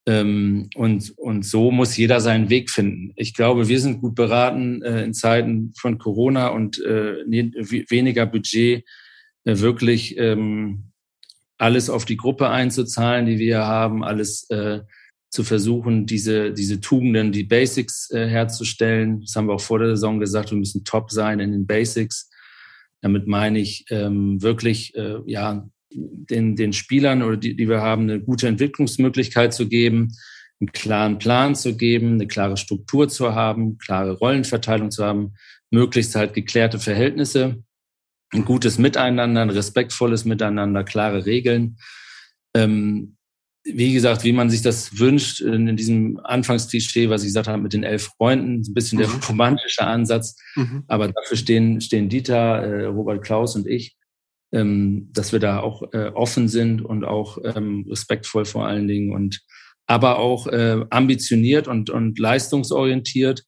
Ähm, 0.08 0.70
und, 0.76 1.14
und 1.18 1.46
so 1.46 1.72
muss 1.72 1.98
jeder 1.98 2.22
seinen 2.22 2.50
Weg 2.50 2.70
finden. 2.70 3.12
Ich 3.16 3.34
glaube, 3.34 3.68
wir 3.68 3.80
sind 3.80 4.02
gut 4.02 4.14
beraten, 4.16 4.82
äh, 4.84 5.04
in 5.04 5.14
Zeiten 5.14 5.74
von 5.78 5.98
Corona 5.98 6.50
und 6.50 6.80
äh, 6.84 7.24
weniger 7.26 8.28
Budget 8.28 8.86
äh, 9.46 9.60
wirklich 9.60 10.18
ähm, 10.18 10.92
alles 11.58 11.90
auf 11.90 12.06
die 12.06 12.18
Gruppe 12.18 12.50
einzuzahlen, 12.50 13.26
die 13.26 13.40
wir 13.40 13.66
haben, 13.66 14.04
alles 14.04 14.50
äh, 14.50 14.82
zu 15.30 15.44
versuchen, 15.44 16.06
diese, 16.06 16.54
diese 16.54 16.80
Tugenden, 16.80 17.32
die 17.32 17.44
Basics 17.44 18.10
äh, 18.12 18.28
herzustellen. 18.28 19.22
Das 19.22 19.36
haben 19.36 19.48
wir 19.48 19.54
auch 19.54 19.62
vor 19.62 19.80
der 19.80 19.90
Saison 19.90 20.20
gesagt, 20.20 20.52
wir 20.52 20.58
müssen 20.58 20.84
top 20.84 21.12
sein 21.12 21.40
in 21.40 21.52
den 21.52 21.66
Basics. 21.66 22.30
Damit 23.02 23.28
meine 23.28 23.60
ich 23.60 23.86
ähm, 23.90 24.42
wirklich, 24.42 24.96
äh, 24.96 25.18
ja, 25.26 25.68
den, 25.96 26.56
den 26.56 26.74
Spielern 26.74 27.24
oder 27.24 27.38
die, 27.38 27.56
die 27.56 27.70
wir 27.70 27.82
haben, 27.82 28.04
eine 28.04 28.20
gute 28.20 28.48
Entwicklungsmöglichkeit 28.48 29.54
zu 29.54 29.68
geben, 29.68 30.14
einen 30.60 30.72
klaren 30.72 31.18
Plan 31.18 31.56
zu 31.56 31.76
geben, 31.76 32.14
eine 32.14 32.28
klare 32.28 32.58
Struktur 32.58 33.10
zu 33.10 33.36
haben, 33.36 33.78
klare 33.78 34.14
Rollenverteilung 34.14 34.92
zu 34.92 35.04
haben, 35.06 35.34
möglichst 35.72 36.16
halt 36.16 36.34
geklärte 36.34 36.80
Verhältnisse, 36.80 37.64
ein 38.34 38.46
gutes 38.46 38.78
Miteinander, 38.78 39.42
ein 39.42 39.50
respektvolles 39.50 40.26
Miteinander, 40.26 40.84
klare 40.84 41.26
Regeln. 41.26 41.78
Ähm, 42.56 43.16
wie 43.66 43.94
gesagt, 43.94 44.24
wie 44.24 44.32
man 44.32 44.50
sich 44.52 44.62
das 44.62 45.00
wünscht, 45.00 45.42
in 45.42 45.76
diesem 45.76 46.20
Anfangsklischee, 46.24 47.10
was 47.10 47.24
ich 47.24 47.30
gesagt 47.30 47.48
habe, 47.48 47.62
mit 47.62 47.74
den 47.74 47.84
elf 47.84 48.12
Freunden, 48.16 48.62
ein 48.62 48.74
bisschen 48.74 49.00
der 49.00 49.08
mhm. 49.08 49.22
romantische 49.28 49.82
Ansatz. 49.82 50.38
Mhm. 50.56 50.84
Aber 50.88 51.08
dafür 51.12 51.36
stehen, 51.36 51.82
stehen 51.82 52.08
Dieter, 52.08 52.62
äh, 52.62 52.86
Robert 52.86 53.24
Klaus 53.24 53.56
und 53.56 53.68
ich, 53.68 53.98
ähm, 54.52 55.10
dass 55.14 55.32
wir 55.32 55.40
da 55.40 55.60
auch 55.60 55.94
äh, 55.94 56.12
offen 56.14 56.48
sind 56.48 56.82
und 56.82 57.04
auch 57.04 57.38
ähm, 57.44 57.86
respektvoll 57.90 58.46
vor 58.46 58.68
allen 58.68 58.88
Dingen 58.88 59.14
und 59.14 59.42
aber 59.88 60.18
auch 60.18 60.48
äh, 60.48 60.84
ambitioniert 60.90 61.68
und, 61.68 61.90
und 61.90 62.18
leistungsorientiert. 62.18 63.44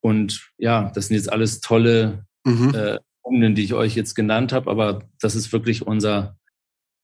Und 0.00 0.50
ja, 0.58 0.90
das 0.94 1.08
sind 1.08 1.16
jetzt 1.16 1.32
alles 1.32 1.60
tolle 1.60 2.26
mhm. 2.44 2.74
äh, 2.74 2.98
Punkte, 3.22 3.52
die 3.52 3.64
ich 3.64 3.74
euch 3.74 3.96
jetzt 3.96 4.14
genannt 4.14 4.52
habe, 4.52 4.70
aber 4.70 5.08
das 5.20 5.34
ist 5.34 5.52
wirklich 5.52 5.86
unser 5.86 6.36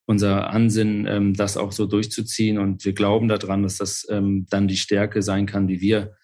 unser 0.07 0.51
Ansinnen, 0.51 1.07
ähm, 1.07 1.35
das 1.35 1.57
auch 1.57 1.73
so 1.73 1.87
durchzuziehen. 1.87 2.59
Und 2.59 2.85
wir 2.85 2.93
glauben 2.93 3.29
daran, 3.29 3.63
dass 3.63 3.79
das 3.79 4.07
ähm, 4.09 4.47
dann 4.49 4.69
die 4.69 4.77
Stärke 4.77 5.21
sein 5.23 5.47
kann, 5.47 5.67
die 5.67 5.81
wir 5.81 6.15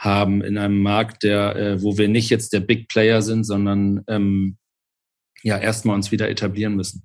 haben 0.00 0.42
in 0.42 0.56
einem 0.56 0.80
Markt, 0.80 1.22
der, 1.22 1.56
äh, 1.56 1.82
wo 1.82 1.98
wir 1.98 2.08
nicht 2.08 2.30
jetzt 2.30 2.52
der 2.52 2.60
Big 2.60 2.88
Player 2.88 3.22
sind, 3.22 3.44
sondern 3.44 4.02
ähm, 4.08 4.56
ja 5.42 5.58
erstmal 5.58 5.96
uns 5.96 6.10
wieder 6.12 6.28
etablieren 6.28 6.74
müssen. 6.74 7.02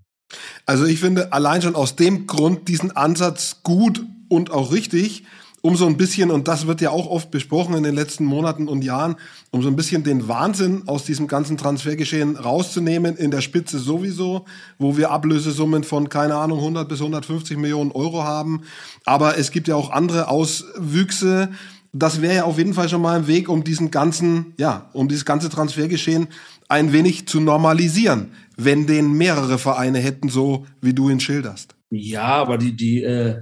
Also 0.66 0.86
ich 0.86 1.00
finde 1.00 1.32
allein 1.32 1.62
schon 1.62 1.76
aus 1.76 1.96
dem 1.96 2.28
Grund 2.28 2.68
diesen 2.68 2.92
Ansatz 2.92 3.62
gut, 3.64 4.04
und 4.30 4.52
auch 4.52 4.72
richtig, 4.72 5.24
um 5.62 5.76
so 5.76 5.88
ein 5.88 5.98
bisschen, 5.98 6.32
und 6.32 6.48
das 6.48 6.68
wird 6.68 6.82
ja 6.82 6.92
auch 6.92 7.08
oft 7.08 7.32
besprochen 7.32 7.76
in 7.76 7.84
den 7.84 7.96
letzten 7.96 8.24
Monaten 8.24 8.68
und 8.68 8.84
Jahren, 8.84 9.16
um 9.52 9.62
so 9.64 9.68
ein 9.68 9.76
bisschen 9.76 10.04
den 10.04 10.28
Wahnsinn 10.28 10.84
aus 10.86 11.04
diesem 11.04 11.28
ganzen 11.28 11.58
Transfergeschehen 11.58 12.38
rauszunehmen, 12.38 13.18
in 13.18 13.32
der 13.32 13.42
Spitze 13.42 13.80
sowieso, 13.80 14.46
wo 14.78 14.98
wir 14.98 15.12
Ablösesummen 15.12 15.84
von, 15.84 16.10
keine 16.10 16.36
Ahnung, 16.36 16.60
100 16.60 16.88
bis 16.88 17.00
150 17.00 17.58
Millionen 17.58 17.92
Euro 17.92 18.24
haben. 18.24 18.62
Aber 19.04 19.38
es 19.38 19.52
gibt 19.52 19.68
ja 19.68 19.76
auch 19.76 19.90
andere 19.90 20.30
Auswüchse. 20.30 21.50
Das 21.92 22.22
wäre 22.22 22.36
ja 22.36 22.44
auf 22.44 22.60
jeden 22.60 22.76
Fall 22.76 22.88
schon 22.88 23.02
mal 23.02 23.18
ein 23.18 23.28
Weg, 23.28 23.50
um 23.50 23.64
diesen 23.64 23.90
ganzen, 23.90 24.54
ja, 24.58 24.90
um 24.94 25.08
dieses 25.10 25.26
ganze 25.26 25.50
Transfergeschehen 25.50 26.28
ein 26.68 26.94
wenig 26.94 27.28
zu 27.28 27.40
normalisieren, 27.40 28.32
wenn 28.56 28.88
den 28.88 29.14
mehrere 29.14 29.58
Vereine 29.58 30.00
hätten, 30.00 30.30
so 30.30 30.66
wie 30.82 30.94
du 30.94 31.10
ihn 31.10 31.20
schilderst. 31.20 31.76
Ja, 31.90 32.24
aber 32.24 32.58
die, 32.58 32.76
die, 32.76 33.04
äh, 33.04 33.42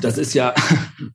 das 0.00 0.18
ist 0.18 0.34
ja, 0.34 0.54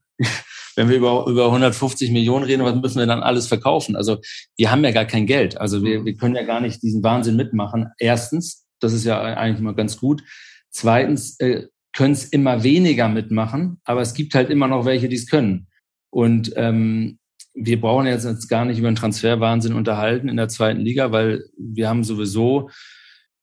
wenn 0.76 0.90
wir 0.90 0.98
über, 0.98 1.26
über 1.28 1.46
150 1.46 2.12
Millionen 2.12 2.46
reden, 2.46 2.64
was 2.64 2.76
müssen 2.76 3.00
wir 3.00 3.06
dann 3.06 3.24
alles 3.24 3.48
verkaufen? 3.48 3.96
Also 3.96 4.20
wir 4.58 4.72
haben 4.72 4.84
ja 4.84 4.92
gar 4.92 5.06
kein 5.06 5.26
Geld. 5.26 5.60
Also 5.60 5.84
wir, 5.84 6.04
wir 6.04 6.16
können 6.16 6.36
ja 6.36 6.44
gar 6.44 6.60
nicht 6.60 6.84
diesen 6.84 7.04
Wahnsinn 7.04 7.36
mitmachen. 7.36 7.88
Erstens, 8.00 8.66
das 8.80 8.94
ist 8.94 9.06
ja 9.06 9.22
eigentlich 9.22 9.60
immer 9.60 9.76
ganz 9.76 9.98
gut. 9.98 10.24
Zweitens, 10.70 11.40
äh, 11.40 11.68
können 11.94 12.14
es 12.14 12.26
immer 12.26 12.64
weniger 12.64 13.10
mitmachen, 13.10 13.82
aber 13.84 14.02
es 14.02 14.14
gibt 14.14 14.36
halt 14.36 14.52
immer 14.52 14.68
noch 14.68 14.86
welche, 14.86 15.10
die 15.10 15.16
es 15.16 15.26
können. 15.26 15.68
Und 16.12 16.54
ähm, 16.56 17.18
wir 17.60 17.82
brauchen 17.82 18.06
jetzt, 18.06 18.26
jetzt 18.26 18.48
gar 18.48 18.66
nicht 18.66 18.78
über 18.78 18.90
den 18.90 18.96
Transferwahnsinn 18.96 19.74
unterhalten 19.74 20.30
in 20.30 20.38
der 20.38 20.48
zweiten 20.48 20.82
Liga, 20.82 21.12
weil 21.12 21.44
wir 21.58 21.90
haben 21.90 22.04
sowieso 22.04 22.70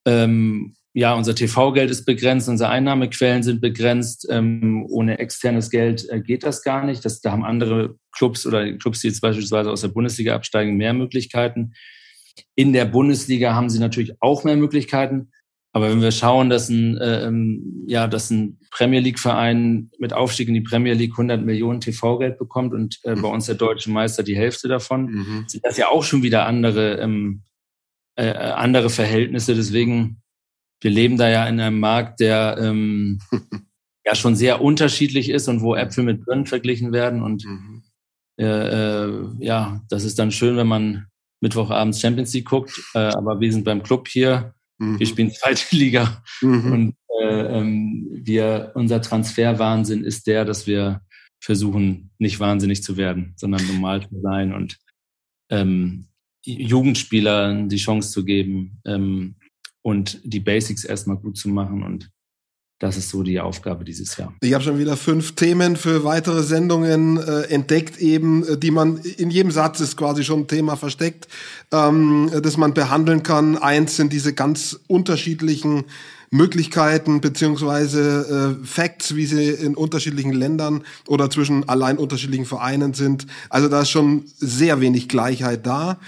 ähm, 0.07 0.75
ja, 0.97 1.15
unser 1.15 1.35
TV-Geld 1.35 1.91
ist 1.91 2.05
begrenzt, 2.05 2.49
unsere 2.49 2.71
Einnahmequellen 2.71 3.43
sind 3.43 3.61
begrenzt. 3.61 4.29
Ähm, 4.31 4.87
ohne 4.89 5.19
externes 5.19 5.69
Geld 5.69 6.09
äh, 6.09 6.21
geht 6.21 6.45
das 6.45 6.63
gar 6.63 6.85
nicht. 6.85 7.05
Das, 7.05 7.21
da 7.21 7.33
haben 7.33 7.45
andere 7.45 7.97
Clubs 8.13 8.47
oder 8.47 8.73
Clubs, 8.75 9.01
die 9.01 9.09
jetzt 9.09 9.21
beispielsweise 9.21 9.73
aus 9.73 9.81
der 9.81 9.89
Bundesliga 9.89 10.37
absteigen, 10.37 10.77
mehr 10.77 10.95
Möglichkeiten. 10.95 11.73
In 12.55 12.73
der 12.73 12.85
Bundesliga 12.85 13.55
haben 13.55 13.71
sie 13.71 13.81
natürlich 13.81 14.15
auch 14.21 14.45
mehr 14.45 14.57
Möglichkeiten. 14.57 15.33
Aber 15.75 15.91
wenn 15.91 16.01
wir 16.01 16.13
schauen, 16.13 16.51
dass 16.51 16.69
ein, 16.69 16.97
äh, 16.99 17.27
ähm, 17.27 17.85
ja, 17.87 18.07
dass 18.07 18.31
ein 18.31 18.59
Premier 18.71 19.01
League-Verein 19.01 19.91
mit 19.99 20.13
Aufstieg 20.13 20.49
in 20.49 20.55
die 20.55 20.61
Premier 20.61 20.95
League 20.95 21.13
100 21.13 21.45
Millionen 21.45 21.81
TV-Geld 21.81 22.39
bekommt 22.39 22.73
und 22.73 23.01
äh, 23.03 23.17
bei 23.17 23.29
uns 23.29 23.47
der 23.47 23.57
deutsche 23.57 23.91
Meister 23.91 24.23
die 24.23 24.37
Hälfte 24.37 24.69
davon, 24.69 25.07
mhm. 25.07 25.45
sind 25.49 25.65
das 25.65 25.77
ja 25.77 25.89
auch 25.89 26.05
schon 26.05 26.23
wieder 26.23 26.47
andere, 26.47 26.99
ähm, 27.01 27.43
äh, 28.17 28.29
äh 28.29 28.53
andere 28.53 28.89
Verhältnisse. 28.89 29.55
Deswegen 29.55 30.23
wir 30.85 30.91
leben 30.91 31.17
da 31.17 31.31
ja 31.31 31.47
in 31.47 31.59
einem 31.59 31.81
Markt, 31.81 32.21
der 32.21 32.59
ähm, 32.61 33.19
ja 34.07 34.15
schon 34.15 34.37
sehr 34.37 34.61
unterschiedlich 34.61 35.31
ist 35.31 35.49
und 35.49 35.63
wo 35.63 35.75
Äpfel 35.75 36.05
mit 36.05 36.27
Birnen 36.27 36.45
verglichen 36.45 36.93
werden. 36.93 37.23
Und 37.23 37.45
mhm. 37.47 37.83
äh, 38.39 38.45
äh, 38.45 39.27
ja, 39.39 39.81
das 39.89 40.05
ist 40.05 40.19
dann 40.19 40.31
schön, 40.31 40.59
wenn 40.59 40.67
man 40.67 41.07
Mittwochabends 41.41 42.01
Champions 42.01 42.35
League 42.35 42.45
guckt. 42.45 42.79
Äh, 42.95 42.99
aber 42.99 43.41
wir 43.41 43.51
sind 43.51 43.65
beim 43.65 43.83
Club 43.83 44.09
hier. 44.09 44.55
Mhm. 44.79 44.99
Wir 44.99 45.07
spielen 45.07 45.31
zweite 45.31 45.65
Liga. 45.77 46.23
Mhm. 46.41 46.73
Und 46.73 46.97
äh, 47.21 47.59
ähm, 47.59 48.09
wir, 48.13 48.73
unser 48.75 49.01
Transferwahnsinn 49.01 50.05
ist 50.05 50.27
der, 50.27 50.45
dass 50.45 50.67
wir 50.67 51.03
versuchen, 51.41 52.11
nicht 52.19 52.41
wahnsinnig 52.41 52.83
zu 52.83 52.97
werden, 52.97 53.35
sondern 53.37 53.67
normal 53.67 54.07
zu 54.09 54.21
sein 54.23 54.55
und 54.55 54.79
ähm, 55.51 56.09
Jugendspielern 56.43 57.69
die 57.69 57.77
Chance 57.77 58.11
zu 58.11 58.25
geben, 58.25 58.81
ähm, 58.87 59.37
und 59.85 60.21
die 60.25 60.41
Basics 60.41 60.85
erstmal 60.85 61.19
gut 61.19 61.37
zu 61.37 61.49
machen. 61.49 61.83
Und 61.83 62.11
das 62.81 62.97
ist 62.97 63.09
so 63.09 63.23
die 63.23 63.41
Aufgabe 63.41 63.85
dieses 63.85 64.17
Jahr. 64.17 64.35
Ich 64.41 64.53
habe 64.53 64.65
schon 64.65 64.79
wieder 64.79 64.97
fünf 64.97 65.37
Themen 65.37 65.77
für 65.77 66.05
weitere 66.05 66.43
Sendungen 66.43 67.19
äh, 67.19 67.43
entdeckt, 67.43 67.99
eben, 67.99 68.47
äh, 68.47 68.59
die 68.59 68.71
man 68.71 68.99
in 68.99 69.31
jedem 69.31 69.53
Satz 69.53 69.81
ist 69.81 69.97
quasi 69.97 70.25
schon 70.25 70.41
ein 70.41 70.49
Thema 70.49 70.77
versteckt, 70.77 71.29
ähm, 71.73 72.31
das 72.43 72.57
man 72.57 72.75
behandeln 72.75 73.23
kann. 73.23 73.57
Eins 73.57 73.97
sind 73.97 74.13
diese 74.13 74.35
ganz 74.35 74.81
unterschiedlichen 74.89 75.85
Möglichkeiten 76.31 77.21
beziehungsweise 77.21 78.59
äh, 78.61 78.67
Facts, 78.67 79.15
wie 79.15 79.27
sie 79.27 79.51
in 79.51 79.77
unterschiedlichen 79.77 80.33
Ländern 80.33 80.83
oder 81.07 81.31
zwischen 81.31 81.69
allein 81.69 81.97
unterschiedlichen 81.97 82.45
Vereinen 82.45 82.93
sind. 82.93 83.27
Also 83.51 83.69
da 83.69 83.83
ist 83.83 83.91
schon 83.91 84.25
sehr 84.37 84.81
wenig 84.81 85.09
Gleichheit 85.09 85.65
da. 85.65 85.99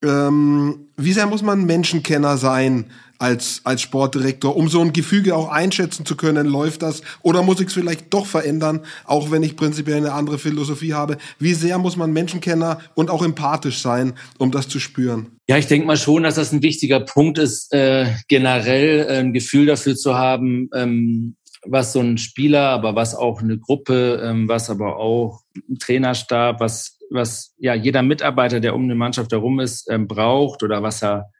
Ähm, 0.00 0.86
wie 0.96 1.12
sehr 1.12 1.26
muss 1.26 1.42
man 1.42 1.64
Menschenkenner 1.64 2.36
sein, 2.36 2.86
als, 3.18 3.60
als 3.64 3.82
Sportdirektor, 3.82 4.56
um 4.56 4.68
so 4.68 4.80
ein 4.80 4.92
Gefüge 4.92 5.34
auch 5.34 5.48
einschätzen 5.48 6.04
zu 6.04 6.16
können, 6.16 6.46
läuft 6.46 6.82
das 6.82 7.02
oder 7.22 7.42
muss 7.42 7.60
ich 7.60 7.68
es 7.68 7.74
vielleicht 7.74 8.12
doch 8.12 8.26
verändern, 8.26 8.80
auch 9.04 9.30
wenn 9.30 9.42
ich 9.42 9.56
prinzipiell 9.56 9.98
eine 9.98 10.12
andere 10.12 10.38
Philosophie 10.38 10.94
habe. 10.94 11.18
Wie 11.38 11.54
sehr 11.54 11.78
muss 11.78 11.96
man 11.96 12.12
Menschenkenner 12.12 12.80
und 12.94 13.10
auch 13.10 13.22
empathisch 13.22 13.80
sein, 13.80 14.14
um 14.38 14.50
das 14.50 14.68
zu 14.68 14.80
spüren? 14.80 15.26
Ja, 15.48 15.58
ich 15.58 15.66
denke 15.66 15.86
mal 15.86 15.96
schon, 15.96 16.22
dass 16.22 16.36
das 16.36 16.52
ein 16.52 16.62
wichtiger 16.62 17.00
Punkt 17.00 17.38
ist, 17.38 17.72
äh, 17.72 18.06
generell 18.28 19.06
äh, 19.08 19.18
ein 19.18 19.32
Gefühl 19.32 19.66
dafür 19.66 19.94
zu 19.94 20.14
haben, 20.14 20.70
ähm, 20.74 21.36
was 21.66 21.92
so 21.92 22.00
ein 22.00 22.18
Spieler, 22.18 22.68
aber 22.70 22.94
was 22.94 23.14
auch 23.14 23.40
eine 23.40 23.58
Gruppe, 23.58 24.22
ähm, 24.24 24.48
was 24.48 24.70
aber 24.70 24.96
auch 24.96 25.40
ein 25.68 25.78
Trainerstab, 25.78 26.60
was, 26.60 26.98
was 27.10 27.54
ja 27.58 27.74
jeder 27.74 28.02
Mitarbeiter, 28.02 28.60
der 28.60 28.74
um 28.74 28.84
eine 28.84 28.94
Mannschaft 28.94 29.32
herum 29.32 29.60
ist, 29.60 29.88
ähm, 29.90 30.08
braucht 30.08 30.62
oder 30.62 30.82
was 30.82 31.02
er 31.02 31.30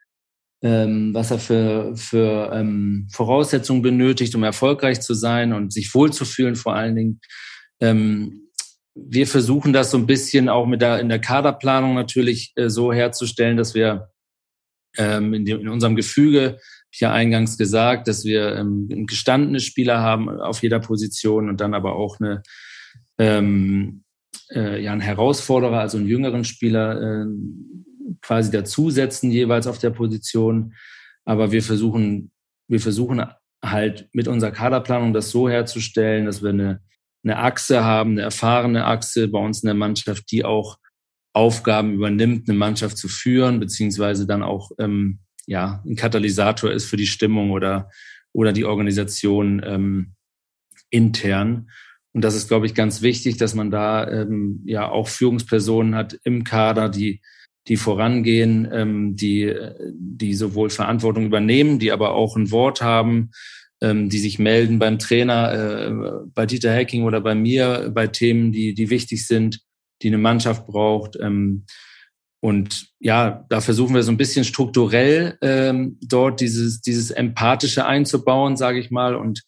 ähm, 0.61 1.13
was 1.13 1.31
er 1.31 1.39
für, 1.39 1.95
für 1.95 2.51
ähm, 2.53 3.07
Voraussetzungen 3.11 3.81
benötigt, 3.81 4.35
um 4.35 4.43
erfolgreich 4.43 5.01
zu 5.01 5.13
sein 5.13 5.53
und 5.53 5.73
sich 5.73 5.93
wohlzufühlen 5.93 6.55
vor 6.55 6.75
allen 6.75 6.95
Dingen. 6.95 7.19
Ähm, 7.81 8.49
wir 8.95 9.27
versuchen 9.27 9.73
das 9.73 9.91
so 9.91 9.97
ein 9.97 10.07
bisschen 10.07 10.47
auch 10.47 10.65
mit 10.65 10.81
der, 10.81 10.99
in 10.99 11.09
der 11.09 11.19
Kaderplanung 11.19 11.93
natürlich 11.93 12.53
äh, 12.55 12.69
so 12.69 12.93
herzustellen, 12.93 13.57
dass 13.57 13.75
wir 13.75 14.09
ähm, 14.97 15.33
in, 15.33 15.45
dem, 15.45 15.59
in 15.59 15.69
unserem 15.69 15.95
Gefüge, 15.95 16.59
ich 16.91 17.01
ja 17.01 17.11
eingangs 17.11 17.57
gesagt, 17.57 18.07
dass 18.07 18.23
wir 18.23 18.55
ähm, 18.55 19.05
gestandene 19.05 19.59
Spieler 19.59 19.99
haben 19.99 20.29
auf 20.29 20.63
jeder 20.63 20.79
Position 20.79 21.49
und 21.49 21.59
dann 21.59 21.73
aber 21.73 21.97
auch 21.97 22.21
eine, 22.21 22.41
ähm, 23.17 24.03
äh, 24.53 24.81
ja, 24.81 24.93
einen 24.93 25.01
Herausforderer, 25.01 25.81
also 25.81 25.97
einen 25.97 26.07
jüngeren 26.07 26.45
Spieler, 26.45 27.01
äh, 27.01 27.25
quasi 28.21 28.51
dazusetzen 28.51 29.31
jeweils 29.31 29.67
auf 29.67 29.79
der 29.79 29.89
Position. 29.89 30.73
Aber 31.23 31.51
wir 31.51 31.63
versuchen, 31.63 32.31
wir 32.67 32.79
versuchen 32.79 33.23
halt 33.63 34.09
mit 34.13 34.27
unserer 34.27 34.51
Kaderplanung 34.51 35.13
das 35.13 35.31
so 35.31 35.49
herzustellen, 35.49 36.25
dass 36.25 36.43
wir 36.43 36.49
eine, 36.51 36.81
eine 37.23 37.37
Achse 37.37 37.83
haben, 37.83 38.11
eine 38.11 38.21
erfahrene 38.21 38.85
Achse 38.85 39.27
bei 39.27 39.39
uns 39.39 39.63
in 39.63 39.67
der 39.67 39.75
Mannschaft, 39.75 40.31
die 40.31 40.45
auch 40.45 40.77
Aufgaben 41.33 41.93
übernimmt, 41.95 42.47
eine 42.47 42.57
Mannschaft 42.57 42.97
zu 42.97 43.07
führen, 43.09 43.59
beziehungsweise 43.59 44.25
dann 44.25 44.43
auch 44.43 44.71
ähm, 44.79 45.19
ja 45.47 45.83
ein 45.85 45.95
Katalysator 45.95 46.71
ist 46.71 46.85
für 46.85 46.97
die 46.97 47.07
Stimmung 47.07 47.51
oder 47.51 47.89
oder 48.35 48.51
die 48.51 48.65
Organisation 48.65 49.61
ähm, 49.65 50.15
intern. 50.89 51.69
Und 52.11 52.21
das 52.21 52.35
ist, 52.35 52.49
glaube 52.49 52.65
ich, 52.65 52.75
ganz 52.75 53.01
wichtig, 53.01 53.37
dass 53.37 53.55
man 53.55 53.71
da 53.71 54.09
ähm, 54.09 54.61
ja 54.65 54.89
auch 54.89 55.07
Führungspersonen 55.07 55.95
hat 55.95 56.19
im 56.23 56.43
Kader, 56.43 56.89
die 56.89 57.21
die 57.67 57.77
vorangehen, 57.77 58.67
ähm, 58.71 59.15
die, 59.15 59.53
die 59.91 60.33
sowohl 60.35 60.69
Verantwortung 60.69 61.25
übernehmen, 61.25 61.79
die 61.79 61.91
aber 61.91 62.13
auch 62.13 62.35
ein 62.35 62.51
Wort 62.51 62.81
haben, 62.81 63.31
ähm, 63.81 64.09
die 64.09 64.19
sich 64.19 64.39
melden 64.39 64.79
beim 64.79 64.99
Trainer, 64.99 65.53
äh, 65.53 66.27
bei 66.33 66.45
Dieter 66.45 66.73
Hacking 66.73 67.03
oder 67.03 67.21
bei 67.21 67.35
mir, 67.35 67.91
bei 67.93 68.07
Themen, 68.07 68.51
die, 68.51 68.73
die 68.73 68.89
wichtig 68.89 69.25
sind, 69.25 69.61
die 70.01 70.07
eine 70.07 70.17
Mannschaft 70.17 70.67
braucht. 70.67 71.17
Ähm, 71.19 71.65
und 72.39 72.89
ja, 72.99 73.45
da 73.49 73.61
versuchen 73.61 73.95
wir 73.95 74.03
so 74.03 74.11
ein 74.11 74.17
bisschen 74.17 74.45
strukturell 74.45 75.37
ähm, 75.41 75.97
dort 76.01 76.41
dieses, 76.41 76.81
dieses 76.81 77.09
Empathische 77.09 77.87
einzubauen, 77.87 78.55
sage 78.55 78.79
ich 78.79 78.91
mal. 78.91 79.15
Und 79.15 79.41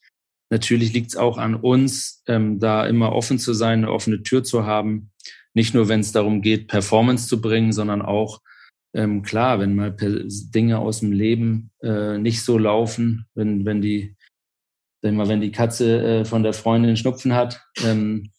natürlich 0.50 0.94
liegt 0.94 1.12
es 1.12 1.16
auch 1.16 1.38
an 1.38 1.54
uns, 1.54 2.24
ähm, 2.28 2.60
da 2.60 2.88
immer 2.88 3.14
offen 3.14 3.38
zu 3.38 3.54
sein, 3.54 3.84
eine 3.84 3.92
offene 3.92 4.24
Tür 4.24 4.44
zu 4.44 4.66
haben 4.66 5.12
nicht 5.58 5.74
nur, 5.74 5.90
wenn 5.90 6.02
es 6.02 6.12
darum 6.12 6.44
geht, 6.44 6.68
Performance 6.68 7.28
zu 7.28 7.42
bringen, 7.42 7.74
sondern 7.74 8.04
auch, 8.04 8.42
ähm, 8.94 9.24
klar, 9.24 9.60
wenn 9.60 9.76
mal 9.76 9.92
Dinge 9.92 10.78
aus 10.78 11.00
dem 11.00 11.12
Leben 11.12 11.72
äh, 11.82 12.20
nicht 12.20 12.44
so 12.44 12.60
laufen, 12.60 13.26
wenn, 13.34 13.66
wenn 13.66 13.82
die, 13.82 14.16
wenn 15.02 15.16
mal, 15.16 15.28
wenn 15.28 15.42
die 15.42 15.52
Katze 15.52 16.20
äh, 16.22 16.26
von 16.26 16.44
der 16.44 16.54
Freundin 16.54 16.96
Schnupfen 16.96 17.34
hat, 17.34 17.60
ähm, 17.84 18.32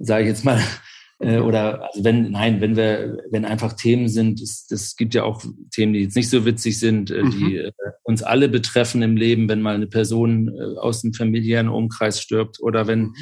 sage 0.00 0.24
ich 0.24 0.28
jetzt 0.30 0.44
mal, 0.44 0.60
äh, 1.20 1.38
oder 1.38 1.84
also 1.84 2.02
wenn, 2.02 2.32
nein, 2.32 2.60
wenn 2.60 2.74
wir, 2.74 3.22
wenn 3.30 3.44
einfach 3.44 3.74
Themen 3.74 4.08
sind, 4.08 4.40
es, 4.40 4.66
es 4.68 4.96
gibt 4.96 5.14
ja 5.14 5.22
auch 5.22 5.44
Themen, 5.70 5.92
die 5.92 6.00
jetzt 6.00 6.16
nicht 6.16 6.28
so 6.28 6.44
witzig 6.44 6.80
sind, 6.80 7.12
äh, 7.12 7.22
mhm. 7.22 7.30
die 7.30 7.56
äh, 7.58 7.72
uns 8.02 8.24
alle 8.24 8.48
betreffen 8.48 9.02
im 9.02 9.16
Leben, 9.16 9.48
wenn 9.48 9.62
mal 9.62 9.76
eine 9.76 9.86
Person 9.86 10.48
äh, 10.48 10.76
aus 10.80 11.02
dem 11.02 11.14
familiären 11.14 11.68
Umkreis 11.68 12.20
stirbt 12.20 12.58
oder 12.60 12.88
wenn 12.88 13.00
mhm. 13.00 13.14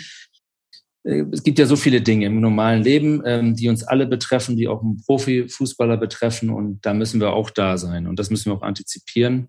Es 1.07 1.43
gibt 1.45 1.59
ja 1.59 1.67
so 1.67 1.77
viele 1.77 2.01
Dinge 2.01 2.27
im 2.27 2.41
normalen 2.41 2.83
Leben, 2.83 3.23
ähm, 3.25 3.55
die 3.55 3.69
uns 3.69 3.85
alle 3.85 4.07
betreffen, 4.07 4.57
die 4.57 4.67
auch 4.67 4.83
einen 4.83 4.97
Profifußballer 5.05 5.97
betreffen 5.97 6.51
und 6.51 6.85
da 6.85 6.95
müssen 6.95 7.21
wir 7.21 7.33
auch 7.33 7.51
da 7.51 7.79
sein 7.79 8.09
und 8.09 8.19
das 8.19 8.31
müssen 8.31 8.51
wir 8.51 8.57
auch 8.57 8.63
antizipieren. 8.63 9.49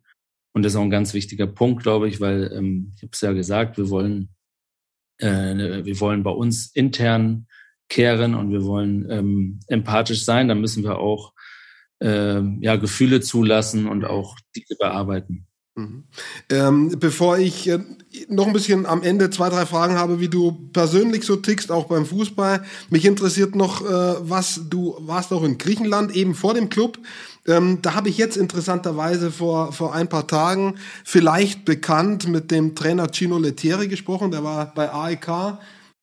Und 0.54 0.64
das 0.64 0.74
ist 0.74 0.78
auch 0.78 0.84
ein 0.84 0.90
ganz 0.90 1.14
wichtiger 1.14 1.46
Punkt, 1.46 1.84
glaube 1.84 2.08
ich, 2.08 2.20
weil 2.20 2.52
ähm, 2.54 2.94
ich 2.96 3.04
habe 3.04 3.12
es 3.14 3.22
ja 3.22 3.32
gesagt, 3.34 3.78
wir 3.78 3.90
wollen 3.90 4.30
äh, 5.20 5.84
wir 5.84 6.00
wollen 6.00 6.24
bei 6.24 6.32
uns 6.32 6.72
intern 6.76 7.48
kehren 7.90 8.36
und 8.36 8.52
wir 8.52 8.64
wollen 8.64 9.10
ähm, 9.10 9.60
empathisch 9.68 10.24
sein, 10.26 10.48
dann 10.48 10.62
müssen 10.62 10.84
wir 10.84 11.00
auch 11.00 11.34
äh, 12.00 12.42
ja, 12.60 12.76
Gefühle 12.76 13.22
zulassen 13.22 13.88
und 13.88 14.06
auch 14.06 14.38
diese 14.56 14.76
bearbeiten. 14.76 15.47
Mhm. 15.78 16.06
Ähm, 16.50 16.96
bevor 16.98 17.38
ich 17.38 17.70
äh, 17.70 17.78
noch 18.30 18.48
ein 18.48 18.54
bisschen 18.54 18.88
am 18.88 19.04
Ende 19.04 19.30
zwei, 19.30 19.50
drei 19.50 19.68
Fragen 19.68 19.96
habe, 19.96 20.20
wie 20.20 20.28
du 20.28 20.52
persönlich 20.74 21.24
so 21.24 21.36
tickst, 21.36 21.72
auch 21.72 21.86
beim 21.86 22.08
Fußball. 22.08 22.64
Mich 22.90 23.06
interessiert 23.06 23.56
noch, 23.56 23.86
äh, 23.86 24.16
was 24.28 24.62
du 24.70 24.96
warst 25.00 25.32
auch 25.32 25.44
in 25.44 25.60
Griechenland, 25.60 26.16
eben 26.16 26.34
vor 26.34 26.56
dem 26.56 26.70
Club. 26.70 26.98
Ähm, 27.46 27.78
da 27.84 27.94
habe 27.94 28.10
ich 28.10 28.18
jetzt 28.18 28.38
interessanterweise 28.38 29.30
vor, 29.30 29.72
vor 29.72 29.94
ein 29.94 30.10
paar 30.10 30.26
Tagen 30.26 30.80
vielleicht 31.06 31.64
bekannt 31.64 32.28
mit 32.28 32.50
dem 32.50 32.74
Trainer 32.74 33.08
Gino 33.14 33.38
Lettieri 33.38 33.88
gesprochen, 33.88 34.32
der 34.32 34.44
war 34.44 34.74
bei 34.74 34.92
AEK 34.92 35.60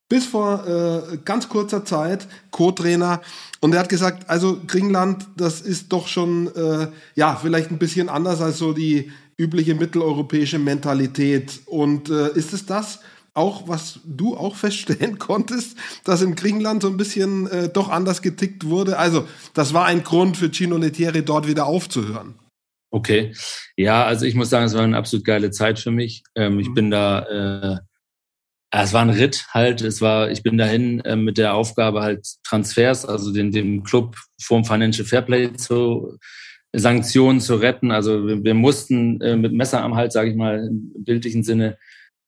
bis 0.09 0.27
vor 0.27 0.67
äh, 0.67 1.17
ganz 1.25 1.49
kurzer 1.49 1.85
Zeit 1.85 2.29
Co-Trainer 2.51 3.23
und 3.61 3.73
er 3.73 3.81
hat 3.81 3.89
gesagt, 3.89 4.29
also 4.29 4.61
Griechenland, 4.67 5.27
das 5.37 5.61
ist 5.61 5.93
doch 5.93 6.07
schon 6.07 6.55
äh, 6.55 6.89
ja 7.15 7.37
vielleicht 7.37 7.71
ein 7.71 7.79
bisschen 7.79 8.09
anders 8.09 8.41
als 8.41 8.59
so 8.59 8.73
die 8.73 9.11
übliche 9.37 9.75
mitteleuropäische 9.75 10.59
Mentalität. 10.59 11.61
Und 11.67 12.11
äh, 12.11 12.33
ist 12.35 12.53
es 12.53 12.67
das 12.67 13.01
auch, 13.35 13.69
was 13.69 14.01
du 14.05 14.37
auch 14.37 14.57
feststellen 14.65 15.19
konntest, 15.19 15.77
dass 16.05 16.23
in 16.23 16.35
Griechenland 16.35 16.83
so 16.83 16.89
ein 16.89 16.97
bisschen 16.97 17.47
äh, 17.49 17.69
doch 17.69 17.89
anders 17.89 18.23
getickt 18.23 18.65
wurde? 18.65 18.99
Also, 18.99 19.27
das 19.55 19.75
war 19.75 19.87
ein 19.87 20.05
Grund 20.05 20.37
für 20.37 20.51
Gino 20.53 20.77
Lettieri, 20.77 21.25
dort 21.25 21.47
wieder 21.47 21.67
aufzuhören. 21.67 22.35
Okay. 22.91 23.35
Ja, 23.77 24.05
also 24.05 24.25
ich 24.25 24.37
muss 24.37 24.51
sagen, 24.51 24.67
es 24.67 24.75
war 24.75 24.83
eine 24.83 24.97
absolut 24.97 25.25
geile 25.25 25.51
Zeit 25.51 25.81
für 25.81 25.91
mich. 25.91 26.23
Ähm, 26.37 26.61
ich 26.61 26.69
mhm. 26.69 26.75
bin 26.75 26.91
da, 26.93 27.23
äh, 27.23 27.79
es 28.71 28.93
war 28.93 29.03
ein 29.03 29.11
Ritt 29.11 29.47
halt. 29.51 29.83
Es 29.83 30.01
war, 30.01 30.31
ich 30.31 30.45
bin 30.45 30.57
dahin 30.57 31.01
äh, 31.01 31.17
mit 31.17 31.37
der 31.37 31.55
Aufgabe 31.55 32.03
halt 32.03 32.25
Transfers, 32.45 33.05
also 33.05 33.33
den, 33.33 33.51
dem 33.51 33.83
Club 33.83 34.17
vorm 34.41 34.65
Financial 34.65 35.05
Fairplay 35.05 35.53
zu 35.55 36.19
Sanktionen 36.75 37.41
zu 37.41 37.57
retten. 37.57 37.91
Also 37.91 38.27
wir, 38.27 38.43
wir 38.43 38.55
mussten 38.55 39.21
äh, 39.21 39.37
mit 39.37 39.53
Messer 39.53 39.83
am 39.83 39.95
Hals, 39.95 40.15
sage 40.15 40.31
ich 40.31 40.37
mal, 40.37 40.67
im 40.67 40.93
bildlichen 41.05 41.43
Sinne, 41.43 41.79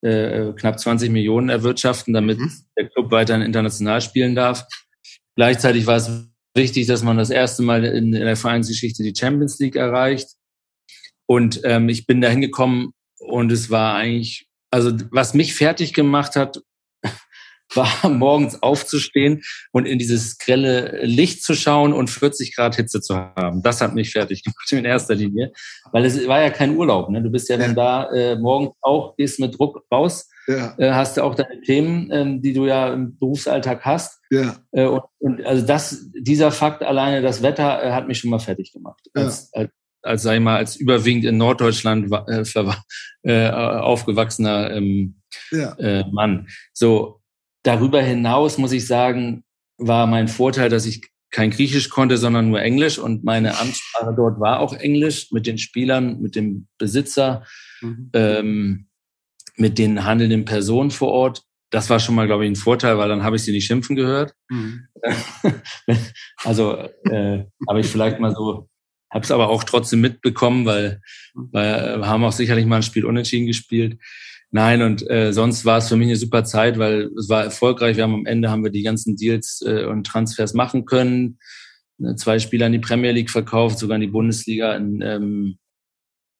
äh, 0.02 0.52
knapp 0.52 0.78
20 0.78 1.10
Millionen 1.10 1.48
erwirtschaften, 1.48 2.14
damit 2.14 2.38
mhm. 2.38 2.52
der 2.78 2.88
Club 2.88 3.10
weiterhin 3.10 3.42
international 3.42 4.00
spielen 4.00 4.34
darf. 4.34 4.64
Gleichzeitig 5.36 5.86
war 5.86 5.96
es 5.96 6.28
wichtig, 6.54 6.86
dass 6.86 7.02
man 7.02 7.16
das 7.16 7.30
erste 7.30 7.62
Mal 7.62 7.84
in, 7.84 8.12
in 8.14 8.24
der 8.24 8.36
Vereinsgeschichte 8.36 9.02
die 9.02 9.14
Champions 9.18 9.58
League 9.58 9.76
erreicht. 9.76 10.28
Und 11.26 11.60
ähm, 11.64 11.88
ich 11.88 12.06
bin 12.06 12.20
da 12.20 12.28
hingekommen 12.28 12.92
und 13.18 13.50
es 13.50 13.68
war 13.68 13.96
eigentlich, 13.96 14.46
also 14.70 14.92
was 15.10 15.34
mich 15.34 15.54
fertig 15.54 15.92
gemacht 15.92 16.36
hat, 16.36 16.60
war, 17.74 18.08
morgens 18.08 18.62
aufzustehen 18.62 19.42
und 19.72 19.86
in 19.86 19.98
dieses 19.98 20.38
grelle 20.38 21.04
Licht 21.04 21.42
zu 21.42 21.54
schauen 21.54 21.92
und 21.92 22.08
40 22.08 22.54
Grad 22.54 22.76
Hitze 22.76 23.00
zu 23.00 23.16
haben. 23.16 23.62
Das 23.62 23.80
hat 23.80 23.94
mich 23.94 24.12
fertig 24.12 24.42
gemacht 24.44 24.72
in 24.72 24.84
erster 24.84 25.14
Linie, 25.14 25.52
weil 25.92 26.04
es 26.04 26.26
war 26.26 26.40
ja 26.40 26.50
kein 26.50 26.76
Urlaub. 26.76 27.10
Ne? 27.10 27.22
Du 27.22 27.30
bist 27.30 27.48
ja, 27.48 27.56
ja. 27.56 27.66
dann 27.66 27.74
da 27.74 28.10
äh, 28.10 28.36
morgens 28.36 28.74
auch, 28.80 29.16
gehst 29.16 29.40
mit 29.40 29.58
Druck 29.58 29.84
raus, 29.90 30.28
ja. 30.46 30.74
äh, 30.78 30.92
hast 30.92 31.16
ja 31.16 31.24
auch 31.24 31.34
deine 31.34 31.60
Themen, 31.62 32.10
ähm, 32.12 32.42
die 32.42 32.52
du 32.52 32.66
ja 32.66 32.92
im 32.92 33.18
Berufsalltag 33.18 33.84
hast. 33.84 34.20
Ja. 34.30 34.56
Äh, 34.72 34.86
und, 34.86 35.02
und 35.18 35.44
also 35.44 35.66
das, 35.66 36.10
dieser 36.14 36.50
Fakt 36.50 36.82
alleine, 36.82 37.22
das 37.22 37.42
Wetter, 37.42 37.82
äh, 37.82 37.92
hat 37.92 38.08
mich 38.08 38.18
schon 38.18 38.30
mal 38.30 38.38
fertig 38.38 38.72
gemacht. 38.72 39.02
Als, 39.14 39.52
als, 39.52 39.70
als 40.02 40.22
sag 40.22 40.34
ich 40.34 40.40
mal, 40.40 40.56
als 40.56 40.76
überwiegend 40.76 41.24
in 41.24 41.36
Norddeutschland 41.36 42.12
äh, 42.28 42.42
äh, 43.22 43.50
aufgewachsener 43.50 44.70
ähm, 44.70 45.16
ja. 45.50 45.72
äh, 45.78 46.04
Mann. 46.10 46.48
So, 46.72 47.20
Darüber 47.66 48.00
hinaus 48.00 48.58
muss 48.58 48.70
ich 48.70 48.86
sagen, 48.86 49.42
war 49.76 50.06
mein 50.06 50.28
Vorteil, 50.28 50.68
dass 50.68 50.86
ich 50.86 51.02
kein 51.32 51.50
Griechisch 51.50 51.88
konnte, 51.88 52.16
sondern 52.16 52.48
nur 52.48 52.62
Englisch 52.62 52.96
und 52.96 53.24
meine 53.24 53.58
Amtssprache 53.58 54.14
dort 54.16 54.38
war 54.38 54.60
auch 54.60 54.72
Englisch 54.72 55.32
mit 55.32 55.48
den 55.48 55.58
Spielern, 55.58 56.20
mit 56.20 56.36
dem 56.36 56.68
Besitzer, 56.78 57.44
mhm. 57.80 58.10
ähm, 58.12 58.86
mit 59.56 59.78
den 59.78 60.04
handelnden 60.04 60.44
Personen 60.44 60.92
vor 60.92 61.08
Ort. 61.08 61.42
Das 61.70 61.90
war 61.90 61.98
schon 61.98 62.14
mal, 62.14 62.28
glaube 62.28 62.44
ich, 62.44 62.52
ein 62.52 62.56
Vorteil, 62.56 62.98
weil 62.98 63.08
dann 63.08 63.24
habe 63.24 63.34
ich 63.34 63.42
sie 63.42 63.50
nicht 63.50 63.66
schimpfen 63.66 63.96
gehört. 63.96 64.32
Mhm. 64.48 64.86
also 66.44 66.76
äh, 67.10 67.46
habe 67.68 67.80
ich 67.80 67.88
vielleicht 67.88 68.20
mal 68.20 68.32
so, 68.32 68.68
habe 69.12 69.24
es 69.24 69.32
aber 69.32 69.48
auch 69.48 69.64
trotzdem 69.64 70.02
mitbekommen, 70.02 70.66
weil, 70.66 71.00
mhm. 71.34 71.48
weil 71.50 71.98
wir 71.98 72.06
haben 72.06 72.22
auch 72.22 72.30
sicherlich 72.30 72.64
mal 72.64 72.76
ein 72.76 72.82
Spiel 72.84 73.04
unentschieden 73.04 73.48
gespielt. 73.48 73.98
Nein, 74.56 74.80
und 74.80 75.10
äh, 75.10 75.34
sonst 75.34 75.66
war 75.66 75.76
es 75.76 75.88
für 75.88 75.96
mich 75.96 76.08
eine 76.08 76.16
super 76.16 76.42
Zeit, 76.42 76.78
weil 76.78 77.10
es 77.18 77.28
war 77.28 77.44
erfolgreich. 77.44 77.98
Wir 77.98 78.04
haben 78.04 78.14
am 78.14 78.24
Ende 78.24 78.50
haben 78.50 78.64
wir 78.64 78.70
die 78.70 78.82
ganzen 78.82 79.14
Deals 79.14 79.60
äh, 79.60 79.84
und 79.84 80.06
Transfers 80.06 80.54
machen 80.54 80.86
können. 80.86 81.38
Äh, 82.02 82.14
zwei 82.14 82.38
Spieler 82.38 82.64
in 82.68 82.72
die 82.72 82.78
Premier 82.78 83.12
League 83.12 83.28
verkauft, 83.28 83.78
sogar 83.78 83.96
in 83.96 84.00
die 84.00 84.06
Bundesliga. 84.06 84.74
In, 84.74 85.02
ähm, 85.02 85.58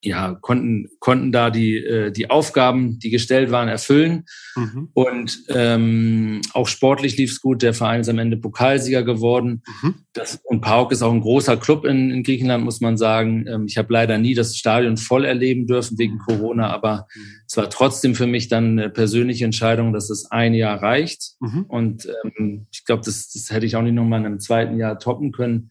ja, 0.07 0.37
konnten, 0.41 0.89
konnten 1.01 1.33
da 1.33 1.51
die, 1.51 1.77
äh, 1.79 2.13
die 2.13 2.31
Aufgaben, 2.31 2.99
die 3.01 3.11
gestellt 3.11 3.51
waren, 3.51 3.69
erfüllen. 3.69 4.25
Mhm. 4.55 4.89
Und 4.95 5.45
ähm, 5.49 6.41
auch 6.53 6.69
sportlich 6.69 7.17
lief 7.17 7.33
es 7.33 7.41
gut. 7.41 7.63
Der 7.63 7.75
Verein 7.75 8.01
ist 8.01 8.09
am 8.09 8.19
Ende 8.19 8.37
Pokalsieger 8.37 9.03
geworden. 9.03 9.63
Mhm. 9.83 9.95
Das, 10.13 10.41
und 10.45 10.61
PAOK 10.61 10.93
ist 10.93 11.03
auch 11.03 11.13
ein 11.13 11.21
großer 11.21 11.57
Club 11.57 11.85
in, 11.85 12.11
in 12.11 12.23
Griechenland, 12.23 12.65
muss 12.65 12.81
man 12.81 12.97
sagen. 12.97 13.47
Ähm, 13.49 13.67
ich 13.67 13.79
habe 13.79 13.93
leider 13.93 14.17
nie 14.19 14.35
das 14.35 14.57
Stadion 14.57 14.97
voll 14.97 15.25
erleben 15.25 15.67
dürfen 15.67 15.99
wegen 15.99 16.19
Corona, 16.19 16.71
aber 16.71 17.09
mhm. 17.15 17.23
es 17.47 17.57
war 17.57 17.69
trotzdem 17.69 18.15
für 18.15 18.29
mich 18.29 18.49
dann 18.49 18.79
eine 18.79 18.89
persönliche 18.89 19.45
Entscheidung, 19.45 19.93
dass 19.93 20.09
es 20.09 20.31
ein 20.31 20.55
Jahr 20.55 20.81
reicht. 20.81 21.33
Mhm. 21.41 21.65
Und 21.67 22.09
ähm, 22.25 22.67
ich 22.71 22.85
glaube, 22.85 23.03
das, 23.05 23.31
das 23.33 23.51
hätte 23.51 23.67
ich 23.67 23.75
auch 23.75 23.83
nicht 23.83 23.95
nochmal 23.95 24.21
in 24.21 24.27
einem 24.27 24.41
zweiten 24.41 24.79
Jahr 24.79 25.01
toppen 25.01 25.33
können. 25.33 25.71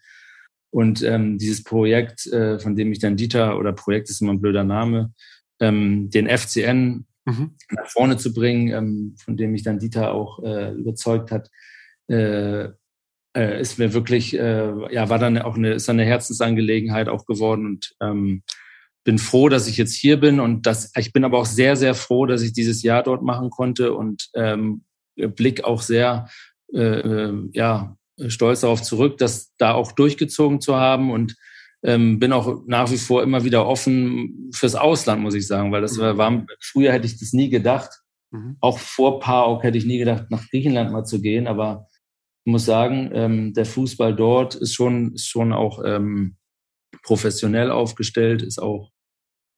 Und 0.75 1.03
ähm, 1.03 1.37
dieses 1.37 1.63
Projekt, 1.63 2.27
äh, 2.27 2.59
von 2.59 2.75
dem 2.75 2.91
ich 2.91 2.99
dann 2.99 3.15
Dieter, 3.15 3.57
oder 3.57 3.71
Projekt 3.71 4.09
ist 4.09 4.21
immer 4.21 4.33
ein 4.33 4.41
blöder 4.41 4.65
Name, 4.65 5.13
ähm, 5.61 6.09
den 6.09 6.27
FCN 6.27 7.05
mhm. 7.23 7.55
nach 7.71 7.87
vorne 7.87 8.17
zu 8.17 8.33
bringen, 8.33 8.73
ähm, 8.73 9.15
von 9.23 9.37
dem 9.37 9.53
mich 9.53 9.63
dann 9.63 9.79
Dieter 9.79 10.11
auch 10.11 10.43
äh, 10.43 10.73
überzeugt 10.73 11.31
hat, 11.31 11.49
äh, 12.09 12.65
äh, 13.37 13.61
ist 13.61 13.79
mir 13.79 13.93
wirklich, 13.93 14.37
äh, 14.37 14.93
ja, 14.93 15.07
war 15.07 15.17
dann 15.17 15.37
auch 15.37 15.55
eine, 15.55 15.75
ist 15.75 15.87
dann 15.87 15.97
eine 15.97 16.09
Herzensangelegenheit 16.09 17.07
auch 17.07 17.25
geworden 17.25 17.65
und 17.67 17.95
ähm, 18.01 18.43
bin 19.05 19.17
froh, 19.17 19.47
dass 19.47 19.69
ich 19.69 19.77
jetzt 19.77 19.95
hier 19.95 20.19
bin 20.19 20.41
und 20.41 20.65
dass 20.65 20.91
ich 20.97 21.13
bin 21.13 21.23
aber 21.23 21.37
auch 21.37 21.45
sehr, 21.45 21.77
sehr 21.77 21.95
froh, 21.95 22.25
dass 22.25 22.41
ich 22.41 22.51
dieses 22.51 22.83
Jahr 22.83 23.01
dort 23.01 23.23
machen 23.23 23.49
konnte 23.49 23.93
und 23.93 24.27
ähm, 24.33 24.83
Blick 25.15 25.63
auch 25.63 25.81
sehr, 25.81 26.27
äh, 26.73 26.81
äh 26.81 27.49
ja, 27.53 27.95
stolz 28.27 28.61
darauf 28.61 28.81
zurück, 28.81 29.17
das 29.17 29.55
da 29.57 29.73
auch 29.73 29.91
durchgezogen 29.91 30.61
zu 30.61 30.75
haben 30.75 31.11
und 31.11 31.35
ähm, 31.83 32.19
bin 32.19 32.33
auch 32.33 32.63
nach 32.65 32.89
wie 32.91 32.97
vor 32.97 33.21
immer 33.21 33.43
wieder 33.43 33.67
offen 33.67 34.49
fürs 34.53 34.75
Ausland, 34.75 35.21
muss 35.21 35.35
ich 35.35 35.45
sagen, 35.45 35.71
weil 35.71 35.81
das 35.81 35.97
war, 35.99 36.17
war 36.17 36.45
früher 36.59 36.91
hätte 36.91 37.05
ich 37.05 37.19
das 37.19 37.33
nie 37.33 37.49
gedacht. 37.49 38.01
Mhm. 38.31 38.57
Auch 38.59 38.79
vor 38.79 39.19
PAOK 39.19 39.63
hätte 39.63 39.77
ich 39.77 39.85
nie 39.85 39.99
gedacht, 39.99 40.31
nach 40.31 40.49
Griechenland 40.49 40.91
mal 40.91 41.03
zu 41.03 41.21
gehen, 41.21 41.47
aber 41.47 41.87
ich 42.45 42.51
muss 42.51 42.65
sagen, 42.65 43.11
ähm, 43.13 43.53
der 43.53 43.65
Fußball 43.65 44.15
dort 44.15 44.55
ist 44.55 44.73
schon, 44.73 45.13
ist 45.13 45.27
schon 45.27 45.53
auch 45.53 45.81
ähm, 45.83 46.37
professionell 47.03 47.71
aufgestellt, 47.71 48.41
ist 48.41 48.59
auch, 48.59 48.91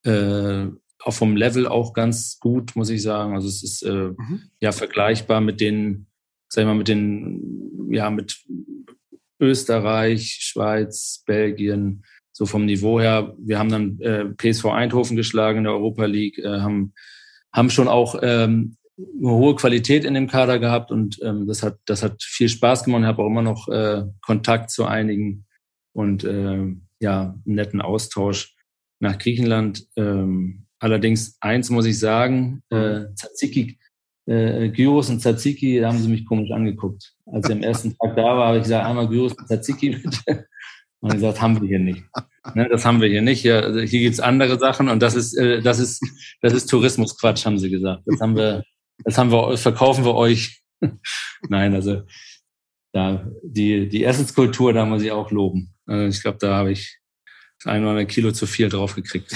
äh, 0.04 0.68
auch 1.00 1.14
vom 1.14 1.36
Level 1.36 1.68
auch 1.68 1.94
ganz 1.94 2.40
gut, 2.40 2.76
muss 2.76 2.90
ich 2.90 3.02
sagen. 3.02 3.36
Also 3.36 3.48
es 3.48 3.64
ist 3.64 3.84
äh, 3.84 4.12
mhm. 4.18 4.50
ja 4.60 4.72
vergleichbar 4.72 5.42
mit 5.42 5.62
den 5.62 6.08
sag 6.50 6.62
ich 6.62 6.68
mal, 6.68 6.76
mit 6.76 6.88
den, 6.88 7.90
ja, 7.92 8.10
mit 8.10 8.44
Österreich, 9.40 10.38
Schweiz, 10.42 11.24
Belgien, 11.26 12.04
so 12.32 12.46
vom 12.46 12.66
Niveau 12.66 13.00
her. 13.00 13.36
Wir 13.40 13.60
haben 13.60 13.70
dann 13.70 14.00
äh, 14.00 14.26
PSV 14.26 14.66
Eindhoven 14.66 15.16
geschlagen 15.16 15.60
in 15.60 15.64
der 15.66 15.74
Europa 15.74 16.06
League, 16.06 16.38
äh, 16.40 16.60
haben, 16.60 16.94
haben 17.54 17.70
schon 17.70 17.88
auch 17.88 18.16
ähm, 18.22 18.78
eine 18.98 19.32
hohe 19.32 19.56
Qualität 19.56 20.06
in 20.06 20.14
dem 20.14 20.28
Kader 20.28 20.60
gehabt 20.60 20.92
und 20.92 21.20
ähm, 21.22 21.48
das 21.48 21.62
hat 21.62 21.78
das 21.86 22.04
hat 22.04 22.24
viel 22.24 22.50
Spaß 22.50 22.84
gemacht. 22.84 23.02
Ich 23.02 23.08
habe 23.08 23.24
auch 23.24 23.28
immer 23.28 23.42
noch 23.42 23.68
äh, 23.68 24.04
Kontakt 24.22 24.72
zu 24.72 24.86
einigen 24.86 25.46
und 25.94 26.24
äh, 26.24 26.76
ja 27.00 27.36
einen 27.46 27.56
netten 27.56 27.82
Austausch 27.82 28.56
nach 29.00 29.18
Griechenland. 29.18 29.88
Ähm, 29.96 30.66
allerdings 30.80 31.38
eins 31.42 31.70
muss 31.70 31.86
ich 31.86 32.00
sagen, 32.00 32.64
äh, 32.70 33.06
Tzatziki 33.16 33.78
äh, 34.28 34.70
Gyros 34.70 35.10
und 35.10 35.20
Tzatziki, 35.20 35.80
da 35.80 35.90
haben 35.90 36.00
sie 36.00 36.10
mich 36.10 36.26
komisch 36.26 36.52
angeguckt. 36.52 37.14
Als 37.26 37.48
ich 37.48 37.56
am 37.56 37.64
ersten 37.64 37.98
Tag 37.98 38.16
da 38.16 38.24
war, 38.24 38.48
habe 38.48 38.58
ich 38.58 38.64
gesagt, 38.64 38.86
einmal 38.86 39.08
Gyros 39.08 39.34
und 39.34 39.48
Tzatziki 39.48 39.90
bitte. 39.92 40.46
Und 41.00 41.14
gesagt, 41.14 41.40
haben 41.40 41.62
wir 41.62 41.68
hier 41.68 41.78
nicht. 41.78 42.04
Ne, 42.56 42.68
das 42.70 42.84
haben 42.84 43.02
wir 43.02 43.08
hier 43.08 43.22
nicht. 43.22 43.42
Hier, 43.42 43.64
also 43.64 43.80
hier 43.82 44.00
gibt's 44.00 44.20
andere 44.20 44.58
Sachen 44.58 44.90
und 44.90 45.00
das 45.00 45.14
ist, 45.14 45.38
äh, 45.38 45.62
das 45.62 45.78
ist, 45.78 46.04
das 46.42 46.54
ist 46.54 46.66
Tourismusquatsch, 46.72 47.46
haben 47.46 47.60
sie 47.60 47.70
gesagt. 47.70 48.02
Das 48.08 48.20
haben 48.20 48.36
wir, 48.36 48.64
das 49.04 49.16
haben 49.16 49.32
wir, 49.32 49.56
verkaufen 49.58 50.06
wir 50.06 50.16
euch. 50.16 50.64
Nein, 51.50 51.76
also 51.76 52.02
da 52.94 53.30
die 53.44 53.88
die 53.88 54.04
Essenskultur, 54.04 54.74
da 54.74 54.88
muss 54.88 55.04
ich 55.04 55.12
auch 55.12 55.30
loben. 55.30 55.72
Also 55.86 56.08
ich 56.08 56.24
glaube, 56.24 56.40
da 56.42 56.56
habe 56.56 56.72
ich 56.72 56.98
das 57.60 57.74
ein 57.74 57.82
oder 57.82 57.92
andere 57.92 58.06
Kilo 58.06 58.32
zu 58.32 58.46
viel 58.46 58.70
draufgekriegt. 58.70 59.36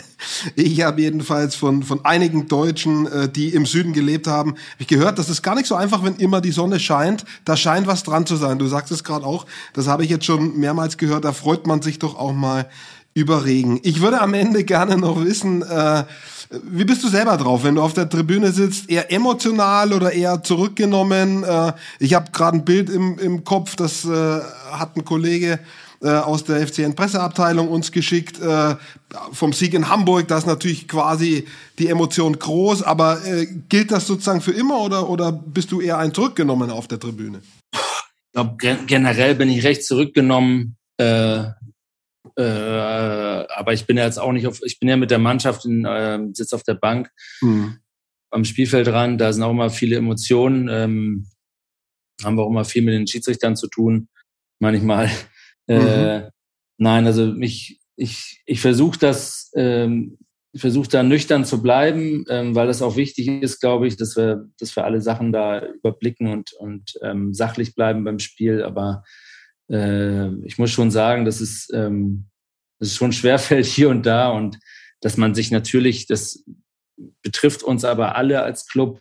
ich 0.56 0.82
habe 0.82 1.00
jedenfalls 1.00 1.56
von, 1.56 1.82
von 1.82 2.04
einigen 2.04 2.46
Deutschen, 2.46 3.06
äh, 3.06 3.28
die 3.30 3.48
im 3.48 3.64
Süden 3.64 3.94
gelebt 3.94 4.26
haben, 4.26 4.56
ich 4.78 4.86
gehört, 4.86 5.18
das 5.18 5.30
ist 5.30 5.42
gar 5.42 5.54
nicht 5.54 5.66
so 5.66 5.74
einfach, 5.74 6.04
wenn 6.04 6.16
immer 6.16 6.40
die 6.42 6.52
Sonne 6.52 6.78
scheint. 6.78 7.24
Da 7.44 7.56
scheint 7.56 7.86
was 7.86 8.02
dran 8.02 8.26
zu 8.26 8.36
sein. 8.36 8.58
Du 8.58 8.66
sagst 8.66 8.92
es 8.92 9.04
gerade 9.04 9.24
auch, 9.24 9.46
das 9.72 9.86
habe 9.86 10.04
ich 10.04 10.10
jetzt 10.10 10.26
schon 10.26 10.58
mehrmals 10.58 10.98
gehört, 10.98 11.24
da 11.24 11.32
freut 11.32 11.66
man 11.66 11.80
sich 11.80 11.98
doch 11.98 12.14
auch 12.16 12.34
mal 12.34 12.68
über 13.14 13.44
Regen. 13.44 13.80
Ich 13.82 14.00
würde 14.00 14.20
am 14.20 14.34
Ende 14.34 14.64
gerne 14.64 14.96
noch 14.98 15.24
wissen, 15.24 15.62
äh, 15.62 16.04
wie 16.64 16.84
bist 16.84 17.02
du 17.02 17.08
selber 17.08 17.38
drauf, 17.38 17.64
wenn 17.64 17.76
du 17.76 17.82
auf 17.82 17.94
der 17.94 18.10
Tribüne 18.10 18.52
sitzt? 18.52 18.90
Eher 18.90 19.10
emotional 19.10 19.94
oder 19.94 20.12
eher 20.12 20.42
zurückgenommen? 20.42 21.44
Äh, 21.44 21.72
ich 21.98 22.12
habe 22.12 22.30
gerade 22.32 22.58
ein 22.58 22.64
Bild 22.66 22.90
im, 22.90 23.18
im 23.18 23.44
Kopf, 23.44 23.76
das 23.76 24.04
äh, 24.04 24.40
hat 24.70 24.96
ein 24.96 25.04
Kollege 25.06 25.58
äh, 26.02 26.08
aus 26.08 26.44
der 26.44 26.66
FCN 26.66 26.94
Presseabteilung 26.94 27.68
uns 27.68 27.92
geschickt 27.92 28.40
äh, 28.40 28.74
vom 29.32 29.52
Sieg 29.52 29.74
in 29.74 29.88
Hamburg. 29.88 30.28
Da 30.28 30.38
ist 30.38 30.46
natürlich 30.46 30.88
quasi 30.88 31.46
die 31.78 31.88
Emotion 31.88 32.38
groß, 32.38 32.82
aber 32.82 33.24
äh, 33.24 33.46
gilt 33.68 33.92
das 33.92 34.06
sozusagen 34.06 34.40
für 34.40 34.52
immer 34.52 34.80
oder, 34.80 35.08
oder 35.08 35.30
bist 35.32 35.70
du 35.70 35.80
eher 35.80 35.98
ein 35.98 36.12
zurückgenommen 36.12 36.70
auf 36.70 36.88
der 36.88 36.98
Tribüne? 36.98 37.40
Ich 37.72 38.32
glaube, 38.32 38.56
generell 38.86 39.34
bin 39.34 39.48
ich 39.48 39.62
recht 39.62 39.84
zurückgenommen. 39.84 40.76
Äh, 40.98 41.44
äh, 42.36 42.42
aber 42.42 43.72
ich 43.72 43.86
bin 43.86 43.96
ja 43.96 44.04
jetzt 44.04 44.18
auch 44.18 44.32
nicht 44.32 44.46
auf, 44.46 44.60
ich 44.64 44.78
bin 44.78 44.88
ja 44.88 44.96
mit 44.96 45.10
der 45.10 45.18
Mannschaft 45.18 45.64
in, 45.66 45.84
äh, 45.84 46.18
sitze 46.32 46.56
auf 46.56 46.62
der 46.62 46.74
Bank 46.74 47.10
mhm. 47.42 47.78
am 48.30 48.44
Spielfeld 48.44 48.86
dran. 48.86 49.18
Da 49.18 49.32
sind 49.32 49.42
auch 49.42 49.50
immer 49.50 49.70
viele 49.70 49.96
Emotionen. 49.96 50.68
Ähm, 50.68 51.26
haben 52.24 52.36
wir 52.36 52.42
auch 52.42 52.50
immer 52.50 52.64
viel 52.64 52.82
mit 52.82 52.94
den 52.94 53.06
Schiedsrichtern 53.06 53.56
zu 53.56 53.68
tun. 53.68 54.08
Manchmal. 54.60 55.10
Mhm. 55.66 55.74
Äh, 55.76 56.30
nein, 56.78 57.06
also 57.06 57.26
mich, 57.26 57.80
ich, 57.96 58.42
ich 58.46 58.60
versuche 58.60 58.98
das, 58.98 59.50
ähm, 59.54 60.18
versuche 60.54 60.88
da 60.88 61.02
nüchtern 61.02 61.44
zu 61.44 61.62
bleiben, 61.62 62.24
ähm, 62.28 62.54
weil 62.54 62.66
das 62.66 62.82
auch 62.82 62.96
wichtig 62.96 63.28
ist, 63.28 63.60
glaube 63.60 63.86
ich, 63.86 63.96
dass 63.96 64.16
wir, 64.16 64.48
dass 64.58 64.76
wir 64.76 64.84
alle 64.84 65.00
Sachen 65.00 65.32
da 65.32 65.64
überblicken 65.64 66.28
und, 66.28 66.52
und 66.52 66.98
ähm, 67.02 67.32
sachlich 67.32 67.74
bleiben 67.74 68.04
beim 68.04 68.18
Spiel. 68.18 68.62
Aber 68.62 69.02
äh, 69.70 70.28
ich 70.44 70.58
muss 70.58 70.70
schon 70.70 70.90
sagen, 70.90 71.24
dass 71.24 71.40
es, 71.40 71.70
ähm, 71.72 72.26
dass 72.78 72.88
es 72.88 72.96
schon 72.96 73.12
schwerfällt 73.12 73.66
hier 73.66 73.88
und 73.88 74.04
da 74.04 74.28
und 74.28 74.58
dass 75.00 75.16
man 75.16 75.34
sich 75.34 75.50
natürlich, 75.50 76.06
das 76.06 76.44
betrifft 77.22 77.62
uns 77.62 77.84
aber 77.84 78.16
alle 78.16 78.42
als 78.42 78.66
Club 78.66 79.00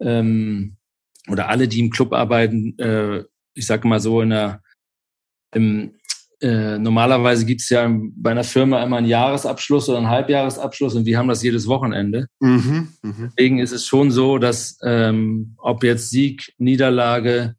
ähm, 0.00 0.76
oder 1.28 1.48
alle, 1.48 1.68
die 1.68 1.80
im 1.80 1.90
Club 1.90 2.12
arbeiten, 2.12 2.78
äh, 2.78 3.24
ich 3.54 3.66
sage 3.66 3.88
mal 3.88 4.00
so 4.00 4.20
in 4.20 4.30
der 4.30 4.62
im, 5.54 5.94
äh, 6.40 6.78
normalerweise 6.78 7.46
gibt 7.46 7.62
es 7.62 7.70
ja 7.70 7.90
bei 8.14 8.30
einer 8.30 8.44
Firma 8.44 8.82
immer 8.82 8.98
einen 8.98 9.06
Jahresabschluss 9.06 9.88
oder 9.88 9.98
einen 9.98 10.08
Halbjahresabschluss 10.08 10.94
und 10.94 11.06
wir 11.06 11.18
haben 11.18 11.28
das 11.28 11.42
jedes 11.42 11.66
Wochenende. 11.66 12.26
Mhm, 12.40 12.88
mh. 13.02 13.30
Deswegen 13.36 13.58
ist 13.58 13.72
es 13.72 13.86
schon 13.86 14.10
so, 14.10 14.38
dass 14.38 14.78
ähm, 14.82 15.54
ob 15.58 15.82
jetzt 15.82 16.10
Sieg, 16.10 16.52
Niederlage 16.58 17.54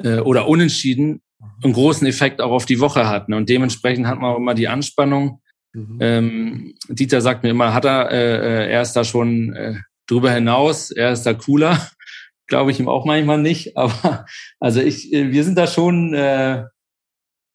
äh, 0.00 0.18
oder 0.18 0.48
Unentschieden 0.48 1.22
einen 1.62 1.72
großen 1.72 2.06
Effekt 2.06 2.40
auch 2.40 2.50
auf 2.50 2.66
die 2.66 2.80
Woche 2.80 3.08
hat. 3.08 3.28
Ne? 3.28 3.36
Und 3.36 3.48
dementsprechend 3.48 4.06
hat 4.06 4.18
man 4.18 4.32
auch 4.32 4.38
immer 4.38 4.54
die 4.54 4.68
Anspannung. 4.68 5.40
Mhm. 5.72 5.98
Ähm, 6.00 6.74
Dieter 6.88 7.20
sagt 7.20 7.42
mir 7.42 7.50
immer, 7.50 7.74
hat 7.74 7.84
er, 7.84 8.10
äh, 8.10 8.66
äh, 8.66 8.72
er 8.72 8.82
ist 8.82 8.94
da 8.94 9.04
schon 9.04 9.54
äh, 9.54 9.74
drüber 10.06 10.30
hinaus, 10.30 10.90
er 10.90 11.12
ist 11.12 11.24
da 11.24 11.34
cooler. 11.34 11.88
Glaube 12.48 12.70
ich 12.70 12.78
ihm 12.78 12.88
auch 12.88 13.04
manchmal 13.04 13.38
nicht. 13.38 13.76
Aber 13.76 14.24
also 14.60 14.80
ich, 14.80 15.12
äh, 15.12 15.32
wir 15.32 15.44
sind 15.44 15.58
da 15.58 15.66
schon, 15.66 16.14
äh, 16.14 16.64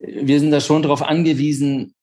wir 0.01 0.39
sind 0.39 0.51
da 0.51 0.59
schon 0.59 0.81
darauf 0.81 1.01
angewiesen, 1.01 1.93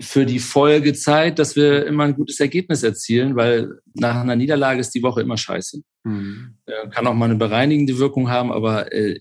für 0.00 0.26
die 0.26 0.40
Folgezeit, 0.40 1.38
dass 1.38 1.54
wir 1.54 1.86
immer 1.86 2.04
ein 2.04 2.16
gutes 2.16 2.40
Ergebnis 2.40 2.82
erzielen, 2.82 3.36
weil 3.36 3.78
nach 3.94 4.16
einer 4.16 4.34
Niederlage 4.34 4.80
ist 4.80 4.90
die 4.90 5.02
Woche 5.02 5.20
immer 5.20 5.36
scheiße. 5.36 5.82
Mhm. 6.04 6.56
Äh, 6.66 6.88
kann 6.88 7.06
auch 7.06 7.14
mal 7.14 7.26
eine 7.26 7.36
bereinigende 7.36 7.98
Wirkung 7.98 8.28
haben, 8.28 8.50
aber 8.50 8.92
äh, 8.92 9.18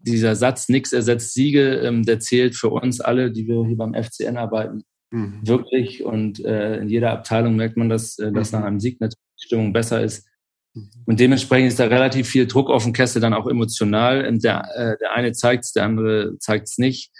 dieser 0.00 0.36
Satz, 0.36 0.68
nichts 0.68 0.92
ersetzt 0.92 1.34
Siege, 1.34 1.80
ähm, 1.80 2.04
der 2.04 2.20
zählt 2.20 2.54
für 2.54 2.70
uns 2.70 3.00
alle, 3.00 3.30
die 3.30 3.46
wir 3.46 3.66
hier 3.66 3.76
beim 3.76 3.94
FCN 3.94 4.38
arbeiten, 4.38 4.84
mhm. 5.10 5.40
wirklich. 5.42 6.02
Und 6.02 6.42
äh, 6.44 6.78
in 6.78 6.88
jeder 6.88 7.10
Abteilung 7.10 7.56
merkt 7.56 7.76
man, 7.76 7.90
dass, 7.90 8.18
äh, 8.18 8.32
dass 8.32 8.52
nach 8.52 8.64
einem 8.64 8.80
Sieg 8.80 9.00
natürlich 9.00 9.18
die 9.38 9.46
Stimmung 9.46 9.72
besser 9.72 10.02
ist. 10.02 10.26
Mhm. 10.74 10.90
Und 11.04 11.20
dementsprechend 11.20 11.68
ist 11.68 11.80
da 11.80 11.84
relativ 11.86 12.26
viel 12.28 12.46
Druck 12.46 12.70
auf 12.70 12.84
dem 12.84 12.94
Kessel, 12.94 13.20
dann 13.20 13.34
auch 13.34 13.48
emotional. 13.48 14.22
Der, 14.38 14.64
äh, 14.74 14.96
der 14.98 15.12
eine 15.12 15.32
zeigt 15.32 15.64
es, 15.64 15.72
der 15.72 15.84
andere 15.84 16.38
zeigt 16.38 16.68
es 16.68 16.78
nicht. 16.78 17.10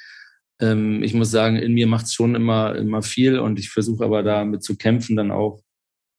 Ähm, 0.60 1.02
ich 1.02 1.14
muss 1.14 1.30
sagen, 1.30 1.56
in 1.56 1.72
mir 1.72 1.86
macht 1.86 2.06
es 2.06 2.14
schon 2.14 2.34
immer, 2.34 2.76
immer 2.76 3.02
viel 3.02 3.38
und 3.38 3.58
ich 3.58 3.70
versuche 3.70 4.04
aber 4.04 4.22
damit 4.22 4.62
zu 4.62 4.76
kämpfen, 4.76 5.16
dann 5.16 5.30
auch 5.30 5.62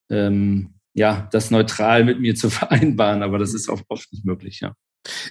ähm, 0.09 0.73
ja, 0.93 1.29
das 1.31 1.51
neutral 1.51 2.03
mit 2.03 2.19
mir 2.19 2.35
zu 2.35 2.49
vereinbaren, 2.49 3.23
aber 3.23 3.37
das 3.39 3.53
ist 3.53 3.69
oft, 3.69 3.85
oft 3.89 4.11
nicht 4.11 4.25
möglich, 4.25 4.59
ja. 4.61 4.73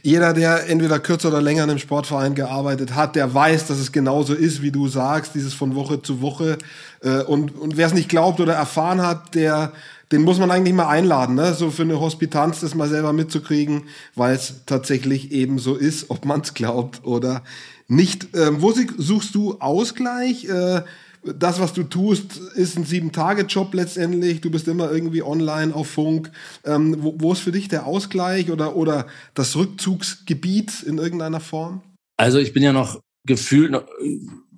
Jeder, 0.02 0.32
der 0.32 0.68
entweder 0.68 0.98
kürzer 0.98 1.28
oder 1.28 1.40
länger 1.40 1.62
in 1.62 1.70
einem 1.70 1.78
Sportverein 1.78 2.34
gearbeitet 2.34 2.96
hat, 2.96 3.14
der 3.14 3.32
weiß, 3.32 3.68
dass 3.68 3.78
es 3.78 3.92
genauso 3.92 4.34
ist, 4.34 4.62
wie 4.62 4.72
du 4.72 4.88
sagst, 4.88 5.36
dieses 5.36 5.54
von 5.54 5.76
Woche 5.76 6.02
zu 6.02 6.20
Woche. 6.20 6.58
Äh, 7.02 7.22
und, 7.22 7.56
und 7.56 7.76
wer 7.76 7.86
es 7.86 7.94
nicht 7.94 8.08
glaubt 8.08 8.40
oder 8.40 8.54
erfahren 8.54 9.00
hat, 9.00 9.36
der, 9.36 9.72
den 10.10 10.22
muss 10.22 10.40
man 10.40 10.50
eigentlich 10.50 10.74
mal 10.74 10.88
einladen, 10.88 11.36
ne? 11.36 11.54
so 11.54 11.70
für 11.70 11.82
eine 11.82 12.00
Hospitanz 12.00 12.60
das 12.60 12.74
mal 12.74 12.88
selber 12.88 13.12
mitzukriegen, 13.12 13.84
weil 14.16 14.34
es 14.34 14.64
tatsächlich 14.66 15.30
eben 15.30 15.60
so 15.60 15.76
ist, 15.76 16.10
ob 16.10 16.24
man 16.24 16.40
es 16.40 16.52
glaubt 16.54 17.04
oder 17.04 17.44
nicht. 17.90 18.28
Ähm, 18.34 18.62
wo 18.62 18.72
suchst 18.72 19.34
du 19.34 19.58
Ausgleich? 19.60 20.44
Äh, 20.46 20.82
das, 21.22 21.60
was 21.60 21.74
du 21.74 21.82
tust, 21.82 22.38
ist 22.54 22.78
ein 22.78 22.84
Sieben-Tage-Job 22.84 23.74
letztendlich. 23.74 24.40
Du 24.40 24.50
bist 24.50 24.68
immer 24.68 24.90
irgendwie 24.90 25.22
online 25.22 25.74
auf 25.74 25.90
Funk. 25.90 26.30
Ähm, 26.64 26.96
wo, 27.00 27.14
wo, 27.18 27.32
ist 27.32 27.40
für 27.40 27.52
dich 27.52 27.68
der 27.68 27.86
Ausgleich 27.86 28.50
oder, 28.50 28.76
oder 28.76 29.06
das 29.34 29.54
Rückzugsgebiet 29.56 30.82
in 30.82 30.98
irgendeiner 30.98 31.40
Form? 31.40 31.82
Also 32.16 32.38
ich 32.38 32.52
bin 32.52 32.62
ja 32.62 32.72
noch 32.72 33.02
gefühlt, 33.26 33.74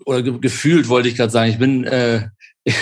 oder 0.04 0.22
gefühlt 0.22 0.88
wollte 0.88 1.08
ich 1.08 1.16
gerade 1.16 1.32
sagen, 1.32 1.50
ich 1.50 1.58
bin, 1.58 1.84
äh, 1.84 2.28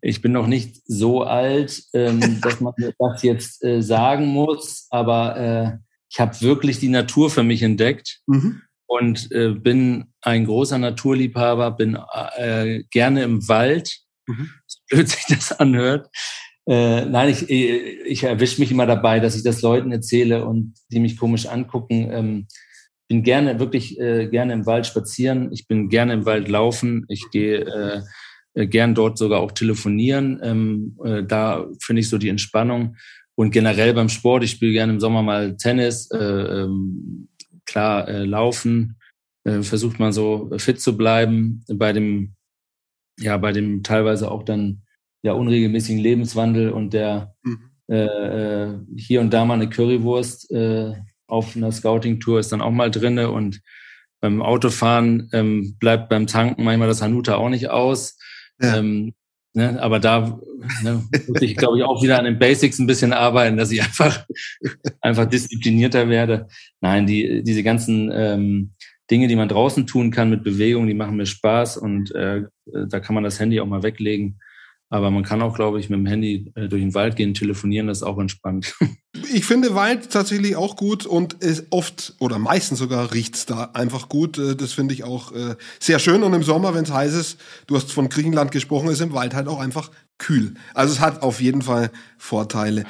ich 0.00 0.22
bin 0.22 0.32
noch 0.32 0.48
nicht 0.48 0.80
so 0.86 1.22
alt, 1.22 1.84
ähm, 1.92 2.40
dass 2.40 2.60
man 2.60 2.74
das 2.98 3.22
jetzt 3.22 3.62
äh, 3.62 3.80
sagen 3.80 4.26
muss, 4.26 4.86
aber 4.90 5.36
äh, 5.36 5.78
ich 6.10 6.18
habe 6.18 6.40
wirklich 6.40 6.80
die 6.80 6.88
Natur 6.88 7.30
für 7.30 7.44
mich 7.44 7.62
entdeckt. 7.62 8.20
Mhm 8.26 8.62
und 8.90 9.30
äh, 9.30 9.50
bin 9.50 10.06
ein 10.20 10.46
großer 10.46 10.76
Naturliebhaber, 10.76 11.70
bin 11.70 11.96
äh, 12.36 12.82
gerne 12.90 13.22
im 13.22 13.48
Wald, 13.48 14.00
mhm. 14.26 14.50
so 14.66 14.80
blöd 14.88 15.08
sich 15.08 15.24
das 15.28 15.52
anhört. 15.52 16.08
Äh, 16.68 17.04
nein, 17.04 17.28
ich, 17.28 17.48
ich 17.48 18.24
erwische 18.24 18.60
mich 18.60 18.72
immer 18.72 18.86
dabei, 18.86 19.20
dass 19.20 19.36
ich 19.36 19.44
das 19.44 19.62
Leuten 19.62 19.92
erzähle 19.92 20.44
und 20.44 20.74
die 20.90 20.98
mich 20.98 21.16
komisch 21.16 21.46
angucken. 21.46 22.10
Ähm, 22.10 22.46
bin 23.06 23.22
gerne, 23.22 23.60
wirklich 23.60 23.98
äh, 24.00 24.26
gerne 24.26 24.54
im 24.54 24.66
Wald 24.66 24.86
spazieren. 24.86 25.52
Ich 25.52 25.68
bin 25.68 25.88
gerne 25.88 26.12
im 26.12 26.26
Wald 26.26 26.48
laufen. 26.48 27.06
Ich 27.08 27.30
gehe 27.30 27.60
äh, 27.60 28.02
äh 28.54 28.66
gern 28.66 28.96
dort 28.96 29.18
sogar 29.18 29.38
auch 29.38 29.52
telefonieren. 29.52 30.40
Ähm, 30.42 30.98
äh, 31.04 31.22
da 31.22 31.64
finde 31.80 32.00
ich 32.00 32.08
so 32.08 32.18
die 32.18 32.28
Entspannung. 32.28 32.96
Und 33.36 33.52
generell 33.52 33.94
beim 33.94 34.08
Sport, 34.08 34.42
ich 34.42 34.50
spiele 34.50 34.72
gerne 34.72 34.92
im 34.92 35.00
Sommer 35.00 35.22
mal 35.22 35.56
Tennis, 35.56 36.10
äh, 36.10 36.18
ähm, 36.18 37.28
klar 37.70 38.08
äh, 38.08 38.24
laufen, 38.24 38.96
äh, 39.44 39.62
versucht 39.62 39.98
man 39.98 40.12
so 40.12 40.50
fit 40.58 40.80
zu 40.80 40.96
bleiben 40.96 41.64
bei 41.72 41.92
dem, 41.92 42.34
ja, 43.18 43.36
bei 43.36 43.52
dem 43.52 43.82
teilweise 43.82 44.30
auch 44.30 44.42
dann 44.42 44.82
ja 45.22 45.32
unregelmäßigen 45.32 46.00
Lebenswandel 46.00 46.70
und 46.70 46.92
der 46.92 47.34
mhm. 47.42 47.58
äh, 47.88 48.04
äh 48.04 48.78
hier 48.96 49.20
und 49.20 49.32
da 49.32 49.44
mal 49.44 49.54
eine 49.54 49.68
Currywurst 49.68 50.50
äh, 50.50 50.94
auf 51.26 51.56
einer 51.56 51.70
Scouting-Tour 51.70 52.40
ist 52.40 52.52
dann 52.52 52.62
auch 52.62 52.72
mal 52.72 52.90
drinne 52.90 53.30
und 53.30 53.60
beim 54.20 54.42
Autofahren 54.42 55.30
ähm, 55.32 55.76
bleibt 55.78 56.08
beim 56.08 56.26
Tanken 56.26 56.64
manchmal 56.64 56.88
das 56.88 57.02
Hanuta 57.02 57.36
auch 57.36 57.48
nicht 57.48 57.70
aus. 57.70 58.18
Ja. 58.60 58.78
Ähm, 58.78 59.14
Ne, 59.52 59.82
aber 59.82 59.98
da 59.98 60.38
ne, 60.84 61.02
muss 61.26 61.42
ich, 61.42 61.56
glaube 61.56 61.78
ich, 61.78 61.84
auch 61.84 62.02
wieder 62.02 62.18
an 62.18 62.24
den 62.24 62.38
Basics 62.38 62.78
ein 62.78 62.86
bisschen 62.86 63.12
arbeiten, 63.12 63.56
dass 63.56 63.72
ich 63.72 63.82
einfach, 63.82 64.24
einfach 65.00 65.26
disziplinierter 65.26 66.08
werde. 66.08 66.46
Nein, 66.80 67.06
die, 67.06 67.42
diese 67.42 67.64
ganzen 67.64 68.12
ähm, 68.14 68.70
Dinge, 69.10 69.26
die 69.26 69.34
man 69.34 69.48
draußen 69.48 69.88
tun 69.88 70.12
kann 70.12 70.30
mit 70.30 70.44
Bewegung, 70.44 70.86
die 70.86 70.94
machen 70.94 71.16
mir 71.16 71.26
Spaß 71.26 71.78
und 71.78 72.14
äh, 72.14 72.42
da 72.66 73.00
kann 73.00 73.14
man 73.14 73.24
das 73.24 73.40
Handy 73.40 73.58
auch 73.60 73.66
mal 73.66 73.82
weglegen. 73.82 74.38
Aber 74.92 75.12
man 75.12 75.22
kann 75.22 75.40
auch, 75.40 75.54
glaube 75.54 75.78
ich, 75.78 75.88
mit 75.88 76.00
dem 76.00 76.06
Handy 76.06 76.50
äh, 76.56 76.68
durch 76.68 76.82
den 76.82 76.94
Wald 76.94 77.14
gehen, 77.14 77.32
telefonieren, 77.32 77.86
das 77.86 77.98
ist 77.98 78.02
auch 78.02 78.18
entspannt. 78.18 78.74
Ich 79.32 79.44
finde 79.44 79.74
Wald 79.74 80.10
tatsächlich 80.10 80.54
auch 80.54 80.76
gut 80.76 81.04
und 81.04 81.36
es 81.40 81.64
oft 81.70 82.14
oder 82.20 82.38
meistens 82.38 82.78
sogar 82.78 83.12
riecht's 83.12 83.44
da 83.44 83.70
einfach 83.74 84.08
gut. 84.08 84.38
Äh, 84.38 84.54
das 84.54 84.72
finde 84.72 84.94
ich 84.94 85.02
auch 85.02 85.32
äh, 85.32 85.56
sehr 85.80 85.98
schön. 85.98 86.22
Und 86.22 86.32
im 86.32 86.44
Sommer, 86.44 86.74
wenn 86.74 86.84
es 86.84 86.92
heiß 86.92 87.14
ist, 87.14 87.40
du 87.66 87.74
hast 87.74 87.90
von 87.92 88.08
Griechenland 88.08 88.52
gesprochen, 88.52 88.88
ist 88.88 89.00
im 89.00 89.12
Wald 89.12 89.34
halt 89.34 89.48
auch 89.48 89.58
einfach 89.58 89.90
kühl. 90.18 90.54
Also 90.74 90.94
es 90.94 91.00
hat 91.00 91.22
auf 91.22 91.40
jeden 91.40 91.62
Fall 91.62 91.90
Vorteile. 92.18 92.84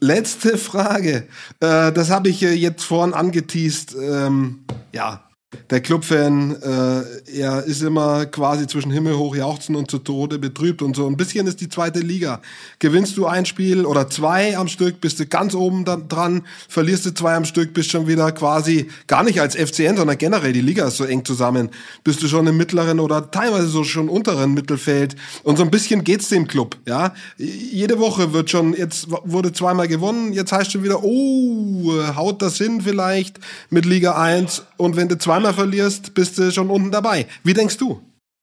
Letzte 0.00 0.56
Frage. 0.58 1.28
Das 1.60 2.10
habe 2.10 2.28
ich 2.28 2.40
jetzt 2.40 2.82
vorhin 2.82 3.14
angeteased. 3.14 3.94
Ähm, 3.94 4.64
ja, 4.92 5.24
der 5.70 5.80
Clubfan, 5.80 6.56
äh, 6.62 7.40
er 7.40 7.64
ist 7.64 7.82
immer 7.82 8.26
quasi 8.26 8.66
zwischen 8.66 8.90
Himmel 8.90 9.16
hoch 9.16 9.34
jauchzen 9.34 9.76
und 9.76 9.90
zu 9.90 9.98
Tode 9.98 10.38
betrübt 10.38 10.82
und 10.82 10.96
so. 10.96 11.06
Ein 11.06 11.16
bisschen 11.16 11.46
ist 11.46 11.60
die 11.60 11.68
zweite 11.68 12.00
Liga. 12.00 12.40
Gewinnst 12.78 13.16
du 13.16 13.26
ein 13.26 13.46
Spiel 13.46 13.86
oder 13.86 14.08
zwei 14.08 14.56
am 14.56 14.68
Stück, 14.68 15.00
bist 15.00 15.20
du 15.20 15.26
ganz 15.26 15.54
oben 15.54 15.84
dran, 15.84 16.42
verlierst 16.68 17.06
du 17.06 17.14
zwei 17.14 17.34
am 17.34 17.44
Stück, 17.44 17.74
bist 17.74 17.90
schon 17.90 18.06
wieder 18.06 18.32
quasi 18.32 18.88
gar 19.06 19.22
nicht 19.22 19.40
als 19.40 19.56
FCN, 19.56 19.96
sondern 19.96 20.18
generell, 20.18 20.52
die 20.52 20.60
Liga 20.60 20.86
ist 20.86 20.96
so 20.96 21.04
eng 21.04 21.24
zusammen, 21.24 21.70
bist 22.02 22.22
du 22.22 22.28
schon 22.28 22.46
im 22.46 22.56
mittleren 22.56 23.00
oder 23.00 23.30
teilweise 23.30 23.68
so 23.68 23.84
schon 23.84 24.08
unteren 24.08 24.54
Mittelfeld. 24.54 25.16
Und 25.42 25.58
so 25.58 25.62
ein 25.64 25.70
bisschen 25.70 26.04
geht's 26.04 26.28
dem 26.28 26.46
Club, 26.48 26.76
ja. 26.86 27.14
Jede 27.36 27.98
Woche 27.98 28.32
wird 28.32 28.50
schon, 28.50 28.74
jetzt 28.74 29.08
wurde 29.24 29.52
zweimal 29.52 29.88
gewonnen, 29.88 30.32
jetzt 30.32 30.52
heißt 30.52 30.72
schon 30.72 30.82
wieder, 30.82 31.02
oh, 31.02 31.92
haut 32.16 32.42
das 32.42 32.58
hin 32.58 32.80
vielleicht 32.80 33.38
mit 33.70 33.84
Liga 33.84 34.14
1 34.14 34.62
und 34.76 34.96
wenn 34.96 35.08
du 35.08 35.18
zweimal 35.18 35.43
verlierst, 35.52 36.14
bist 36.14 36.38
du 36.38 36.50
schon 36.50 36.70
unten 36.70 36.90
dabei. 36.90 37.26
Wie 37.42 37.54
denkst 37.54 37.76
du? 37.76 38.00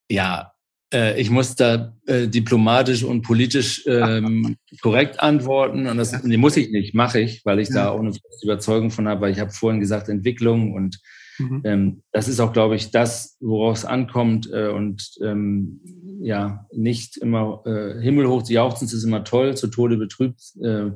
Ja, 0.09 0.53
äh, 0.93 1.19
ich 1.19 1.29
muss 1.29 1.55
da 1.55 1.95
äh, 2.05 2.27
diplomatisch 2.27 3.03
und 3.03 3.21
politisch 3.21 3.83
ähm, 3.87 4.57
korrekt 4.81 5.19
antworten. 5.19 5.87
Und 5.87 5.97
das 5.97 6.23
nee, 6.23 6.37
muss 6.37 6.57
ich 6.57 6.71
nicht, 6.71 6.93
mache 6.93 7.19
ich, 7.19 7.45
weil 7.45 7.59
ich 7.59 7.69
ja. 7.69 7.75
da 7.75 7.89
auch 7.91 7.99
eine 7.99 8.13
Überzeugung 8.43 8.91
von 8.91 9.07
habe. 9.07 9.21
Weil 9.21 9.31
ich 9.31 9.39
habe 9.39 9.51
vorhin 9.51 9.79
gesagt, 9.79 10.09
Entwicklung 10.09 10.73
und 10.73 10.99
mhm. 11.39 11.61
ähm, 11.63 12.01
das 12.11 12.27
ist 12.27 12.39
auch, 12.39 12.53
glaube 12.53 12.75
ich, 12.75 12.91
das, 12.91 13.37
worauf 13.39 13.77
es 13.77 13.85
ankommt. 13.85 14.49
Äh, 14.51 14.67
und 14.67 15.11
ähm, 15.23 15.79
ja, 16.21 16.67
nicht 16.71 17.17
immer 17.17 17.63
äh, 17.65 18.01
himmelhoch 18.01 18.43
zu 18.43 18.53
jauchzen, 18.53 18.85
ist 18.85 19.03
immer 19.03 19.23
toll, 19.23 19.55
zu 19.55 19.67
Tode 19.67 19.97
betrübt 19.97 20.41
äh, 20.61 20.91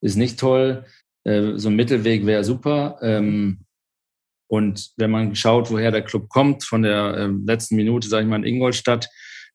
ist 0.00 0.16
nicht 0.16 0.38
toll. 0.38 0.84
Äh, 1.24 1.56
so 1.56 1.68
ein 1.68 1.76
Mittelweg 1.76 2.26
wäre 2.26 2.44
super. 2.44 2.98
Ähm, 3.02 3.65
und 4.48 4.90
wenn 4.96 5.10
man 5.10 5.34
schaut, 5.34 5.70
woher 5.70 5.90
der 5.90 6.02
Club 6.02 6.28
kommt, 6.28 6.64
von 6.64 6.82
der 6.82 7.14
äh, 7.16 7.28
letzten 7.44 7.76
Minute, 7.76 8.08
sage 8.08 8.24
ich 8.24 8.30
mal, 8.30 8.36
in 8.36 8.44
Ingolstadt, 8.44 9.08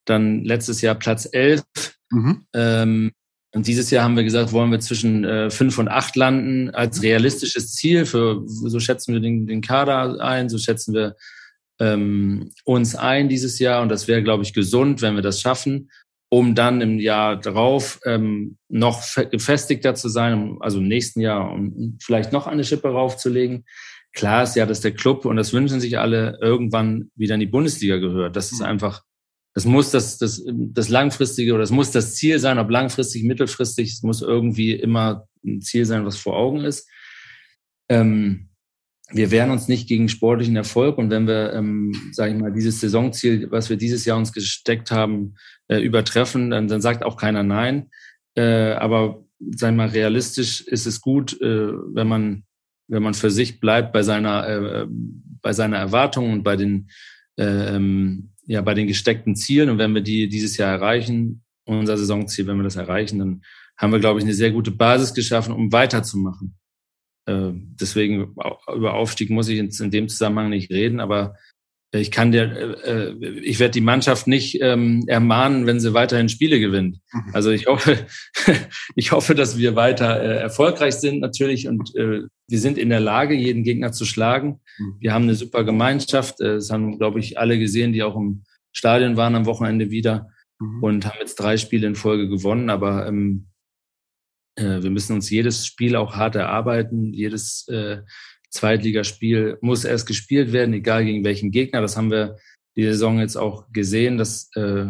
dann 0.05 0.43
letztes 0.43 0.81
Jahr 0.81 0.95
Platz 0.95 1.27
11. 1.31 1.63
Mhm. 2.11 2.45
Ähm, 2.53 3.11
und 3.53 3.67
dieses 3.67 3.91
Jahr 3.91 4.05
haben 4.05 4.15
wir 4.15 4.23
gesagt, 4.23 4.53
wollen 4.53 4.71
wir 4.71 4.79
zwischen 4.79 5.25
äh, 5.25 5.49
fünf 5.49 5.77
und 5.77 5.89
acht 5.89 6.15
landen 6.15 6.69
als 6.71 6.97
mhm. 6.97 7.03
realistisches 7.03 7.73
Ziel. 7.73 8.05
Für 8.05 8.43
so 8.45 8.79
schätzen 8.79 9.13
wir 9.13 9.21
den, 9.21 9.47
den 9.47 9.61
Kader 9.61 10.21
ein, 10.21 10.49
so 10.49 10.57
schätzen 10.57 10.93
wir 10.93 11.15
ähm, 11.79 12.51
uns 12.63 12.95
ein 12.95 13.29
dieses 13.29 13.59
Jahr. 13.59 13.81
Und 13.81 13.89
das 13.89 14.07
wäre, 14.07 14.23
glaube 14.23 14.43
ich, 14.43 14.53
gesund, 14.53 15.01
wenn 15.01 15.15
wir 15.15 15.21
das 15.21 15.41
schaffen, 15.41 15.89
um 16.29 16.55
dann 16.55 16.79
im 16.79 16.99
Jahr 16.99 17.35
darauf 17.37 17.99
ähm, 18.05 18.57
noch 18.69 19.03
gefestigter 19.31 19.95
zu 19.95 20.07
sein, 20.07 20.57
also 20.61 20.79
im 20.79 20.87
nächsten 20.87 21.19
Jahr, 21.19 21.51
um 21.51 21.97
vielleicht 22.01 22.31
noch 22.31 22.47
eine 22.47 22.63
Schippe 22.63 22.89
raufzulegen. 22.89 23.65
Klar 24.13 24.43
ist 24.43 24.55
ja, 24.55 24.65
dass 24.65 24.81
der 24.81 24.91
Club, 24.91 25.25
und 25.25 25.37
das 25.37 25.53
wünschen 25.53 25.79
sich 25.79 25.97
alle, 25.97 26.37
irgendwann 26.41 27.11
wieder 27.15 27.35
in 27.35 27.39
die 27.39 27.45
Bundesliga 27.45 27.97
gehört. 27.97 28.35
Das 28.35 28.51
ist 28.51 28.59
mhm. 28.59 28.65
einfach, 28.65 29.03
das 29.53 29.65
muss 29.65 29.91
das, 29.91 30.17
das, 30.17 30.43
das 30.47 30.89
langfristige 30.89 31.53
oder 31.53 31.61
das 31.61 31.71
muss 31.71 31.91
das 31.91 32.15
Ziel 32.15 32.39
sein, 32.39 32.59
ob 32.59 32.69
langfristig, 32.69 33.23
mittelfristig, 33.23 33.93
es 33.93 34.03
muss 34.03 34.21
irgendwie 34.21 34.73
immer 34.73 35.27
ein 35.45 35.61
Ziel 35.61 35.85
sein, 35.85 36.05
was 36.05 36.17
vor 36.17 36.35
Augen 36.35 36.61
ist. 36.61 36.89
Ähm, 37.89 38.49
wir 39.13 39.31
wehren 39.31 39.51
uns 39.51 39.67
nicht 39.67 39.87
gegen 39.87 40.07
sportlichen 40.07 40.55
Erfolg 40.55 40.97
und 40.97 41.09
wenn 41.09 41.27
wir, 41.27 41.53
ähm, 41.53 41.93
sage 42.13 42.33
ich 42.33 42.39
mal, 42.39 42.53
dieses 42.53 42.79
Saisonziel, 42.79 43.51
was 43.51 43.69
wir 43.69 43.75
dieses 43.75 44.05
Jahr 44.05 44.17
uns 44.17 44.31
gesteckt 44.31 44.91
haben, 44.91 45.35
äh, 45.67 45.79
übertreffen, 45.79 46.49
dann, 46.49 46.67
dann 46.67 46.81
sagt 46.81 47.03
auch 47.03 47.17
keiner 47.17 47.43
Nein. 47.43 47.89
Äh, 48.35 48.73
aber, 48.73 49.25
sag 49.39 49.71
ich 49.71 49.77
mal, 49.77 49.89
realistisch 49.89 50.61
ist 50.61 50.85
es 50.85 51.01
gut, 51.01 51.39
äh, 51.41 51.73
wenn 51.93 52.07
man 52.07 52.43
wenn 52.91 53.03
man 53.03 53.13
für 53.13 53.31
sich 53.31 53.59
bleibt 53.59 53.93
bei 53.93 54.03
seiner, 54.03 54.47
äh, 54.47 54.87
bei 55.41 55.53
seiner 55.53 55.77
Erwartung 55.77 56.31
und 56.33 56.43
bei 56.43 56.57
den, 56.57 56.89
äh, 57.37 57.79
ja, 58.45 58.61
bei 58.61 58.73
den 58.73 58.87
gesteckten 58.87 59.35
Zielen. 59.35 59.69
Und 59.69 59.77
wenn 59.77 59.95
wir 59.95 60.01
die 60.01 60.27
dieses 60.27 60.57
Jahr 60.57 60.71
erreichen, 60.71 61.43
unser 61.65 61.97
Saisonziel, 61.97 62.47
wenn 62.47 62.57
wir 62.57 62.63
das 62.63 62.75
erreichen, 62.75 63.19
dann 63.19 63.41
haben 63.77 63.93
wir, 63.93 63.99
glaube 63.99 64.19
ich, 64.19 64.25
eine 64.25 64.33
sehr 64.33 64.51
gute 64.51 64.71
Basis 64.71 65.13
geschaffen, 65.13 65.53
um 65.53 65.71
weiterzumachen. 65.71 66.55
Äh, 67.25 67.51
deswegen 67.53 68.35
über 68.75 68.93
Aufstieg 68.93 69.29
muss 69.29 69.47
ich 69.47 69.57
in, 69.57 69.69
in 69.69 69.91
dem 69.91 70.09
Zusammenhang 70.09 70.49
nicht 70.49 70.69
reden, 70.69 70.99
aber 70.99 71.35
ich 71.93 72.11
kann 72.11 72.31
dir, 72.31 72.43
äh, 72.85 73.09
äh, 73.09 73.39
ich 73.39 73.59
werde 73.59 73.73
die 73.73 73.81
Mannschaft 73.81 74.25
nicht 74.25 74.61
ähm, 74.61 75.03
ermahnen, 75.07 75.65
wenn 75.65 75.81
sie 75.81 75.93
weiterhin 75.93 76.29
Spiele 76.29 76.59
gewinnt. 76.59 76.99
Mhm. 77.11 77.23
Also 77.33 77.51
ich 77.51 77.67
hoffe, 77.67 78.05
ich 78.95 79.11
hoffe, 79.11 79.35
dass 79.35 79.57
wir 79.57 79.75
weiter 79.75 80.21
äh, 80.21 80.37
erfolgreich 80.37 80.95
sind 80.95 81.19
natürlich 81.19 81.67
und 81.67 81.93
äh, 81.95 82.21
wir 82.47 82.59
sind 82.59 82.77
in 82.77 82.89
der 82.89 83.01
Lage, 83.01 83.33
jeden 83.33 83.63
Gegner 83.63 83.91
zu 83.91 84.05
schlagen. 84.05 84.61
Mhm. 84.77 84.95
Wir 84.99 85.13
haben 85.13 85.23
eine 85.23 85.35
super 85.35 85.65
Gemeinschaft. 85.65 86.39
Äh, 86.39 86.55
das 86.55 86.69
haben, 86.69 86.97
glaube 86.97 87.19
ich, 87.19 87.37
alle 87.37 87.59
gesehen, 87.59 87.91
die 87.91 88.03
auch 88.03 88.15
im 88.15 88.43
Stadion 88.71 89.17
waren 89.17 89.35
am 89.35 89.45
Wochenende 89.45 89.91
wieder 89.91 90.29
mhm. 90.59 90.83
und 90.83 91.05
haben 91.05 91.17
jetzt 91.19 91.35
drei 91.35 91.57
Spiele 91.57 91.87
in 91.87 91.95
Folge 91.95 92.29
gewonnen. 92.29 92.69
Aber 92.69 93.05
ähm, 93.05 93.47
äh, 94.55 94.81
wir 94.81 94.91
müssen 94.91 95.13
uns 95.13 95.29
jedes 95.29 95.65
Spiel 95.65 95.97
auch 95.97 96.15
hart 96.15 96.35
erarbeiten, 96.35 97.13
jedes 97.13 97.67
äh, 97.67 97.97
Zweitligaspiel 98.51 99.57
muss 99.61 99.85
erst 99.85 100.07
gespielt 100.07 100.51
werden, 100.51 100.73
egal 100.73 101.05
gegen 101.05 101.23
welchen 101.23 101.51
Gegner. 101.51 101.81
Das 101.81 101.97
haben 101.97 102.11
wir 102.11 102.37
die 102.75 102.83
Saison 102.83 103.19
jetzt 103.19 103.37
auch 103.37 103.65
gesehen, 103.71 104.17
dass 104.17 104.49
äh, 104.55 104.85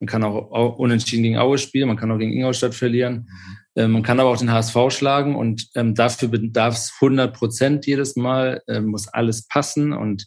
man 0.00 0.06
kann 0.06 0.24
auch 0.24 0.78
unentschieden 0.78 1.22
gegen 1.22 1.38
Aue 1.38 1.58
spielen, 1.58 1.88
man 1.88 1.96
kann 1.96 2.10
auch 2.10 2.18
gegen 2.18 2.32
Ingolstadt 2.32 2.74
verlieren. 2.74 3.28
Mhm. 3.28 3.82
Äh, 3.82 3.88
man 3.88 4.02
kann 4.02 4.20
aber 4.20 4.30
auch 4.30 4.38
den 4.38 4.52
HSV 4.52 4.76
schlagen 4.90 5.36
und 5.36 5.68
ähm, 5.74 5.94
dafür 5.94 6.28
bedarf 6.28 6.74
es 6.74 6.92
100 7.00 7.34
Prozent 7.34 7.86
jedes 7.86 8.16
Mal, 8.16 8.62
äh, 8.66 8.80
muss 8.80 9.08
alles 9.08 9.46
passen 9.46 9.92
und 9.92 10.26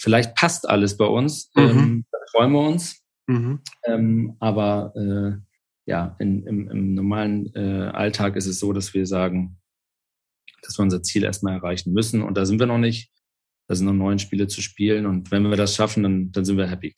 vielleicht 0.00 0.34
passt 0.34 0.68
alles 0.68 0.96
bei 0.96 1.06
uns. 1.06 1.50
Mhm. 1.54 1.62
Ähm, 1.62 2.04
da 2.10 2.18
freuen 2.32 2.52
wir 2.52 2.60
uns. 2.60 3.02
Mhm. 3.26 3.60
Ähm, 3.84 4.36
aber 4.40 4.92
äh, 4.96 5.38
ja, 5.86 6.16
in, 6.18 6.46
im, 6.46 6.70
im 6.70 6.94
normalen 6.94 7.54
äh, 7.54 7.90
Alltag 7.92 8.36
ist 8.36 8.46
es 8.46 8.58
so, 8.58 8.72
dass 8.72 8.94
wir 8.94 9.06
sagen, 9.06 9.57
dass 10.68 10.78
wir 10.78 10.82
unser 10.82 11.02
Ziel 11.02 11.24
erstmal 11.24 11.54
erreichen 11.54 11.92
müssen. 11.92 12.22
Und 12.22 12.36
da 12.36 12.44
sind 12.44 12.60
wir 12.60 12.66
noch 12.66 12.78
nicht. 12.78 13.10
Da 13.66 13.74
sind 13.74 13.86
noch 13.86 13.94
neun 13.94 14.18
Spiele 14.18 14.46
zu 14.46 14.62
spielen. 14.62 15.06
Und 15.06 15.30
wenn 15.30 15.42
wir 15.48 15.56
das 15.56 15.74
schaffen, 15.74 16.02
dann, 16.02 16.30
dann 16.30 16.44
sind 16.44 16.58
wir 16.58 16.68
happy. 16.68 16.94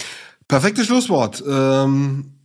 Perfektes 0.48 0.86
Schlusswort. 0.86 1.42
Ähm 1.48 2.36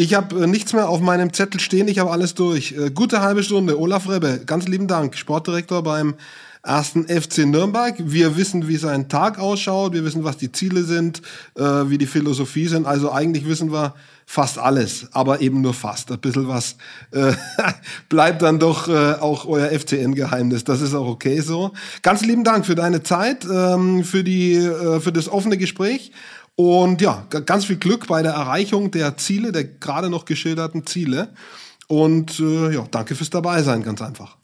ich 0.00 0.14
habe 0.14 0.44
äh, 0.44 0.46
nichts 0.46 0.72
mehr 0.72 0.88
auf 0.88 1.00
meinem 1.00 1.34
Zettel 1.34 1.60
stehen, 1.60 1.86
ich 1.86 1.98
habe 1.98 2.10
alles 2.10 2.34
durch. 2.34 2.72
Äh, 2.72 2.90
gute 2.90 3.20
halbe 3.20 3.42
Stunde. 3.42 3.78
Olaf 3.78 4.08
Rebbe, 4.08 4.40
ganz 4.46 4.66
lieben 4.66 4.86
Dank, 4.86 5.14
Sportdirektor 5.14 5.82
beim 5.82 6.14
ersten 6.62 7.06
FC 7.06 7.44
Nürnberg. 7.44 7.96
Wir 7.98 8.36
wissen, 8.38 8.66
wie 8.66 8.76
sein 8.76 9.10
Tag 9.10 9.38
ausschaut, 9.38 9.92
wir 9.92 10.02
wissen, 10.02 10.24
was 10.24 10.38
die 10.38 10.52
Ziele 10.52 10.84
sind, 10.84 11.20
äh, 11.54 11.62
wie 11.62 11.98
die 11.98 12.06
Philosophie 12.06 12.66
sind. 12.66 12.86
Also 12.86 13.12
eigentlich 13.12 13.46
wissen 13.46 13.72
wir 13.72 13.94
fast 14.30 14.58
alles, 14.58 15.08
aber 15.10 15.40
eben 15.40 15.60
nur 15.60 15.74
fast. 15.74 16.12
Ein 16.12 16.20
bisschen 16.20 16.46
was 16.46 16.76
äh, 17.10 17.32
bleibt 18.08 18.42
dann 18.42 18.60
doch 18.60 18.86
äh, 18.86 19.14
auch 19.14 19.44
euer 19.44 19.76
FCN-Geheimnis. 19.76 20.62
Das 20.62 20.80
ist 20.80 20.94
auch 20.94 21.08
okay 21.08 21.40
so. 21.40 21.72
Ganz 22.02 22.24
lieben 22.24 22.44
Dank 22.44 22.64
für 22.64 22.76
deine 22.76 23.02
Zeit, 23.02 23.44
ähm, 23.44 24.04
für, 24.04 24.22
die, 24.22 24.54
äh, 24.54 25.00
für 25.00 25.10
das 25.10 25.28
offene 25.28 25.58
Gespräch. 25.58 26.12
Und 26.54 27.02
ja, 27.02 27.26
ganz 27.28 27.64
viel 27.64 27.78
Glück 27.78 28.06
bei 28.06 28.22
der 28.22 28.34
Erreichung 28.34 28.92
der 28.92 29.16
Ziele, 29.16 29.50
der 29.50 29.64
gerade 29.64 30.08
noch 30.08 30.26
geschilderten 30.26 30.86
Ziele. 30.86 31.34
Und 31.88 32.38
äh, 32.38 32.72
ja, 32.72 32.86
danke 32.88 33.16
fürs 33.16 33.30
Dabeisein, 33.30 33.82
ganz 33.82 34.00
einfach. 34.00 34.36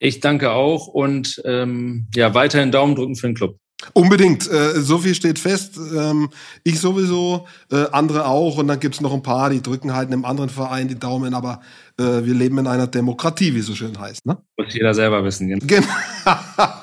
Ich 0.00 0.20
danke 0.20 0.50
auch 0.50 0.86
und 0.86 1.40
ähm, 1.46 2.08
ja, 2.14 2.34
weiterhin 2.34 2.72
Daumen 2.72 2.94
drücken 2.94 3.16
für 3.16 3.28
den 3.28 3.36
Club. 3.36 3.56
Unbedingt, 3.92 4.50
äh, 4.50 4.80
so 4.80 4.98
viel 4.98 5.14
steht 5.14 5.38
fest. 5.38 5.76
Ähm, 5.76 6.30
ich 6.64 6.80
sowieso, 6.80 7.46
äh, 7.72 7.86
andere 7.92 8.26
auch. 8.26 8.58
Und 8.58 8.68
dann 8.68 8.78
gibt's 8.78 9.00
noch 9.00 9.12
ein 9.12 9.22
paar, 9.22 9.50
die 9.50 9.62
drücken 9.62 9.94
halt 9.94 10.08
einem 10.08 10.24
anderen 10.24 10.50
Verein 10.50 10.88
die 10.88 10.98
Daumen. 10.98 11.34
Aber 11.34 11.60
äh, 11.98 12.24
wir 12.24 12.34
leben 12.34 12.58
in 12.58 12.66
einer 12.66 12.86
Demokratie, 12.86 13.54
wie 13.54 13.60
so 13.60 13.74
schön 13.74 13.98
heißt. 13.98 14.26
Ne? 14.26 14.36
Muss 14.58 14.74
jeder 14.74 14.94
selber 14.94 15.24
wissen. 15.24 15.48
Genau. 15.48 15.66
genau. 15.66 15.88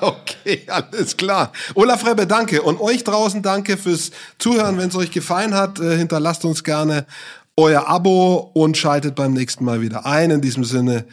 okay, 0.00 0.62
alles 0.66 1.16
klar. 1.16 1.52
Olaf 1.74 2.06
Rebbe, 2.06 2.26
danke. 2.26 2.62
Und 2.62 2.80
euch 2.80 3.04
draußen 3.04 3.42
danke 3.42 3.76
fürs 3.76 4.10
Zuhören. 4.38 4.78
Wenn 4.78 4.88
es 4.88 4.96
euch 4.96 5.10
gefallen 5.10 5.54
hat, 5.54 5.78
hinterlasst 5.78 6.44
uns 6.44 6.64
gerne 6.64 7.06
euer 7.56 7.88
Abo 7.88 8.50
und 8.54 8.76
schaltet 8.76 9.14
beim 9.14 9.32
nächsten 9.32 9.64
Mal 9.64 9.80
wieder 9.80 10.06
ein. 10.06 10.30
In 10.30 10.40
diesem 10.40 10.64
Sinne, 10.64 11.04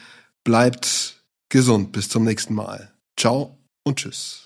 bleibt 0.44 1.24
gesund. 1.50 1.92
Bis 1.92 2.10
zum 2.10 2.24
nächsten 2.24 2.54
Mal. 2.54 2.92
Ciao 3.18 3.58
und 3.84 3.98
tschüss. 3.98 4.45